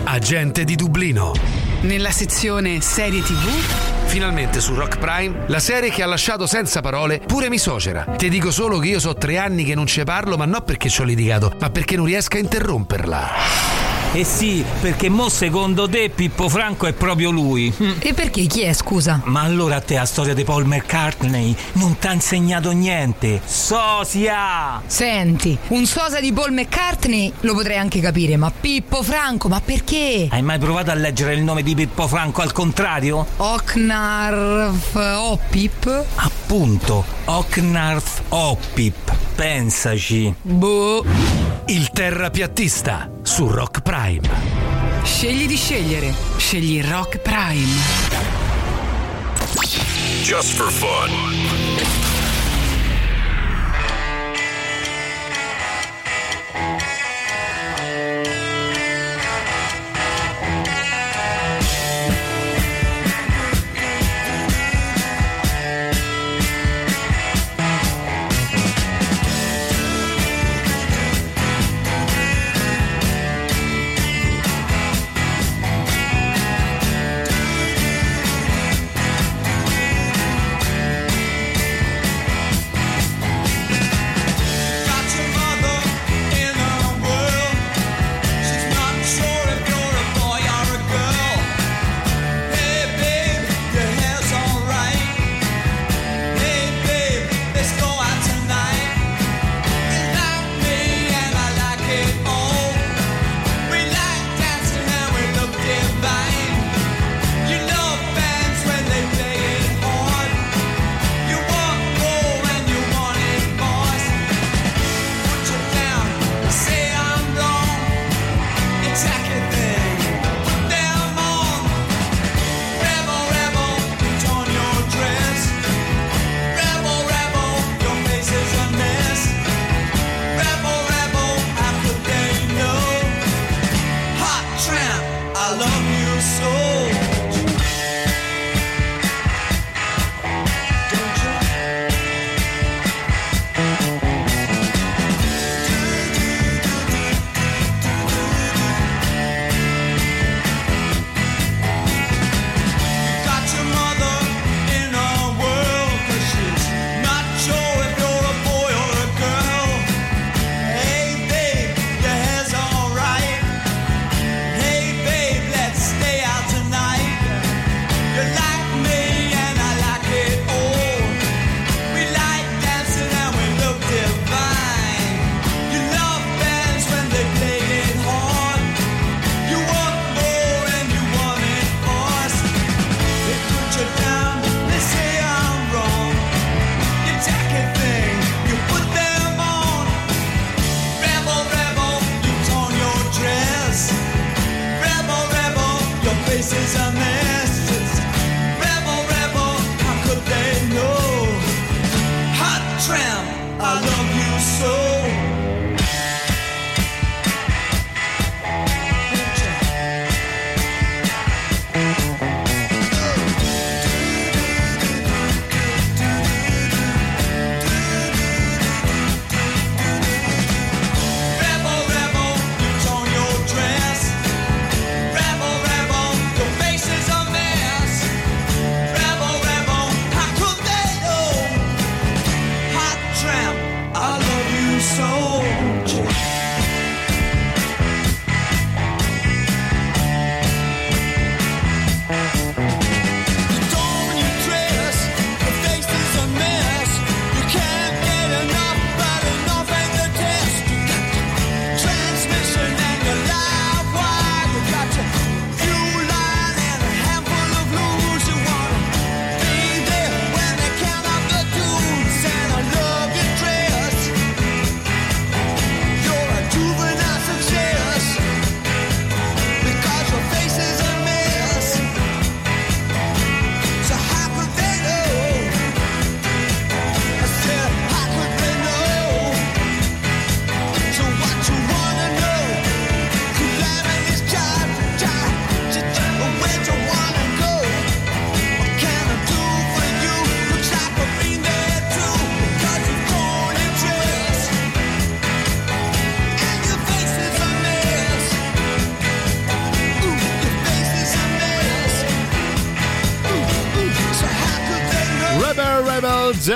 Agente 0.06 0.64
di 0.64 0.76
Dublino. 0.78 1.34
Nella 1.82 2.12
sezione 2.12 2.80
Serie 2.80 3.22
TV. 3.22 4.06
Finalmente 4.06 4.62
su 4.62 4.74
Rock 4.74 5.00
Prime, 5.00 5.44
la 5.48 5.60
serie 5.60 5.90
che 5.90 6.02
ha 6.02 6.06
lasciato 6.06 6.48
senza 6.48 6.80
parole 6.80 7.20
pure 7.20 7.50
Misocera. 7.50 8.06
Ti 8.06 8.30
dico 8.30 8.52
solo 8.52 8.80
che 8.80 8.88
io 8.88 9.00
so 9.02 9.14
tre 9.16 9.38
anni 9.38 9.66
che 9.66 9.76
non 9.76 9.86
ci 9.86 10.02
parlo, 10.06 10.38
ma 10.38 10.46
non 10.46 10.64
perché 10.64 10.88
ci 10.88 11.02
ho 11.02 11.04
litigato, 11.04 11.52
ma 11.60 11.70
perché 11.70 11.98
non 11.98 12.06
riesco 12.06 12.38
a 12.38 12.40
interromperla. 12.40 13.71
Eh 14.14 14.26
sì, 14.26 14.62
perché 14.82 15.08
mo 15.08 15.30
secondo 15.30 15.88
te 15.88 16.10
Pippo 16.14 16.50
Franco 16.50 16.86
è 16.86 16.92
proprio 16.92 17.32
lui. 17.32 17.74
E 18.00 18.14
perché? 18.14 18.46
Chi 18.46 18.64
è, 18.64 18.74
scusa? 18.74 19.22
Ma 19.24 19.40
allora 19.40 19.78
a 19.78 19.80
te 19.80 19.96
la 19.96 20.04
storia 20.04 20.34
di 20.34 20.44
Paul 20.44 20.66
McCartney 20.66 21.56
non 21.74 21.98
ti 21.98 22.08
ha 22.08 22.12
insegnato 22.12 22.72
niente. 22.72 23.40
Sosia! 23.46 24.82
Senti, 24.86 25.58
un 25.70 25.86
sosa 25.86 26.20
di 26.20 26.34
Paul 26.34 26.52
McCartney 26.52 27.32
lo 27.40 27.54
potrei 27.54 27.78
anche 27.78 28.02
capire, 28.02 28.36
ma 28.36 28.52
Pippo 28.52 29.02
Franco, 29.02 29.48
ma 29.48 29.62
perché? 29.62 30.28
Hai 30.30 30.42
mai 30.42 30.60
provato 30.60 30.92
a 30.92 30.96
leggere 30.96 31.34
il 31.34 31.44
nome 31.44 31.64
di 31.64 31.74
Pippo 31.74 32.06
Franco 32.06 32.42
al 32.42 32.52
contrario? 32.52 33.26
Oknarf 33.38 34.94
Oppip? 34.94 36.04
Appunto, 36.16 37.06
Oknarf 37.24 38.24
Oppip. 38.28 39.16
Pensaci. 39.36 40.36
Boh. 40.42 41.41
Il 41.72 41.92
terrapiattista 41.92 43.10
su 43.22 43.48
Rock 43.48 43.80
Prime. 43.80 44.30
Scegli 45.04 45.48
di 45.48 45.56
scegliere. 45.56 46.14
Scegli 46.36 46.84
Rock 46.84 47.20
Prime. 47.20 47.80
Just 50.22 50.54
for 50.58 50.70
fun. 50.70 51.61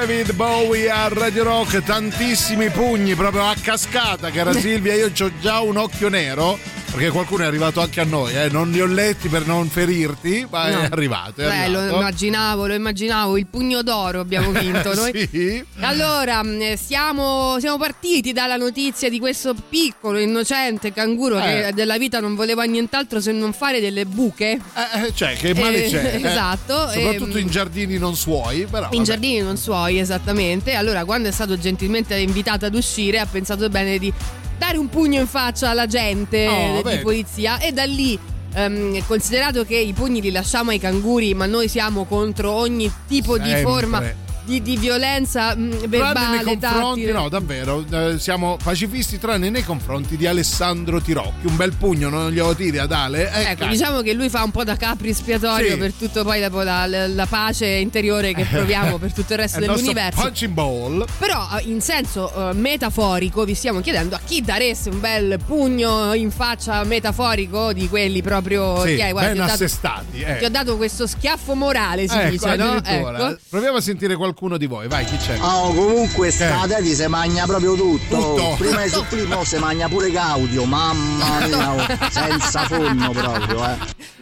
David 0.05 0.33
Bowie 0.33 0.87
a 0.91 1.07
Radio 1.07 1.43
Rock, 1.45 1.81
tantissimi 1.81 2.69
pugni 2.69 3.15
proprio 3.15 3.41
a 3.49 3.55
cascata, 3.59 4.29
cara 4.29 4.53
Silvia. 4.59 4.93
Io 4.93 5.07
ho 5.07 5.31
già 5.41 5.61
un 5.61 5.77
occhio 5.77 6.09
nero. 6.09 6.59
Perché 6.91 7.09
qualcuno 7.09 7.43
è 7.43 7.47
arrivato 7.47 7.81
anche 7.81 7.99
a 7.99 8.05
noi, 8.05 8.33
eh. 8.33 8.47
non 8.49 8.69
li 8.71 8.79
ho 8.79 8.85
letti 8.85 9.27
per 9.27 9.45
non 9.45 9.67
ferirti, 9.67 10.47
ma 10.49 10.69
No. 10.69 10.79
è 10.81 10.87
arrivato. 10.91 11.41
È 11.41 11.45
Beh, 11.47 11.67
lo 11.69 11.79
arrivato. 11.79 11.99
immaginavo, 11.99 12.67
lo 12.67 12.73
immaginavo, 12.73 13.37
il 13.37 13.47
pugno 13.47 13.81
d'oro 13.81 14.19
abbiamo 14.21 14.51
vinto 14.57 14.93
noi. 14.93 15.27
Sì. 15.29 15.65
Allora, 15.87 16.43
mh, 16.43 16.75
siamo, 16.75 17.57
siamo 17.59 17.77
partiti 17.77 18.33
dalla 18.33 18.55
notizia 18.57 19.09
di 19.09 19.19
questo 19.19 19.53
piccolo, 19.69 20.17
innocente 20.19 20.91
canguro 20.91 21.39
che 21.39 21.67
Eh. 21.67 21.71
della 21.73 21.97
vita 21.97 22.19
non 22.19 22.35
voleva 22.35 22.63
nient'altro 22.63 23.21
se 23.21 23.31
non 23.31 23.53
fare 23.53 23.79
delle 23.79 24.05
buche. 24.05 24.51
Eh, 24.53 25.13
cioè, 25.13 25.35
che 25.35 25.53
male 25.53 25.85
Eh, 25.85 25.89
c'è? 25.89 26.15
eh? 26.15 26.27
esatto, 26.27 26.89
Soprattutto 26.89 27.37
ehm, 27.37 27.43
in 27.43 27.47
giardini 27.49 27.97
non 27.97 28.15
suoi, 28.15 28.65
però. 28.65 28.85
In 28.85 28.89
vabbè. 28.91 29.03
giardini 29.03 29.39
non 29.39 29.57
suoi, 29.57 29.99
esattamente. 29.99 30.73
Allora, 30.73 31.05
quando 31.05 31.29
è 31.29 31.31
stato 31.31 31.57
gentilmente 31.57 32.15
invitato 32.17 32.65
ad 32.65 32.73
uscire, 32.75 33.19
ha 33.19 33.25
pensato 33.25 33.69
bene 33.69 33.97
di 33.97 34.11
dare 34.57 34.77
un 34.77 34.89
pugno 34.89 35.19
in 35.19 35.27
faccia 35.27 35.69
alla 35.69 35.85
gente 35.85 36.47
Oh, 36.47 36.81
di 36.89 36.97
polizia 36.99 37.59
e 37.59 37.71
da 37.71 37.83
lì. 37.83 38.17
ehm, 38.53 39.03
considerato 39.05 39.65
che 39.65 39.75
i 39.75 39.91
pugni 39.91 40.21
li 40.21 40.31
lasciamo 40.31 40.69
ai 40.71 40.79
canguri, 40.79 41.33
ma 41.33 41.45
noi 41.45 41.67
siamo 41.67 42.05
contro 42.05 42.51
ogni 42.51 42.89
tipo 43.07 43.37
di 43.37 43.49
Sempre. 43.49 43.61
forma 43.63 44.03
di, 44.45 44.61
di 44.61 44.77
violenza 44.77 45.55
mh, 45.55 45.69
Tranne 45.69 45.87
verbale, 45.87 46.43
nei 46.43 46.59
confronti, 46.59 47.11
no, 47.11 47.29
davvero, 47.29 47.83
eh, 47.91 48.19
siamo 48.19 48.57
pacifisti 48.63 49.17
tranne 49.19 49.49
nei 49.49 49.63
confronti 49.63 50.15
di 50.17 50.27
Alessandro 50.27 51.01
Tirocchi. 51.01 51.47
Un 51.47 51.55
bel 51.55 51.73
pugno 51.73 52.09
non 52.09 52.29
glielo 52.31 52.53
tiri 52.55 52.77
ad 52.77 52.91
Ale. 52.91 53.31
Eh, 53.31 53.41
Ecco, 53.41 53.59
cazzo. 53.59 53.71
diciamo 53.71 54.01
che 54.01 54.13
lui 54.13 54.29
fa 54.29 54.43
un 54.43 54.51
po' 54.51 54.63
da 54.63 54.75
capri 54.75 55.09
espiatorio 55.09 55.71
Sì. 55.71 55.77
per 55.77 55.91
tutto 55.93 56.23
poi 56.23 56.39
dopo 56.41 56.61
la, 56.61 56.85
la- 56.85 57.07
la 57.07 57.25
pace 57.25 57.65
interiore 57.67 58.33
che 58.33 58.45
proviamo 58.45 58.97
per 58.97 59.11
tutto 59.13 59.33
il 59.33 59.39
resto 59.39 59.59
il 59.59 59.65
dell'universo. 59.65 60.21
punching 60.21 60.51
ball. 60.53 61.05
Però 61.17 61.47
eh, 61.59 61.63
in 61.69 61.81
senso 61.81 62.49
eh, 62.49 62.53
metaforico 62.53 63.43
vi 63.45 63.53
stiamo 63.55 63.81
chiedendo 63.81 64.15
a 64.15 64.19
chi 64.23 64.41
dareste 64.41 64.89
un 64.89 64.99
bel 64.99 65.39
pugno 65.45 66.13
in 66.13 66.29
faccia 66.31 66.83
metaforico 66.83 67.73
di 67.73 67.87
quelli 67.89 68.21
proprio 68.21 68.81
Sì, 68.85 68.95
ti 68.95 69.01
hai- 69.01 69.11
guarda, 69.11 69.29
ben 69.29 69.37
ti 69.37 69.41
ho 69.41 69.45
dato- 69.45 69.63
assestati. 69.63 70.21
eh. 70.21 70.37
Ti 70.37 70.45
ho 70.45 70.49
dato 70.49 70.77
questo 70.77 71.07
schiaffo 71.07 71.55
morale, 71.55 72.07
si 72.07 72.15
Ecco, 72.17 72.29
dice, 72.29 72.55
no? 72.55 72.83
Ecco. 72.83 73.37
Proviamo 73.49 73.77
a 73.77 73.81
sentire 73.81 74.15
qualcuno 74.35 74.57
di 74.57 74.65
voi, 74.65 74.87
vai, 74.89 75.05
chi 75.05 75.15
c'è? 75.15 75.37
Oh, 75.39 75.73
comunque 75.73 76.29
sta 76.29 76.65
Eh. 76.77 76.83
Si 76.95 77.07
mangia 77.07 77.45
proprio 77.45 77.73
tutto. 77.75 78.15
Tutto. 78.15 78.55
Prima 78.57 78.83
di 78.83 78.89
supplì, 78.89 79.25
mo 79.25 79.43
si 79.45 79.55
mangia 79.57 79.87
pure 79.87 80.11
Gaudio, 80.11 80.65
mamma 80.65 81.39
mia, 81.47 81.71
oh, 81.73 81.85
senza 82.09 82.65
forno 82.65 83.11
proprio, 83.11 83.63
eh. 83.65 83.77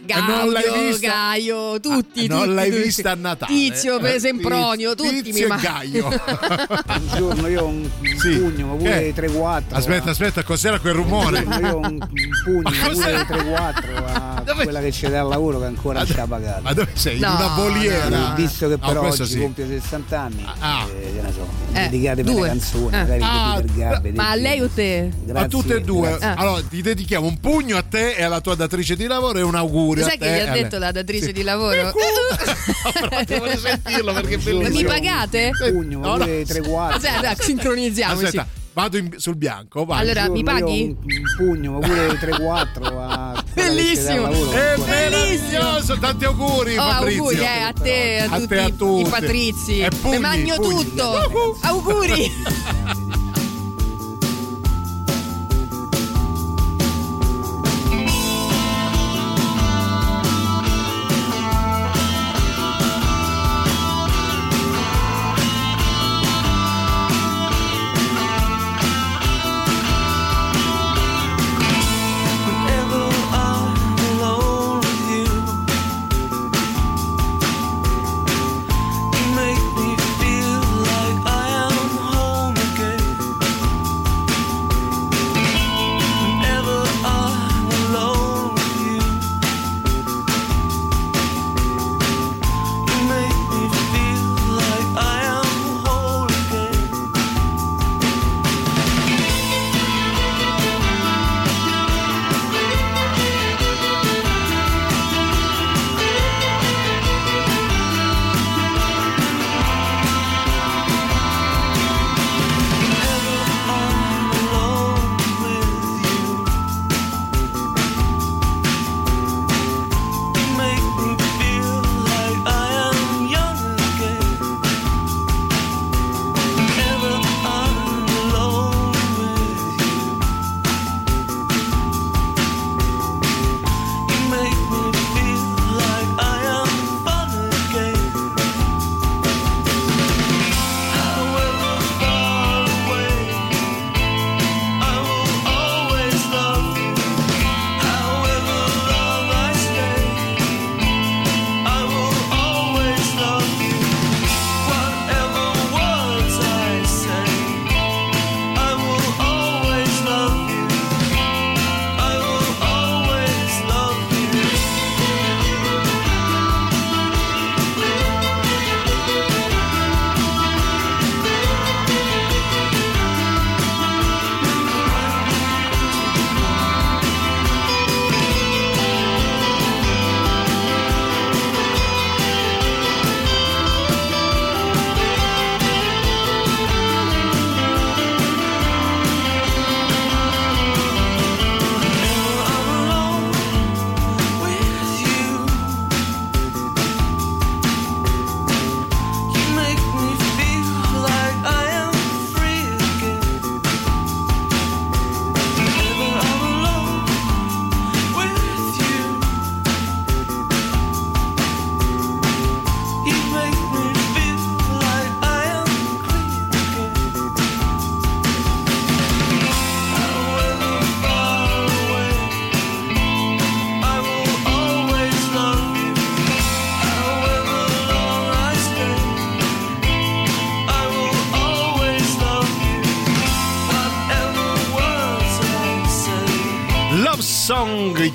E 0.06 0.20
non 0.20 0.52
l'hai 0.52 0.62
Gaudio, 0.64 0.86
vista? 0.88 1.08
Gaio, 1.08 1.80
tutti, 1.80 2.26
non 2.28 2.40
tutti, 2.42 2.54
l'hai 2.54 2.70
tutti. 2.70 2.82
vista 2.82 3.10
a 3.10 3.14
Natale. 3.14 3.52
Tizio, 3.52 3.98
per 3.98 4.14
Eh, 4.14 4.20
Sempronio, 4.20 4.94
Tiz- 4.94 5.08
tutti 5.08 5.22
Tizio 5.22 5.42
mi 5.42 5.48
ma- 5.48 5.56
Gaio. 5.56 6.08
Un 6.94 7.08
giorno 7.16 7.46
io 7.48 7.62
ho 7.62 7.66
un 7.66 7.90
Sì. 8.18 8.36
pugno, 8.38 8.66
ma 8.68 8.74
pure 8.74 9.06
Eh. 9.08 9.14
3-4. 9.14 9.74
Aspetta, 9.76 10.10
aspetta, 10.10 10.42
cos'era 10.44 10.78
quel 10.78 10.94
rumore? 10.94 11.38
Un 11.40 11.50
giorno 11.50 11.66
io 11.66 11.74
ho 11.74 11.78
un 11.80 11.98
pugno, 12.44 12.60
Ma 12.62 12.88
pure 12.88 13.26
3-4 13.26 14.33
a 14.52 14.54
quella 14.54 14.80
che 14.80 14.90
c'è 14.90 15.08
dal 15.08 15.26
lavoro 15.28 15.58
che 15.58 15.64
ancora 15.66 15.98
non 16.00 16.06
ci 16.06 16.18
ha 16.18 16.26
pagato. 16.26 16.62
Ma 16.62 16.72
dove 16.72 16.90
sei? 16.94 17.18
No, 17.18 17.28
in 17.28 17.34
una 17.36 17.48
voliera? 17.54 18.32
Eh, 18.32 18.40
Visto 18.40 18.68
che 18.68 18.76
No, 18.80 18.86
però 18.86 19.00
questo 19.00 19.22
oggi 19.22 19.32
sì. 19.32 19.38
compie 19.40 19.66
60 19.66 20.20
anni, 20.20 20.46
Ah. 20.58 20.86
eh, 20.88 21.12
che 21.14 21.20
ne 21.22 21.32
so, 21.32 21.46
Eh, 21.72 21.88
dedicatemi 21.88 22.30
due. 22.30 22.40
una 22.40 22.48
canzone, 22.48 22.96
Eh. 22.96 23.00
magari 23.00 23.20
Ah, 23.22 23.52
per 23.56 23.72
Gabbe. 23.74 24.12
Ma 24.12 24.30
a 24.30 24.34
lei 24.34 24.60
o 24.60 24.68
te? 24.68 25.10
a 25.32 25.46
tutte 25.46 25.76
e 25.76 25.80
due. 25.80 26.08
grazie. 26.08 26.26
Ah. 26.26 26.34
Allora, 26.34 26.62
ti 26.62 26.82
dedichiamo 26.82 27.26
un 27.26 27.38
pugno 27.40 27.76
a 27.76 27.82
te 27.82 28.14
e 28.14 28.22
alla 28.22 28.40
tua 28.40 28.54
datrice 28.54 28.96
di 28.96 29.06
lavoro 29.06 29.38
e 29.38 29.42
un 29.42 29.54
augurio 29.54 30.04
Sai 30.04 30.14
a 30.14 30.18
te. 30.18 30.24
che 30.26 30.34
gli 30.44 30.48
ha 30.48 30.52
detto 30.52 30.78
la 30.78 30.92
datrice 30.92 31.26
Sì. 31.26 31.32
di 31.32 31.42
lavoro? 31.42 31.92
Voglio 33.38 33.58
sentirlo 33.58 34.12
perché 34.12 34.38
bellissimo. 34.38 34.78
mi 34.78 34.84
pagate? 34.84 35.50
Pugno, 35.70 35.98
ma 36.00 36.06
No, 36.06 36.16
no. 36.16 36.24
pure 36.24 36.44
3-4. 36.44 36.96
Aspetta, 36.96 37.20
dai, 37.20 37.34
sincronizziamoci. 37.38 38.24
Aspetta, 38.24 38.46
vado 38.72 38.96
in- 38.96 39.14
sul 39.16 39.36
bianco. 39.36 39.84
Vai. 39.84 40.00
Allora, 40.00 40.28
mi 40.28 40.42
paghi? 40.42 40.96
Un, 41.00 41.12
un 41.12 41.22
pugno, 41.36 41.72
ma 41.72 41.78
pure 41.86 42.18
3-4 42.18 42.98
a 43.00 43.33
Bellissimo. 43.54 44.50
È 44.52 44.74
meraviglioso, 44.86 45.98
tanti 45.98 46.24
auguri, 46.24 46.76
Oh, 46.76 46.84
Patrizio. 46.84 47.22
auguri 47.22 47.40
eh, 47.40 47.60
a 47.62 47.72
te, 47.72 48.18
a, 48.18 48.24
A 48.34 48.38
tutti 48.38 48.48
te, 48.48 48.60
a 48.60 48.68
i 49.00 49.04
patrizi. 49.08 49.78
E 49.80 49.88
pugni, 49.90 50.18
magno 50.18 50.56
pugni. 50.56 50.84
tutto. 50.84 51.56
auguri. 51.62 52.32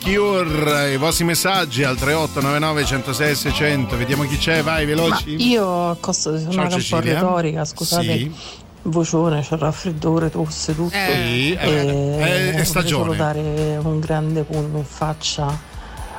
Cure, 0.03 0.93
i 0.93 0.97
vostri 0.97 1.23
messaggi 1.25 1.83
al 1.83 1.95
3899 1.97 2.85
106 2.85 3.35
600. 3.35 3.97
Vediamo 3.97 4.23
chi 4.23 4.37
c'è, 4.37 4.63
vai 4.63 4.85
veloci. 4.85 5.35
Ma 5.35 5.41
io 5.43 5.89
a 5.89 5.97
costo 5.99 6.31
di 6.31 6.41
suonare 6.43 6.73
un 6.75 6.85
po' 6.89 6.99
retorica, 6.99 7.65
scusate. 7.65 8.03
Sì. 8.17 8.31
Vocione, 8.83 9.41
c'è 9.41 9.57
raffreddore, 9.57 10.29
tosse, 10.29 10.73
tutto. 10.73 10.95
Eh, 10.95 11.57
E 11.59 12.53
è- 12.53 12.63
stagione. 12.63 13.03
solo 13.03 13.13
dare 13.13 13.77
un 13.81 13.99
grande 13.99 14.43
pugno 14.43 14.77
in 14.77 14.85
faccia 14.85 15.67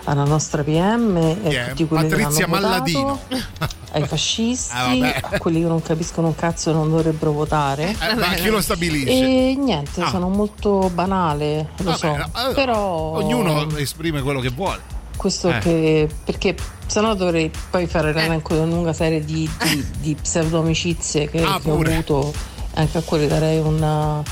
alla 0.05 0.25
nostra 0.25 0.63
PM 0.63 1.17
e 1.17 1.39
è? 1.43 1.69
tutti 1.69 1.87
quelli 1.87 2.09
Patrizia 2.09 2.45
che 2.47 2.51
hanno 2.53 2.61
Malladino. 2.61 3.21
votato, 3.29 3.75
ai 3.93 4.07
fascisti, 4.07 4.73
Ah, 4.77 4.87
vabbè. 4.87 5.21
a 5.33 5.39
quelli 5.39 5.61
che 5.63 5.67
non 5.69 5.83
capiscono 5.83 6.29
un 6.29 6.35
cazzo 6.35 6.71
e 6.71 6.73
non 6.73 6.91
dovrebbero 6.91 7.33
votare. 7.33 7.91
Eh, 8.01 8.15
ma 8.15 8.35
chi 8.35 8.49
lo 8.49 8.61
stabilisce? 8.61 9.11
E 9.11 9.55
niente, 9.59 10.01
Ah. 10.03 10.09
sono 10.11 10.29
molto 10.29 10.91
banale, 10.95 11.71
lo 11.79 11.91
Vabbè, 11.91 11.99
so, 12.33 12.51
eh, 12.51 12.55
però 12.55 12.83
Ognuno 13.17 13.77
esprime 13.77 14.23
quello 14.23 14.41
che 14.41 14.51
vuole. 14.51 14.81
questo 15.17 15.51
Eh. 15.51 15.59
che 15.59 16.09
perché 16.25 16.55
sennò 16.87 17.15
dovrei 17.15 17.51
poi 17.71 17.87
fare 17.87 18.13
l'elenco 18.13 18.55
di 18.55 18.61
una 18.61 18.73
lunga 18.75 18.93
serie 18.93 19.25
di, 19.25 19.49
di, 19.65 19.87
di 20.01 20.15
pseudo-amicizie 20.15 21.29
che, 21.29 21.43
Ah, 21.43 21.61
che 21.63 21.71
ho 21.71 21.79
avuto 21.81 22.33
anche 22.75 22.99
a 22.99 23.03
quelli 23.03 23.27
darei 23.27 23.59
una- 23.59 24.23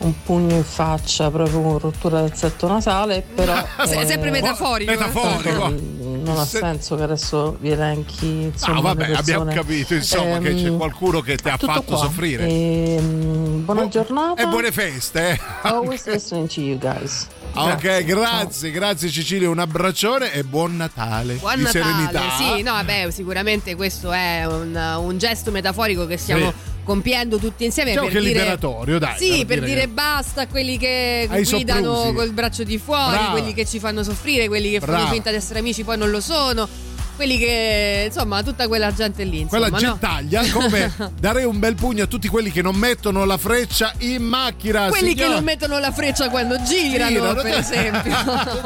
un 0.00 0.14
pugno 0.22 0.54
in 0.54 0.62
faccia 0.64 1.28
proprio 1.28 1.60
con 1.60 1.78
rottura 1.80 2.20
del 2.20 2.32
setto 2.34 2.68
nasale 2.68 3.20
però 3.34 3.52
Se- 3.84 4.00
eh, 4.00 4.06
sempre 4.06 4.30
metaforico. 4.30 4.90
Metaforico. 4.92 5.74
Non 6.22 6.38
ha 6.38 6.44
senso 6.44 6.96
che 6.96 7.02
adesso 7.02 7.56
vi 7.60 7.70
elenchi 7.70 8.26
insomma 8.52 8.74
No, 8.74 8.80
vabbè, 8.82 9.12
abbiamo 9.12 9.44
capito, 9.46 9.94
insomma, 9.94 10.38
che 10.38 10.54
c'è 10.54 10.66
Ehm, 10.66 10.76
qualcuno 10.76 11.20
che 11.20 11.36
ti 11.36 11.48
ha 11.48 11.56
fatto 11.56 11.82
qua. 11.82 11.96
soffrire. 11.96 12.46
Ehm, 12.46 13.64
buona 13.64 13.88
giornata 13.88 14.42
E 14.42 14.46
buone 14.46 14.72
feste, 14.72 15.30
eh. 15.30 15.40
always 15.68 16.06
listening 16.06 16.48
to 16.48 16.60
you 16.60 16.78
guys 16.78 17.26
Ok, 17.54 18.04
grazie, 18.04 18.70
grazie 18.70 19.08
Cecilia, 19.08 19.48
un 19.50 19.58
abbraccione 19.58 20.32
e 20.32 20.44
buon 20.44 20.76
Natale. 20.76 21.34
Buon 21.34 21.56
di 21.56 21.62
Natale, 21.62 21.82
serenità. 21.84 22.22
sì, 22.36 22.62
no, 22.62 22.72
vabbè, 22.72 23.10
sicuramente 23.10 23.74
questo 23.74 24.12
è 24.12 24.44
un, 24.46 24.76
un 25.00 25.18
gesto 25.18 25.50
metaforico 25.50 26.06
che 26.06 26.18
stiamo 26.18 26.50
Sì. 26.50 26.56
Compiendo 26.88 27.36
tutti 27.36 27.64
insieme 27.66 27.90
Diciamo 27.90 28.08
per 28.08 28.16
che 28.16 28.22
dire 28.26 28.38
liberatorio, 28.40 28.98
dai, 28.98 29.16
Sì, 29.18 29.44
per 29.44 29.58
dire 29.58 29.66
dire, 29.66 29.80
che- 29.82 29.88
basta 29.88 30.40
a 30.42 30.46
quelli 30.46 30.78
che 30.78 31.28
Ai 31.30 31.44
guidano 31.44 31.94
soprusi. 31.94 32.14
col 32.16 32.30
braccio 32.32 32.64
di 32.64 32.78
fuori, 32.78 33.10
Brava. 33.16 33.30
quelli 33.32 33.52
che 33.52 33.66
ci 33.66 33.78
fanno 33.78 34.02
soffrire, 34.02 34.48
quelli 34.48 34.70
che 34.70 34.80
fanno 34.80 34.92
Brava. 34.92 35.10
finta 35.10 35.28
di 35.30 35.36
essere 35.36 35.58
amici 35.58 35.84
poi 35.84 35.98
non 35.98 36.10
lo 36.10 36.20
sono. 36.22 36.66
Quelli 37.16 37.36
che, 37.36 38.04
insomma, 38.06 38.42
tutta 38.44 38.68
quella 38.68 38.92
gente 38.94 39.24
lì. 39.24 39.40
Insomma, 39.40 39.68
Quella 39.68 39.84
no? 39.86 39.90
gentaglia, 39.92 40.42
come 40.52 40.92
darei 41.20 41.44
un 41.44 41.58
bel 41.58 41.74
pugno 41.74 42.04
a 42.04 42.06
tutti 42.06 42.28
quelli 42.28 42.52
che 42.52 42.62
non 42.62 42.76
mettono 42.76 43.24
la 43.24 43.36
freccia 43.36 43.92
in 43.98 44.22
macchina. 44.22 44.86
Quelli 44.88 45.14
che 45.14 45.22
signor- 45.22 45.34
non 45.34 45.42
mettono 45.44 45.78
la 45.80 45.90
freccia 45.90 46.30
quando 46.30 46.56
girano, 46.62 47.10
Girano. 47.10 47.42
per 47.42 47.58
esempio. 47.58 48.14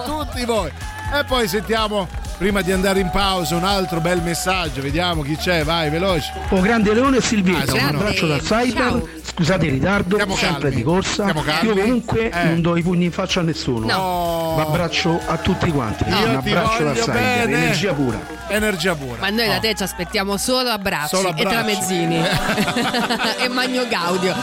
tutti 0.04 0.44
voi. 0.44 0.70
E 1.14 1.24
poi 1.24 1.46
sentiamo, 1.46 2.08
prima 2.38 2.62
di 2.62 2.72
andare 2.72 2.98
in 3.00 3.10
pausa, 3.10 3.54
un 3.54 3.64
altro 3.64 4.00
bel 4.00 4.22
messaggio. 4.22 4.80
Vediamo 4.80 5.22
chi 5.22 5.36
c'è, 5.36 5.62
vai, 5.62 5.90
veloce. 5.90 6.32
Oh, 6.48 6.60
grande 6.60 6.94
Leone 6.94 7.18
e 7.18 7.20
Silvietta, 7.20 7.72
Ah, 7.72 7.88
un 7.90 7.94
abbraccio 7.96 8.26
dal 8.26 8.40
cyber. 8.40 9.20
Scusate 9.22 9.66
il 9.66 9.72
ritardo, 9.72 10.16
Siamo 10.16 10.34
sempre 10.36 10.60
calmi. 10.70 10.76
di 10.76 10.82
corsa. 10.82 11.32
Io 11.62 11.74
comunque 11.74 12.30
Eh. 12.30 12.44
non 12.44 12.60
do 12.62 12.76
i 12.76 12.82
pugni 12.82 13.04
in 13.06 13.12
faccia 13.12 13.40
a 13.40 13.42
nessuno. 13.42 13.86
No. 13.86 14.54
Ma 14.56 14.62
abbraccio 14.62 15.20
a 15.26 15.36
tutti 15.38 15.70
quanti. 15.70 16.04
Io 16.08 16.28
Un 16.28 16.36
abbraccio 16.36 16.82
dal 16.84 16.96
cyber, 16.96 17.14
bene. 17.14 17.56
energia 17.56 17.92
pura. 17.92 18.20
Energia 18.48 18.94
pura. 18.94 19.16
Ma 19.20 19.28
noi 19.30 19.48
da 19.48 19.58
te 19.58 19.74
ci 19.74 19.82
aspettiamo 19.82 20.36
solo 20.36 20.68
abbracci, 20.70 21.14
Solo 21.16 21.28
e 21.28 21.30
abbracci. 21.30 21.50
tramezzini 21.50 22.16
e 23.42 23.48
Magno 23.48 23.86
Gaudio. 23.88 24.34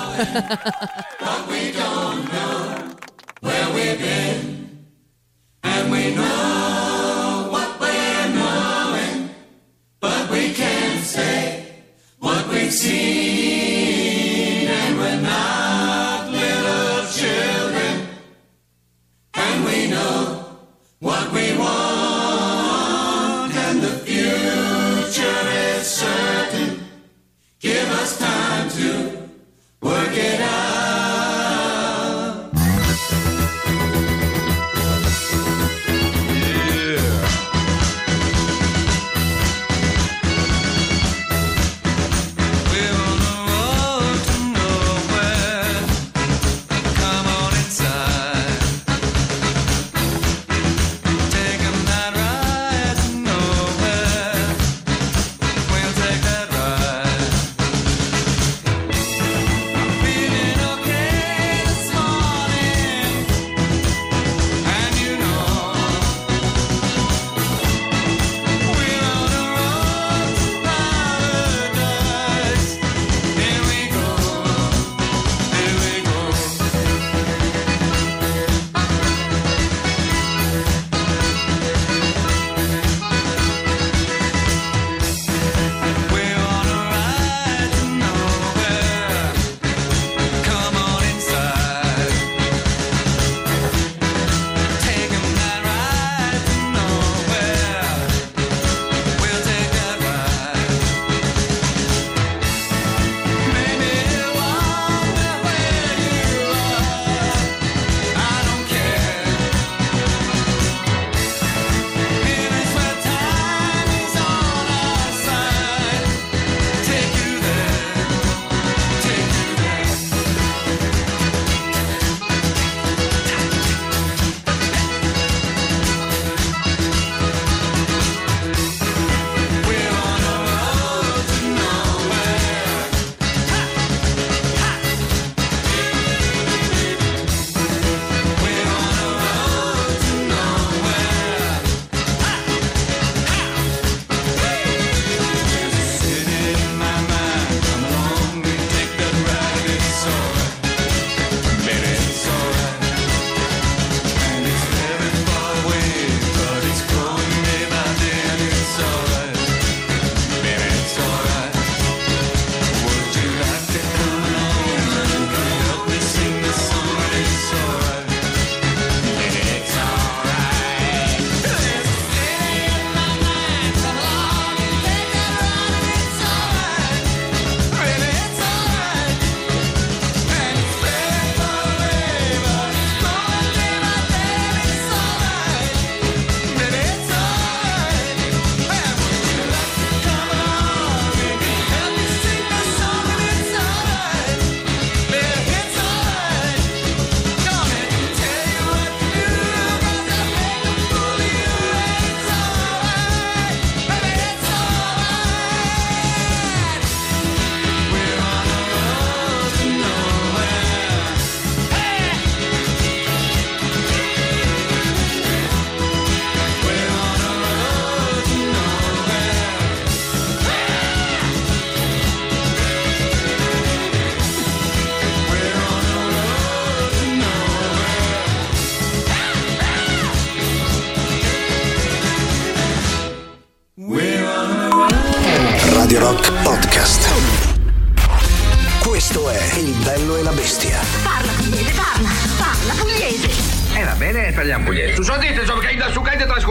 where 3.42 3.72
we've 3.74 3.98
been, 4.00 4.59
and 5.64 5.92
we 5.92 6.16
know 6.16 7.48
what 7.52 7.80
we're 7.80 8.30
knowing, 8.34 9.30
but 10.00 10.30
we 10.32 10.54
can't 10.54 11.04
say 11.04 11.74
what 12.20 12.48
we've 12.50 12.74
seen, 12.74 13.29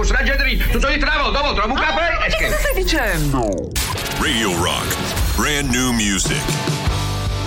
sraggedri, 0.09 0.56
tutto 0.56 0.89
di 0.89 0.98
travo, 0.98 1.28
dopo 1.28 1.52
trovo 1.52 1.74
un 1.74 1.78
caffè 1.78 2.16
ah, 2.18 2.24
e 2.24 2.30
scherzo. 2.30 2.56
Cosa 2.56 2.68
stai 2.68 2.82
dicendo? 2.82 3.70
Radio 4.18 4.62
Rock, 4.62 4.97
brand 5.36 5.70
new 5.70 5.93
music. 5.93 6.43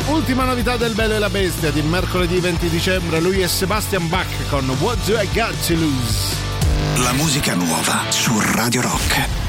Ultima 0.06 0.46
novità 0.46 0.78
del 0.78 0.94
Bello 0.94 1.16
e 1.16 1.20
la 1.20 1.30
Bestia 1.30 1.72
di 1.72 1.82
mercoledì 1.82 2.40
20 2.40 2.70
dicembre, 2.70 3.20
lui 3.20 3.42
è 3.42 3.48
Sebastian 3.48 4.08
Bach 4.08 4.28
con 4.50 4.70
What 4.80 4.98
Do 5.06 5.20
I 5.20 5.28
Got 5.34 5.66
to 5.66 5.74
Lose? 5.74 6.36
La 6.98 7.14
musica 7.14 7.56
nuova 7.56 8.04
su 8.10 8.40
Radio 8.54 8.82
Rock. 8.82 9.41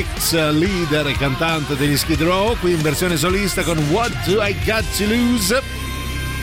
ex 0.00 0.32
leader 0.52 1.06
e 1.08 1.12
cantante 1.12 1.76
degli 1.76 1.94
Skid 1.94 2.22
Row, 2.22 2.56
qui 2.58 2.72
in 2.72 2.80
versione 2.80 3.18
solista 3.18 3.62
con 3.62 3.76
What 3.90 4.12
Do 4.24 4.42
I 4.42 4.56
Got 4.64 4.84
to 4.96 5.04
Lose? 5.04 5.89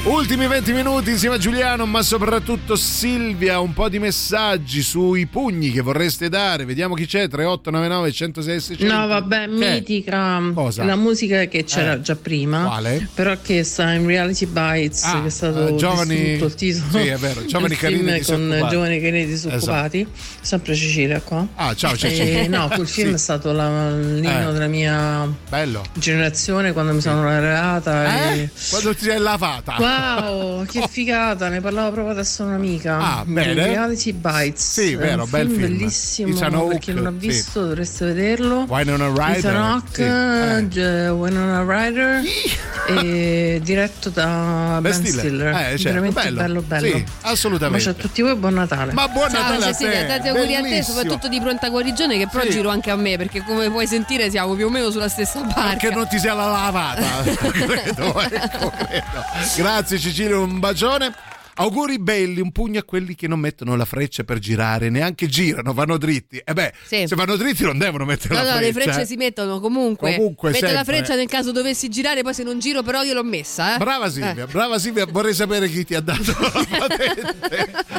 Ultimi 0.07 0.47
20 0.47 0.71
minuti 0.71 1.09
insieme 1.11 1.35
a 1.35 1.37
Giuliano, 1.37 1.85
ma 1.85 2.01
soprattutto 2.01 2.75
Silvia, 2.77 3.59
un 3.59 3.73
po' 3.73 3.89
di 3.89 3.99
messaggi 3.99 4.81
sui 4.81 5.25
pugni 5.25 5.69
che 5.71 5.81
vorreste 5.81 6.29
dare. 6.29 6.63
Vediamo 6.63 6.93
chi 6.95 7.05
c'è, 7.05 7.27
3899 7.27 8.11
106 8.13 8.59
600. 8.61 8.93
No, 8.95 9.07
vabbè, 9.07 9.47
mitica 9.47 10.41
Cosa? 10.53 10.85
la 10.85 10.95
musica 10.95 11.43
che 11.45 11.65
c'era 11.65 11.93
Eh. 11.95 12.01
già 12.01 12.15
prima. 12.15 12.63
Quale? 12.63 13.07
Però 13.13 13.35
che 13.41 13.63
sta 13.65 13.91
in 13.91 14.07
Reality 14.07 14.45
Bites, 14.45 15.03
Ah, 15.03 15.21
che 15.21 15.27
è 15.27 15.29
stato 15.29 15.67
eh, 15.67 15.75
giovani- 15.75 16.15
il 16.41 16.55
titolo. 16.55 17.03
Sì, 17.03 17.07
è 17.09 17.17
vero, 17.17 17.45
giovani 17.45 17.75
carini 17.75 17.99
film. 18.03 18.09
Esatto. 18.15 18.37
con 18.59 18.67
giovani 18.69 19.01
carini 19.01 19.25
disoccupati. 19.25 20.07
Sempre 20.39 20.73
Cecilia 20.75 21.19
qua. 21.19 21.45
Ah, 21.55 21.75
ciao 21.75 21.97
Cecilia. 21.97 22.41
Eh, 22.43 22.47
no, 22.47 22.69
quel 22.73 22.87
film 22.87 23.09
Sì. 23.09 23.13
è 23.15 23.17
stato 23.17 23.51
la- 23.51 23.91
l'inno 23.91 24.49
Eh. 24.49 24.53
della 24.53 24.67
mia 24.67 25.29
Bello. 25.49 25.83
generazione 25.93 26.71
quando 26.71 26.93
mi 26.93 27.01
sono 27.01 27.23
laureata. 27.25 28.31
Eh? 28.31 28.39
E... 28.39 28.49
Quando 28.69 28.95
ti 28.95 29.03
sei 29.03 29.19
lavata. 29.19 29.75
Wow, 29.97 30.65
che 30.65 30.87
figata, 30.89 31.47
ne 31.49 31.59
parlavo 31.61 31.91
proprio 31.91 32.13
adesso 32.13 32.43
a 32.43 32.47
un'amica. 32.47 32.97
Ah, 32.97 33.23
bene. 33.25 33.53
Reality 33.53 34.13
Bites. 34.13 34.71
Sì, 34.71 34.93
È 34.93 34.97
vero, 34.97 35.23
un 35.23 35.29
bel 35.29 35.47
film. 35.49 35.59
bellissimo. 35.61 36.67
Per 36.67 36.77
chi 36.79 36.93
non 36.93 37.05
ha 37.07 37.11
sì. 37.19 37.27
visto 37.27 37.61
dovreste 37.65 38.05
vederlo. 38.05 38.65
Winona 38.67 39.07
Ryder, 39.07 39.55
Hawke, 39.55 39.87
sì, 39.93 40.01
eh. 40.03 40.67
G- 40.67 41.09
Winona 41.11 41.63
Ryder 41.65 42.21
e 42.89 43.59
diretto 43.63 44.09
da 44.09 44.77
Ben 44.79 44.81
Ben 44.81 44.93
Stiller. 44.93 45.19
Stiller. 45.25 45.47
Eh, 45.47 45.77
certo, 45.77 45.83
Veramente 45.83 46.21
bello. 46.21 46.41
bello 46.41 46.61
bello. 46.61 46.87
Sì, 46.97 47.05
assolutamente. 47.21 47.85
Bacio 47.85 47.97
a 47.97 48.01
tutti 48.01 48.21
voi 48.21 48.31
e 48.31 48.35
buon 48.35 48.53
Natale. 48.53 48.93
Ma 48.93 49.07
buon 49.07 49.29
Ciao 49.29 49.41
Natale 49.41 49.63
a 49.63 49.67
Cecilia, 49.67 49.99
te. 50.01 50.05
tanti 50.07 50.27
auguri 50.29 50.55
a 50.55 50.61
te, 50.61 50.83
soprattutto 50.83 51.27
di 51.27 51.39
pronta 51.39 51.69
guarigione, 51.69 52.17
che 52.17 52.27
però 52.31 52.43
Sì. 52.43 52.51
giro 52.51 52.69
anche 52.69 52.89
a 52.91 52.95
me, 52.95 53.17
perché 53.17 53.43
come 53.43 53.69
puoi 53.69 53.87
sentire 53.87 54.29
siamo 54.29 54.53
più 54.53 54.67
o 54.67 54.69
meno 54.69 54.89
sulla 54.91 55.09
stessa 55.09 55.41
barca. 55.41 55.61
Perché 55.69 55.89
non 55.91 56.07
ti 56.07 56.19
sia 56.19 56.33
la 56.33 56.45
lavata, 56.49 57.01
credo, 57.51 58.19
ecco, 58.21 58.69
credo. 58.71 59.25
Grazie 59.55 59.76
Cecilia, 59.85 60.37
un 60.39 60.59
bacione. 60.59 61.13
Auguri 61.59 61.97
belli, 61.97 62.39
un 62.39 62.51
pugno 62.51 62.77
a 62.77 62.83
quelli 62.83 63.15
che 63.15 63.27
non 63.27 63.39
mettono 63.39 63.75
la 63.75 63.85
freccia 63.85 64.23
per 64.23 64.37
girare, 64.37 64.91
neanche 64.91 65.25
girano, 65.25 65.73
vanno 65.73 65.97
dritti. 65.97 66.37
E 66.45 66.53
beh, 66.53 66.71
Sì. 66.85 67.05
se 67.07 67.15
vanno 67.15 67.35
dritti 67.35 67.63
non 67.63 67.79
devono 67.79 68.05
mettere 68.05 68.35
No, 68.35 68.43
la 68.43 68.51
no, 68.51 68.57
freccia. 68.57 68.77
le 68.77 68.83
frecce 68.83 69.01
eh. 69.01 69.05
si 69.07 69.15
mettono 69.15 69.59
comunque. 69.59 70.13
Comunque, 70.17 70.51
Mette 70.51 70.65
la 70.71 70.83
sempre. 70.83 70.97
freccia 70.97 71.15
nel 71.15 71.27
caso 71.27 71.51
dovessi 71.51 71.89
girare, 71.89 72.21
poi 72.21 72.35
se 72.35 72.43
non 72.43 72.59
giro, 72.59 72.83
però 72.83 73.01
io 73.01 73.15
l'ho 73.15 73.23
messa. 73.23 73.73
Eh. 73.73 73.77
Brava 73.79 74.07
Silvia, 74.07 74.43
Eh. 74.43 74.45
brava 74.45 74.77
Silvia, 74.77 75.07
vorrei 75.07 75.33
sapere 75.33 75.67
chi 75.67 75.83
ti 75.83 75.95
ha 75.95 75.99
dato 76.01 76.31
la 76.39 76.49
patente. 76.87 77.35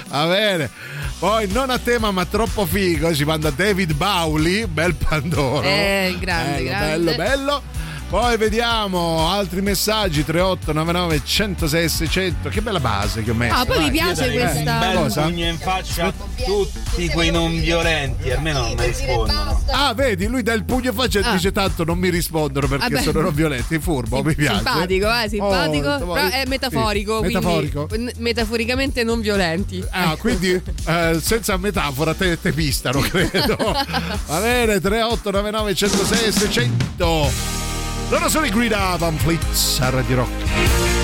Va 0.07 0.27
bene. 0.29 0.71
Poi 1.19 1.49
non 1.49 1.71
a 1.71 1.79
tema 1.81 2.13
ma 2.13 2.25
troppo 2.27 2.65
figo, 2.65 3.13
ci 3.13 3.25
manda 3.25 3.51
David 3.51 3.93
Bauli, 3.95 4.69
bel 4.69 4.95
Pandoro. 4.95 5.63
Eh, 5.67 6.15
grande, 6.21 6.53
bello, 6.63 6.65
grande. 6.69 7.05
bello, 7.05 7.17
bello. 7.17 7.63
Poi 8.09 8.39
vediamo 8.39 9.29
altri 9.29 9.61
messaggi 9.61 10.25
3899 10.25 11.21
106 11.23 11.89
600. 11.91 12.49
Che 12.49 12.63
bella 12.63 12.81
base 12.81 13.23
che 13.23 13.33
ho 13.33 13.35
messo. 13.35 13.55
Ah, 13.55 13.67
poi 13.67 13.81
mi 13.81 13.91
piace 13.91 14.33
Eh, 14.33 14.33
questa- 14.33 14.73
Un 14.73 14.79
bel 14.79 14.97
Cosa? 14.97 15.23
pugno 15.25 15.45
in 15.47 15.59
faccia 15.59 16.07
a 16.07 16.13
tutti 16.47 17.07
quei 17.11 17.31
non 17.31 17.61
violenti, 17.61 18.31
almeno 18.31 18.61
non 18.61 18.73
mi 18.79 18.87
rispondono. 18.87 19.63
Ah, 19.73 19.93
vedi, 19.93 20.27
lui 20.27 20.43
dà 20.43 20.55
il 20.55 20.65
pugno 20.65 20.89
in 20.89 20.97
faccia 20.97 21.19
e 21.19 21.23
Ah. 21.27 21.33
dice 21.33 21.53
tanto 21.53 21.85
non 21.85 21.99
mi 21.99 22.09
rispondono 22.09 22.67
perché 22.67 22.89
Vabbè. 22.89 23.03
sono 23.03 23.21
non 23.21 23.35
violenti, 23.35 23.79
furbo, 23.79 24.23
mi 24.23 24.35
piace. 24.35 24.55
Simpatico, 24.57 25.07
eh, 25.23 25.29
simpatico. 25.29 25.89
Oh, 25.91 26.13
però 26.15 26.29
è 26.29 26.43
metaforico. 26.47 27.13
sì, 27.17 27.19
quindi 27.19 27.35
metaforico. 27.35 27.89
metaforicamente 28.17 29.05
non 29.05 29.21
violenti. 29.21 29.85
Ah, 29.91 30.17
quindi 30.17 30.53
eh, 30.87 31.19
senza 31.23 31.59
metafora 31.59 32.15
te, 32.15 32.41
te 32.41 32.53
pistano, 32.53 33.01
credo. 33.01 33.55
Va 34.27 34.41
bene, 34.41 34.81
3899 34.81 35.75
106 35.75 36.33
600. 36.33 37.67
Loro 38.11 38.29
sono 38.31 38.47
i 38.47 38.51
Grida 38.51 38.97
Van 38.97 39.17
Fleet 39.17 39.45
a 39.81 39.91
Radio 39.91 40.17
Rock. 40.17 40.98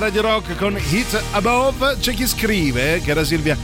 Radio 0.00 0.22
Rock 0.22 0.56
con 0.56 0.76
Hit 0.76 1.22
Above. 1.32 1.96
C'è 2.00 2.14
chi 2.14 2.26
scrive, 2.26 3.00
che 3.04 3.10
era 3.10 3.22
Silvia, 3.22 3.56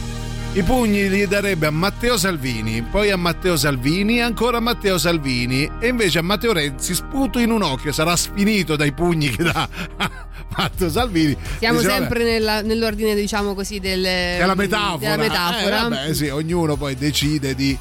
i 0.53 0.63
pugni 0.63 1.09
li 1.09 1.27
darebbe 1.27 1.67
a 1.67 1.71
Matteo 1.71 2.17
Salvini, 2.19 2.83
poi 2.83 3.11
a 3.11 3.17
Matteo 3.17 3.57
Salvini 3.57 4.21
ancora 4.21 4.59
a 4.59 4.61
Matteo 4.61 4.99
Salvini. 4.99 5.69
E 5.81 5.89
invece 5.89 6.19
a 6.19 6.23
Matteo 6.23 6.53
Renzi 6.53 6.95
sputo 6.95 7.39
in 7.39 7.51
un 7.51 7.63
occhio, 7.63 7.91
sarà 7.91 8.15
sfinito 8.17 8.77
dai 8.77 8.93
pugni 8.93 9.31
che 9.31 9.45
dà 9.45 9.67
Matteo 10.57 10.91
Salvini. 10.91 11.37
Siamo 11.59 11.81
Dice, 11.81 11.91
sempre 11.91 12.23
nella- 12.23 12.61
nell'ordine, 12.61 13.15
diciamo 13.15 13.55
così, 13.55 13.81
del, 13.81 14.03
della 14.03 14.55
metafora. 14.55 14.99
della 14.99 15.17
metafora. 15.17 15.79
Eh, 15.79 15.89
vabbè, 15.89 16.15
sì, 16.15 16.29
ognuno 16.29 16.77
poi 16.77 16.95
decide 16.97 17.55
di 17.55 17.77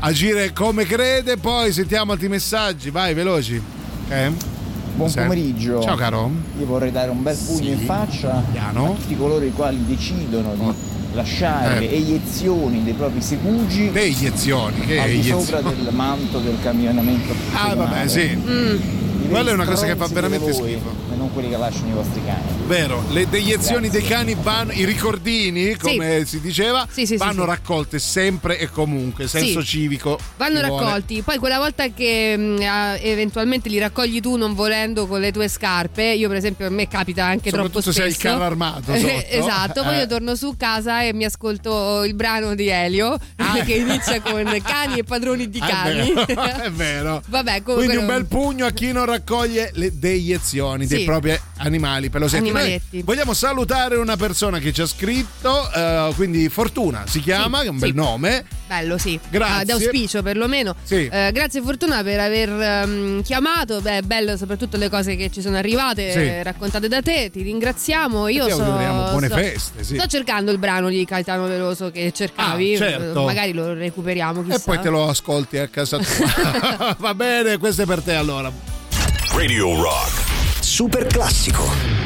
agire 0.00 0.52
come 0.52 0.84
crede. 0.84 1.38
Poi 1.38 1.72
sentiamo 1.72 2.12
altri 2.12 2.28
messaggi, 2.28 2.90
vai, 2.90 3.14
veloci. 3.14 3.60
Ok? 4.06 4.32
Buon 4.98 5.12
pomeriggio. 5.12 5.80
Ciao 5.80 5.94
caro. 5.94 6.28
Io 6.58 6.66
vorrei 6.66 6.90
dare 6.90 7.10
un 7.10 7.22
bel 7.22 7.36
pugno 7.36 7.62
Sì. 7.62 7.68
in 7.70 7.78
faccia 7.78 8.42
Piano. 8.50 8.84
a 8.84 8.88
tutti 8.96 9.16
coloro 9.16 9.44
i 9.44 9.52
quali 9.52 9.78
decidono 9.86 10.54
di 10.58 10.72
lasciare 11.14 11.76
Eh. 11.76 11.78
le 11.78 11.90
eiezioni 11.92 12.82
dei 12.82 12.94
propri 12.94 13.20
sepugi 13.22 13.90
Che 13.92 14.00
iniezioni? 14.06 14.80
Che 14.80 14.98
al 14.98 15.06
di 15.08 15.12
eiezioni? 15.14 15.44
sopra 15.44 15.60
del 15.60 15.88
manto 15.94 16.38
del 16.40 16.56
camionamento 16.60 17.32
Ah, 17.52 17.76
vabbè, 17.76 18.08
sì. 18.08 18.36
Mm. 18.36 18.76
Quella 19.28 19.50
è 19.50 19.52
una 19.52 19.66
cosa 19.66 19.86
che 19.86 19.94
fa 19.94 20.06
veramente 20.08 20.52
schifo. 20.52 20.92
Non 21.28 21.32
quelli 21.36 21.50
che 21.50 21.56
lasciano 21.58 21.88
i 21.88 21.92
vostri 21.92 22.22
cani. 22.24 22.42
Vero, 22.66 23.04
le 23.10 23.28
deiezioni 23.28 23.90
dei 23.90 24.02
cani 24.02 24.34
vanno, 24.40 24.72
i 24.72 24.84
ricordini, 24.86 25.76
come 25.76 26.24
si 26.24 26.40
diceva, 26.40 26.86
Sì, 26.90 27.00
sì, 27.00 27.06
sì, 27.06 27.16
vanno 27.16 27.42
sì. 27.42 27.46
raccolte 27.48 27.98
sempre 27.98 28.58
e 28.58 28.70
comunque, 28.70 29.28
senso 29.28 29.60
Sì. 29.60 29.66
civico. 29.66 30.18
Vanno 30.38 30.60
vuole. 30.66 30.84
raccolti, 30.84 31.20
poi 31.22 31.36
quella 31.38 31.58
volta 31.58 31.88
che 31.88 32.34
mh, 32.36 32.62
ah, 32.62 32.96
eventualmente 32.98 33.68
li 33.68 33.78
raccogli 33.78 34.20
tu 34.20 34.36
non 34.36 34.54
volendo 34.54 35.06
con 35.06 35.20
le 35.20 35.30
tue 35.32 35.48
scarpe, 35.48 36.02
io 36.04 36.28
per 36.28 36.36
esempio 36.38 36.66
a 36.66 36.70
me 36.70 36.88
capita 36.88 37.24
anche 37.26 37.50
troppo 37.50 37.80
Soprattutto 37.80 37.92
se 37.92 38.00
spesso. 38.00 38.02
hai 38.02 38.10
il 38.10 38.16
carro 38.16 38.44
armato 38.44 38.94
sotto. 38.96 39.24
esatto, 39.28 39.82
poi 39.82 39.94
Eh. 39.94 39.98
io 39.98 40.06
torno 40.06 40.34
su 40.34 40.54
casa 40.56 41.02
e 41.02 41.12
mi 41.12 41.24
ascolto 41.24 42.04
il 42.04 42.14
brano 42.14 42.54
di 42.54 42.68
Elio 42.68 43.18
che 43.66 43.74
inizia 43.74 44.20
con 44.22 44.44
cani 44.64 44.98
e 44.98 45.04
padroni 45.04 45.48
di 45.50 45.58
Ah, 45.62 45.66
cani. 45.66 46.10
È 46.10 46.24
vero, 46.34 46.62
è 46.62 46.70
vero. 46.70 47.22
Vabbè, 47.26 47.62
comunque 47.62 47.74
Quindi 47.86 47.96
un 47.96 48.06
bel 48.06 48.24
pugno 48.26 48.64
a 48.66 48.70
chi 48.70 48.92
non 48.92 49.04
raccoglie 49.04 49.70
le 49.74 49.90
deiezioni 49.98 50.86
dei 50.86 51.00
Sì. 51.00 51.04
Propri 51.20 51.40
animali 51.58 52.10
pelosetti. 52.10 52.50
Noi 52.50 52.80
vogliamo 53.04 53.34
salutare 53.34 53.96
una 53.96 54.16
persona 54.16 54.58
che 54.58 54.72
ci 54.72 54.80
ha 54.80 54.86
scritto, 54.86 55.70
eh, 55.72 56.12
quindi 56.14 56.48
Fortuna 56.48 57.04
si 57.06 57.20
chiama, 57.20 57.60
che 57.60 57.66
è 57.66 57.70
un 57.70 57.78
bel 57.78 57.94
nome. 57.94 58.44
Bello, 58.66 58.98
sì. 58.98 59.18
Grazie. 59.30 59.60
Ah, 59.60 59.64
d'auspicio 59.64 60.22
perlomeno. 60.22 60.74
Sì. 60.82 61.08
Eh, 61.10 61.30
grazie 61.32 61.62
Fortuna 61.62 62.02
per 62.02 62.20
aver 62.20 62.48
ehm, 62.50 63.22
chiamato. 63.22 63.80
Beh, 63.80 64.02
bello 64.02 64.36
soprattutto 64.36 64.76
le 64.76 64.90
cose 64.90 65.16
che 65.16 65.30
ci 65.30 65.40
sono 65.40 65.56
arrivate, 65.56 66.12
Sì. 66.12 66.18
eh, 66.18 66.42
raccontate 66.42 66.86
da 66.88 67.00
te. 67.00 67.30
Ti 67.32 67.42
ringraziamo. 67.42 68.28
Io 68.28 68.44
ti 68.44 68.50
so, 68.52 68.64
buone 68.64 69.26
sto- 69.26 69.36
feste, 69.36 69.84
sì. 69.84 69.94
Sto 69.96 70.06
cercando 70.06 70.50
il 70.50 70.58
brano 70.58 70.88
di 70.88 71.04
Caetano 71.04 71.46
Veloso 71.46 71.90
che 71.90 72.12
cercavi. 72.14 72.74
Ah, 72.74 72.78
certo. 72.78 73.24
Magari 73.24 73.52
lo 73.52 73.72
recuperiamo. 73.72 74.42
Chissà. 74.42 74.56
E 74.56 74.60
poi 74.64 74.80
te 74.80 74.88
lo 74.90 75.08
ascolti 75.08 75.56
a 75.56 75.68
casa 75.68 75.98
tua. 75.98 76.96
Va 76.98 77.14
bene, 77.14 77.56
questo 77.56 77.82
è 77.82 77.86
per 77.86 78.02
te 78.02 78.14
allora. 78.14 78.52
Radio 79.32 79.80
Rock. 79.80 80.17
Super 80.78 81.08
classico. 81.08 81.97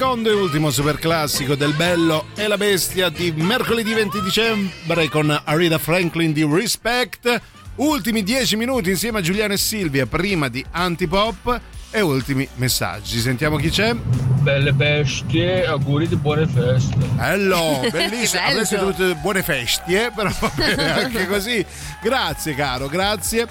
Secondo 0.00 0.30
e 0.30 0.32
ultimo 0.32 0.70
super 0.70 0.96
classico 0.96 1.54
del 1.54 1.74
Bello 1.74 2.28
e 2.34 2.48
la 2.48 2.56
Bestia 2.56 3.10
di 3.10 3.32
mercoledì 3.32 3.92
20 3.92 4.22
dicembre 4.22 5.10
con 5.10 5.42
Arida 5.44 5.76
Franklin 5.76 6.32
di 6.32 6.42
Respect. 6.42 7.40
Ultimi 7.74 8.22
10 8.22 8.56
minuti 8.56 8.88
insieme 8.88 9.18
a 9.18 9.20
Giuliano 9.20 9.52
e 9.52 9.58
Silvia 9.58 10.06
prima 10.06 10.48
di 10.48 10.64
Antipop 10.70 11.60
e 11.90 12.00
ultimi 12.00 12.48
messaggi. 12.54 13.18
Sentiamo 13.18 13.56
chi 13.56 13.68
c'è. 13.68 13.94
Belle 13.94 14.72
bestie, 14.72 15.66
auguri 15.66 16.08
di 16.08 16.16
buone 16.16 16.46
feste. 16.46 16.96
Bello, 16.96 17.86
bellissimo. 17.92 18.42
Avreste 18.42 18.78
dovute 18.78 19.14
buone 19.16 19.42
festie, 19.42 20.10
però 20.16 20.30
va 20.40 20.50
bene 20.54 20.92
anche 20.92 21.26
così. 21.26 21.62
Grazie, 22.00 22.54
caro, 22.54 22.88
grazie. 22.88 23.46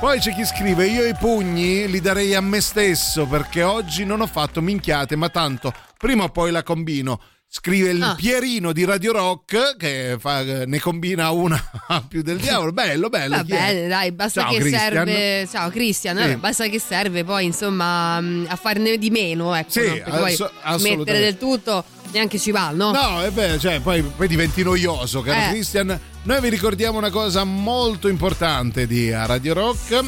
Poi 0.00 0.20
c'è 0.20 0.32
chi 0.32 0.44
scrive: 0.44 0.86
Io 0.86 1.04
i 1.04 1.14
pugni 1.14 1.88
li 1.88 2.00
darei 2.00 2.34
a 2.34 2.40
me 2.40 2.60
stesso 2.60 3.26
perché 3.26 3.62
oggi 3.64 4.04
non 4.04 4.20
ho 4.20 4.26
fatto 4.26 4.60
minchiate, 4.62 5.16
ma 5.16 5.28
tanto 5.28 5.72
prima 5.98 6.24
o 6.24 6.28
poi 6.28 6.50
la 6.52 6.62
combino. 6.62 7.20
Scrive 7.50 7.88
il 7.90 8.02
Ah. 8.02 8.14
Pierino 8.14 8.72
di 8.72 8.84
Radio 8.84 9.10
Rock 9.12 9.76
che 9.78 10.16
fa- 10.20 10.42
ne 10.66 10.78
combina 10.80 11.30
una 11.30 11.58
più 12.06 12.20
del 12.22 12.36
diavolo. 12.38 12.72
Bello, 12.72 13.08
bello. 13.08 13.36
Va 13.36 13.44
bene, 13.44 13.88
dai, 13.88 14.12
basta 14.12 14.42
Ciao, 14.42 14.50
che 14.52 14.58
Christian. 14.58 14.82
serve. 14.92 15.48
Ciao 15.50 15.70
Cristian, 15.70 16.18
Sì. 16.28 16.36
basta 16.36 16.66
che 16.68 16.78
serve 16.78 17.24
poi 17.24 17.46
insomma 17.46 18.20
mh, 18.20 18.46
a 18.50 18.56
farne 18.56 18.98
di 18.98 19.08
meno, 19.10 19.54
ecco. 19.54 19.70
Sì, 19.70 20.02
no? 20.06 20.24
Ass- 20.62 20.82
mettere 20.82 21.20
del 21.20 21.38
tutto 21.38 21.82
neanche 22.12 22.38
ci 22.38 22.50
va, 22.50 22.70
no? 22.70 22.90
No, 22.92 23.22
è 23.22 23.30
vero, 23.30 23.58
cioè, 23.58 23.80
poi, 23.80 24.02
poi 24.02 24.28
diventi 24.28 24.62
noioso, 24.62 25.20
caro 25.20 25.40
Eh. 25.46 25.48
Christian. 25.50 25.98
Noi 26.22 26.40
vi 26.40 26.48
ricordiamo 26.48 26.98
una 26.98 27.10
cosa 27.10 27.44
molto 27.44 28.08
importante 28.08 28.86
di 28.86 29.10
Radio 29.10 29.54
Rock. 29.54 30.04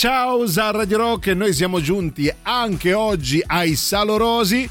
Beach 0.00 0.04
House 0.04 0.58
a 0.58 0.70
Radio 0.70 0.96
Rock 0.96 1.26
e 1.26 1.34
noi 1.34 1.52
siamo 1.52 1.78
giunti 1.78 2.32
anche 2.42 2.94
oggi 2.94 3.42
ai 3.46 3.76
Salorosi 3.76 4.66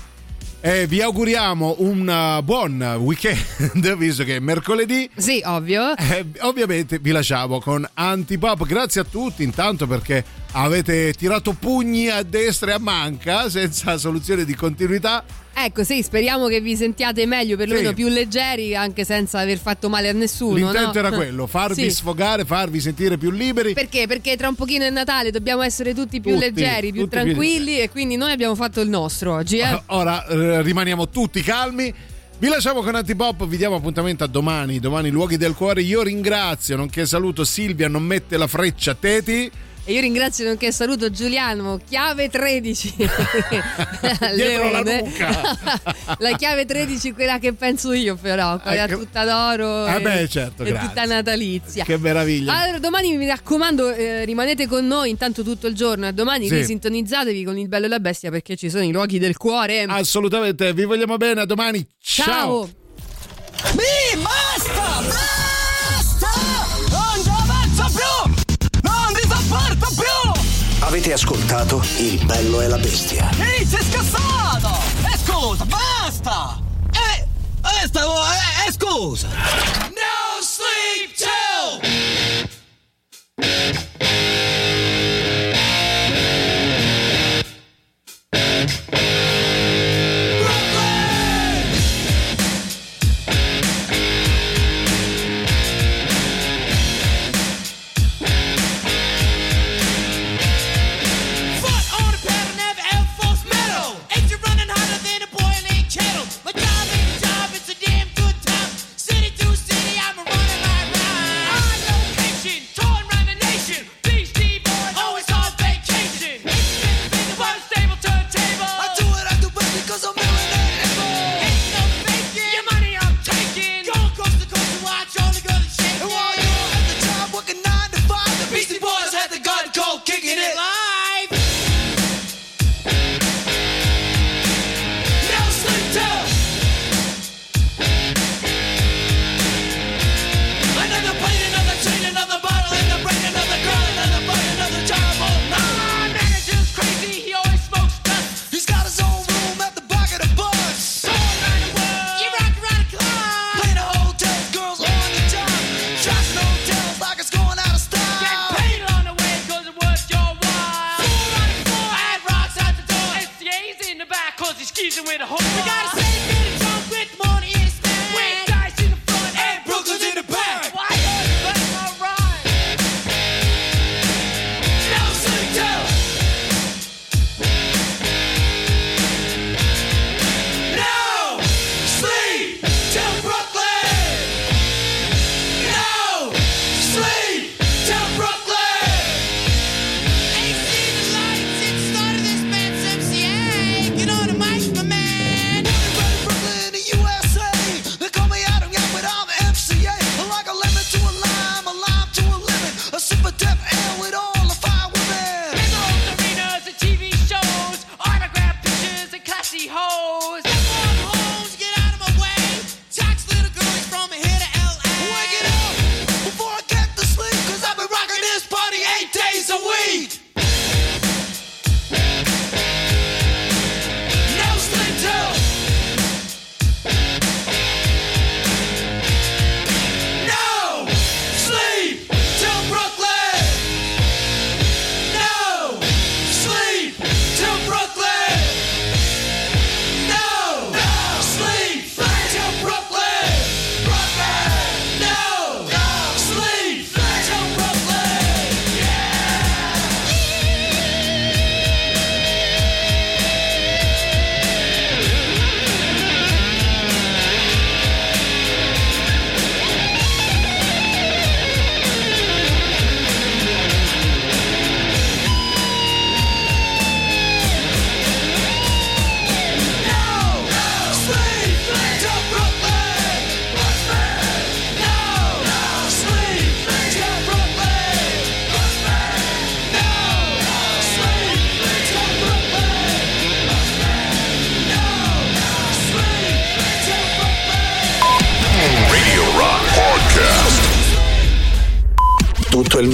e 0.60 0.88
vi 0.88 1.03
auguriamo 1.03 1.76
un 1.80 2.07
uh, 2.39 2.41
buon 2.41 2.81
weekend 2.99 3.93
visto 3.95 4.23
che 4.23 4.38
è 4.38 4.39
mercoledì. 4.39 5.07
Sì, 5.15 5.39
ovvio. 5.45 5.95
Eh, 5.95 6.26
ovviamente 6.39 6.97
vi 6.97 7.11
lasciamo 7.11 7.60
con 7.60 7.88
Antipop. 7.93 8.65
Grazie 8.65 9.01
a 9.01 9.03
tutti 9.03 9.43
intanto 9.43 9.85
perché 9.85 10.23
avete 10.51 11.13
tirato 11.13 11.53
pugni 11.53 12.09
a 12.09 12.23
destra 12.23 12.71
e 12.71 12.73
a 12.73 12.80
manca 12.80 13.49
senza 13.49 13.97
soluzione 13.97 14.45
di 14.45 14.55
continuità. 14.55 15.23
Ecco, 15.61 15.84
sì, 15.84 16.01
speriamo 16.01 16.47
che 16.47 16.61
vi 16.61 16.77
sentiate 16.77 17.26
meglio, 17.26 17.57
perlomeno 17.57 17.89
Sì. 17.89 17.95
più 17.95 18.07
leggeri, 18.07 18.76
anche 18.76 19.03
senza 19.03 19.39
aver 19.39 19.57
fatto 19.57 19.89
male 19.89 20.07
a 20.07 20.13
nessuno. 20.13 20.55
L'intento 20.55 21.01
no? 21.01 21.07
era 21.07 21.11
quello, 21.11 21.47
farvi 21.47 21.84
Sì. 21.84 21.91
sfogare, 21.91 22.45
farvi 22.45 22.80
sentire 22.80 23.17
più 23.17 23.30
liberi. 23.30 23.73
Perché? 23.73 24.07
Perché 24.07 24.38
tra 24.38 24.47
un 24.47 24.55
pochino 24.55 24.85
è 24.85 24.89
Natale, 24.89 25.31
dobbiamo 25.31 25.61
essere 25.61 25.93
tutti 25.93 26.21
più 26.21 26.34
Tutti, 26.35 26.45
leggeri, 26.45 26.93
più 26.93 27.01
tutti 27.03 27.17
più 27.17 27.23
tranquilli 27.26 27.80
e 27.80 27.89
quindi 27.89 28.15
noi 28.15 28.31
abbiamo 28.31 28.55
fatto 28.55 28.80
il 28.80 28.88
nostro 28.88 29.34
oggi, 29.34 29.57
eh? 29.57 29.81
Ora 29.88 30.26
eh, 30.27 30.61
rimaniamo 30.61 31.09
tutti 31.09 31.41
calmi. 31.41 31.93
Vi 32.38 32.47
lasciamo 32.47 32.81
con 32.81 32.95
Antipop, 32.95 33.45
vi 33.45 33.57
diamo 33.57 33.76
appuntamento 33.76 34.23
a 34.23 34.27
domani, 34.27 34.80
domani 34.80 35.09
luoghi 35.09 35.35
del 35.35 35.55
cuore. 35.55 35.81
Io 35.81 36.01
ringrazio, 36.03 36.77
nonché 36.77 37.05
saluto 37.05 37.43
Silvia, 37.43 37.89
non 37.89 38.03
mette 38.03 38.38
la 38.38 38.47
freccia 38.47 38.95
Teti. 38.95 39.51
E 39.89 39.93
io 39.93 40.01
ringrazio 40.01 40.45
nonché 40.45 40.71
saluto 40.71 41.09
Giuliano, 41.09 41.79
chiave 41.83 42.29
13. 42.29 42.93
Dietro 44.35 44.69
la 44.69 44.81
nuca. 44.83 45.57
la 46.19 46.35
chiave 46.37 46.65
13, 46.65 47.11
quella 47.13 47.39
che 47.39 47.53
penso 47.53 47.91
io 47.93 48.15
però, 48.15 48.59
quella 48.59 48.83
Eh, 48.85 48.87
tutta 48.87 49.25
d'oro. 49.25 49.87
Eh 49.87 49.95
e- 49.95 49.99
beh, 50.01 50.29
certo, 50.29 50.61
e 50.61 50.67
grazie. 50.69 50.87
tutta 50.89 51.05
natalizia. 51.05 51.85
Che 51.85 51.97
meraviglia. 51.97 52.55
Allora, 52.55 52.77
domani 52.77 53.17
mi 53.17 53.25
raccomando, 53.25 53.89
eh, 53.89 54.25
rimanete 54.25 54.67
con 54.67 54.85
noi 54.85 55.09
intanto 55.09 55.41
tutto 55.41 55.65
il 55.65 55.73
giorno 55.73 56.07
e 56.07 56.13
domani 56.13 56.47
Sì. 56.47 56.53
risintonizzatevi 56.57 57.43
con 57.43 57.57
il 57.57 57.67
bello 57.67 57.85
e 57.87 57.89
la 57.89 57.99
bestia 57.99 58.29
perché 58.29 58.55
ci 58.55 58.69
sono 58.69 58.83
i 58.83 58.91
luoghi 58.91 59.17
del 59.17 59.37
cuore. 59.37 59.85
Assolutamente, 59.87 60.71
vi 60.71 60.83
vogliamo 60.83 61.17
bene, 61.17 61.41
a 61.41 61.45
domani. 61.45 61.83
Ciao. 61.99 62.69
Mi 63.73 64.21
basta! 64.21 64.71
Basta! 65.01 65.38
Avete 70.89 71.13
ascoltato 71.13 71.83
Il 71.97 72.25
bello 72.25 72.61
e 72.61 72.67
la 72.67 72.79
bestia. 72.79 73.29
Ehi, 73.37 73.63
sei 73.63 73.83
scassato! 73.83 74.71
E 75.05 75.17
scusa, 75.23 75.63
basta! 75.65 76.59
E... 76.91 77.27
E 77.83 77.85
stavo... 77.85 78.15
E, 78.15 78.67
e 78.67 78.71
scusa! 78.71 79.27
No 79.27 80.41
sleep 80.41 81.13
till! 81.13 82.49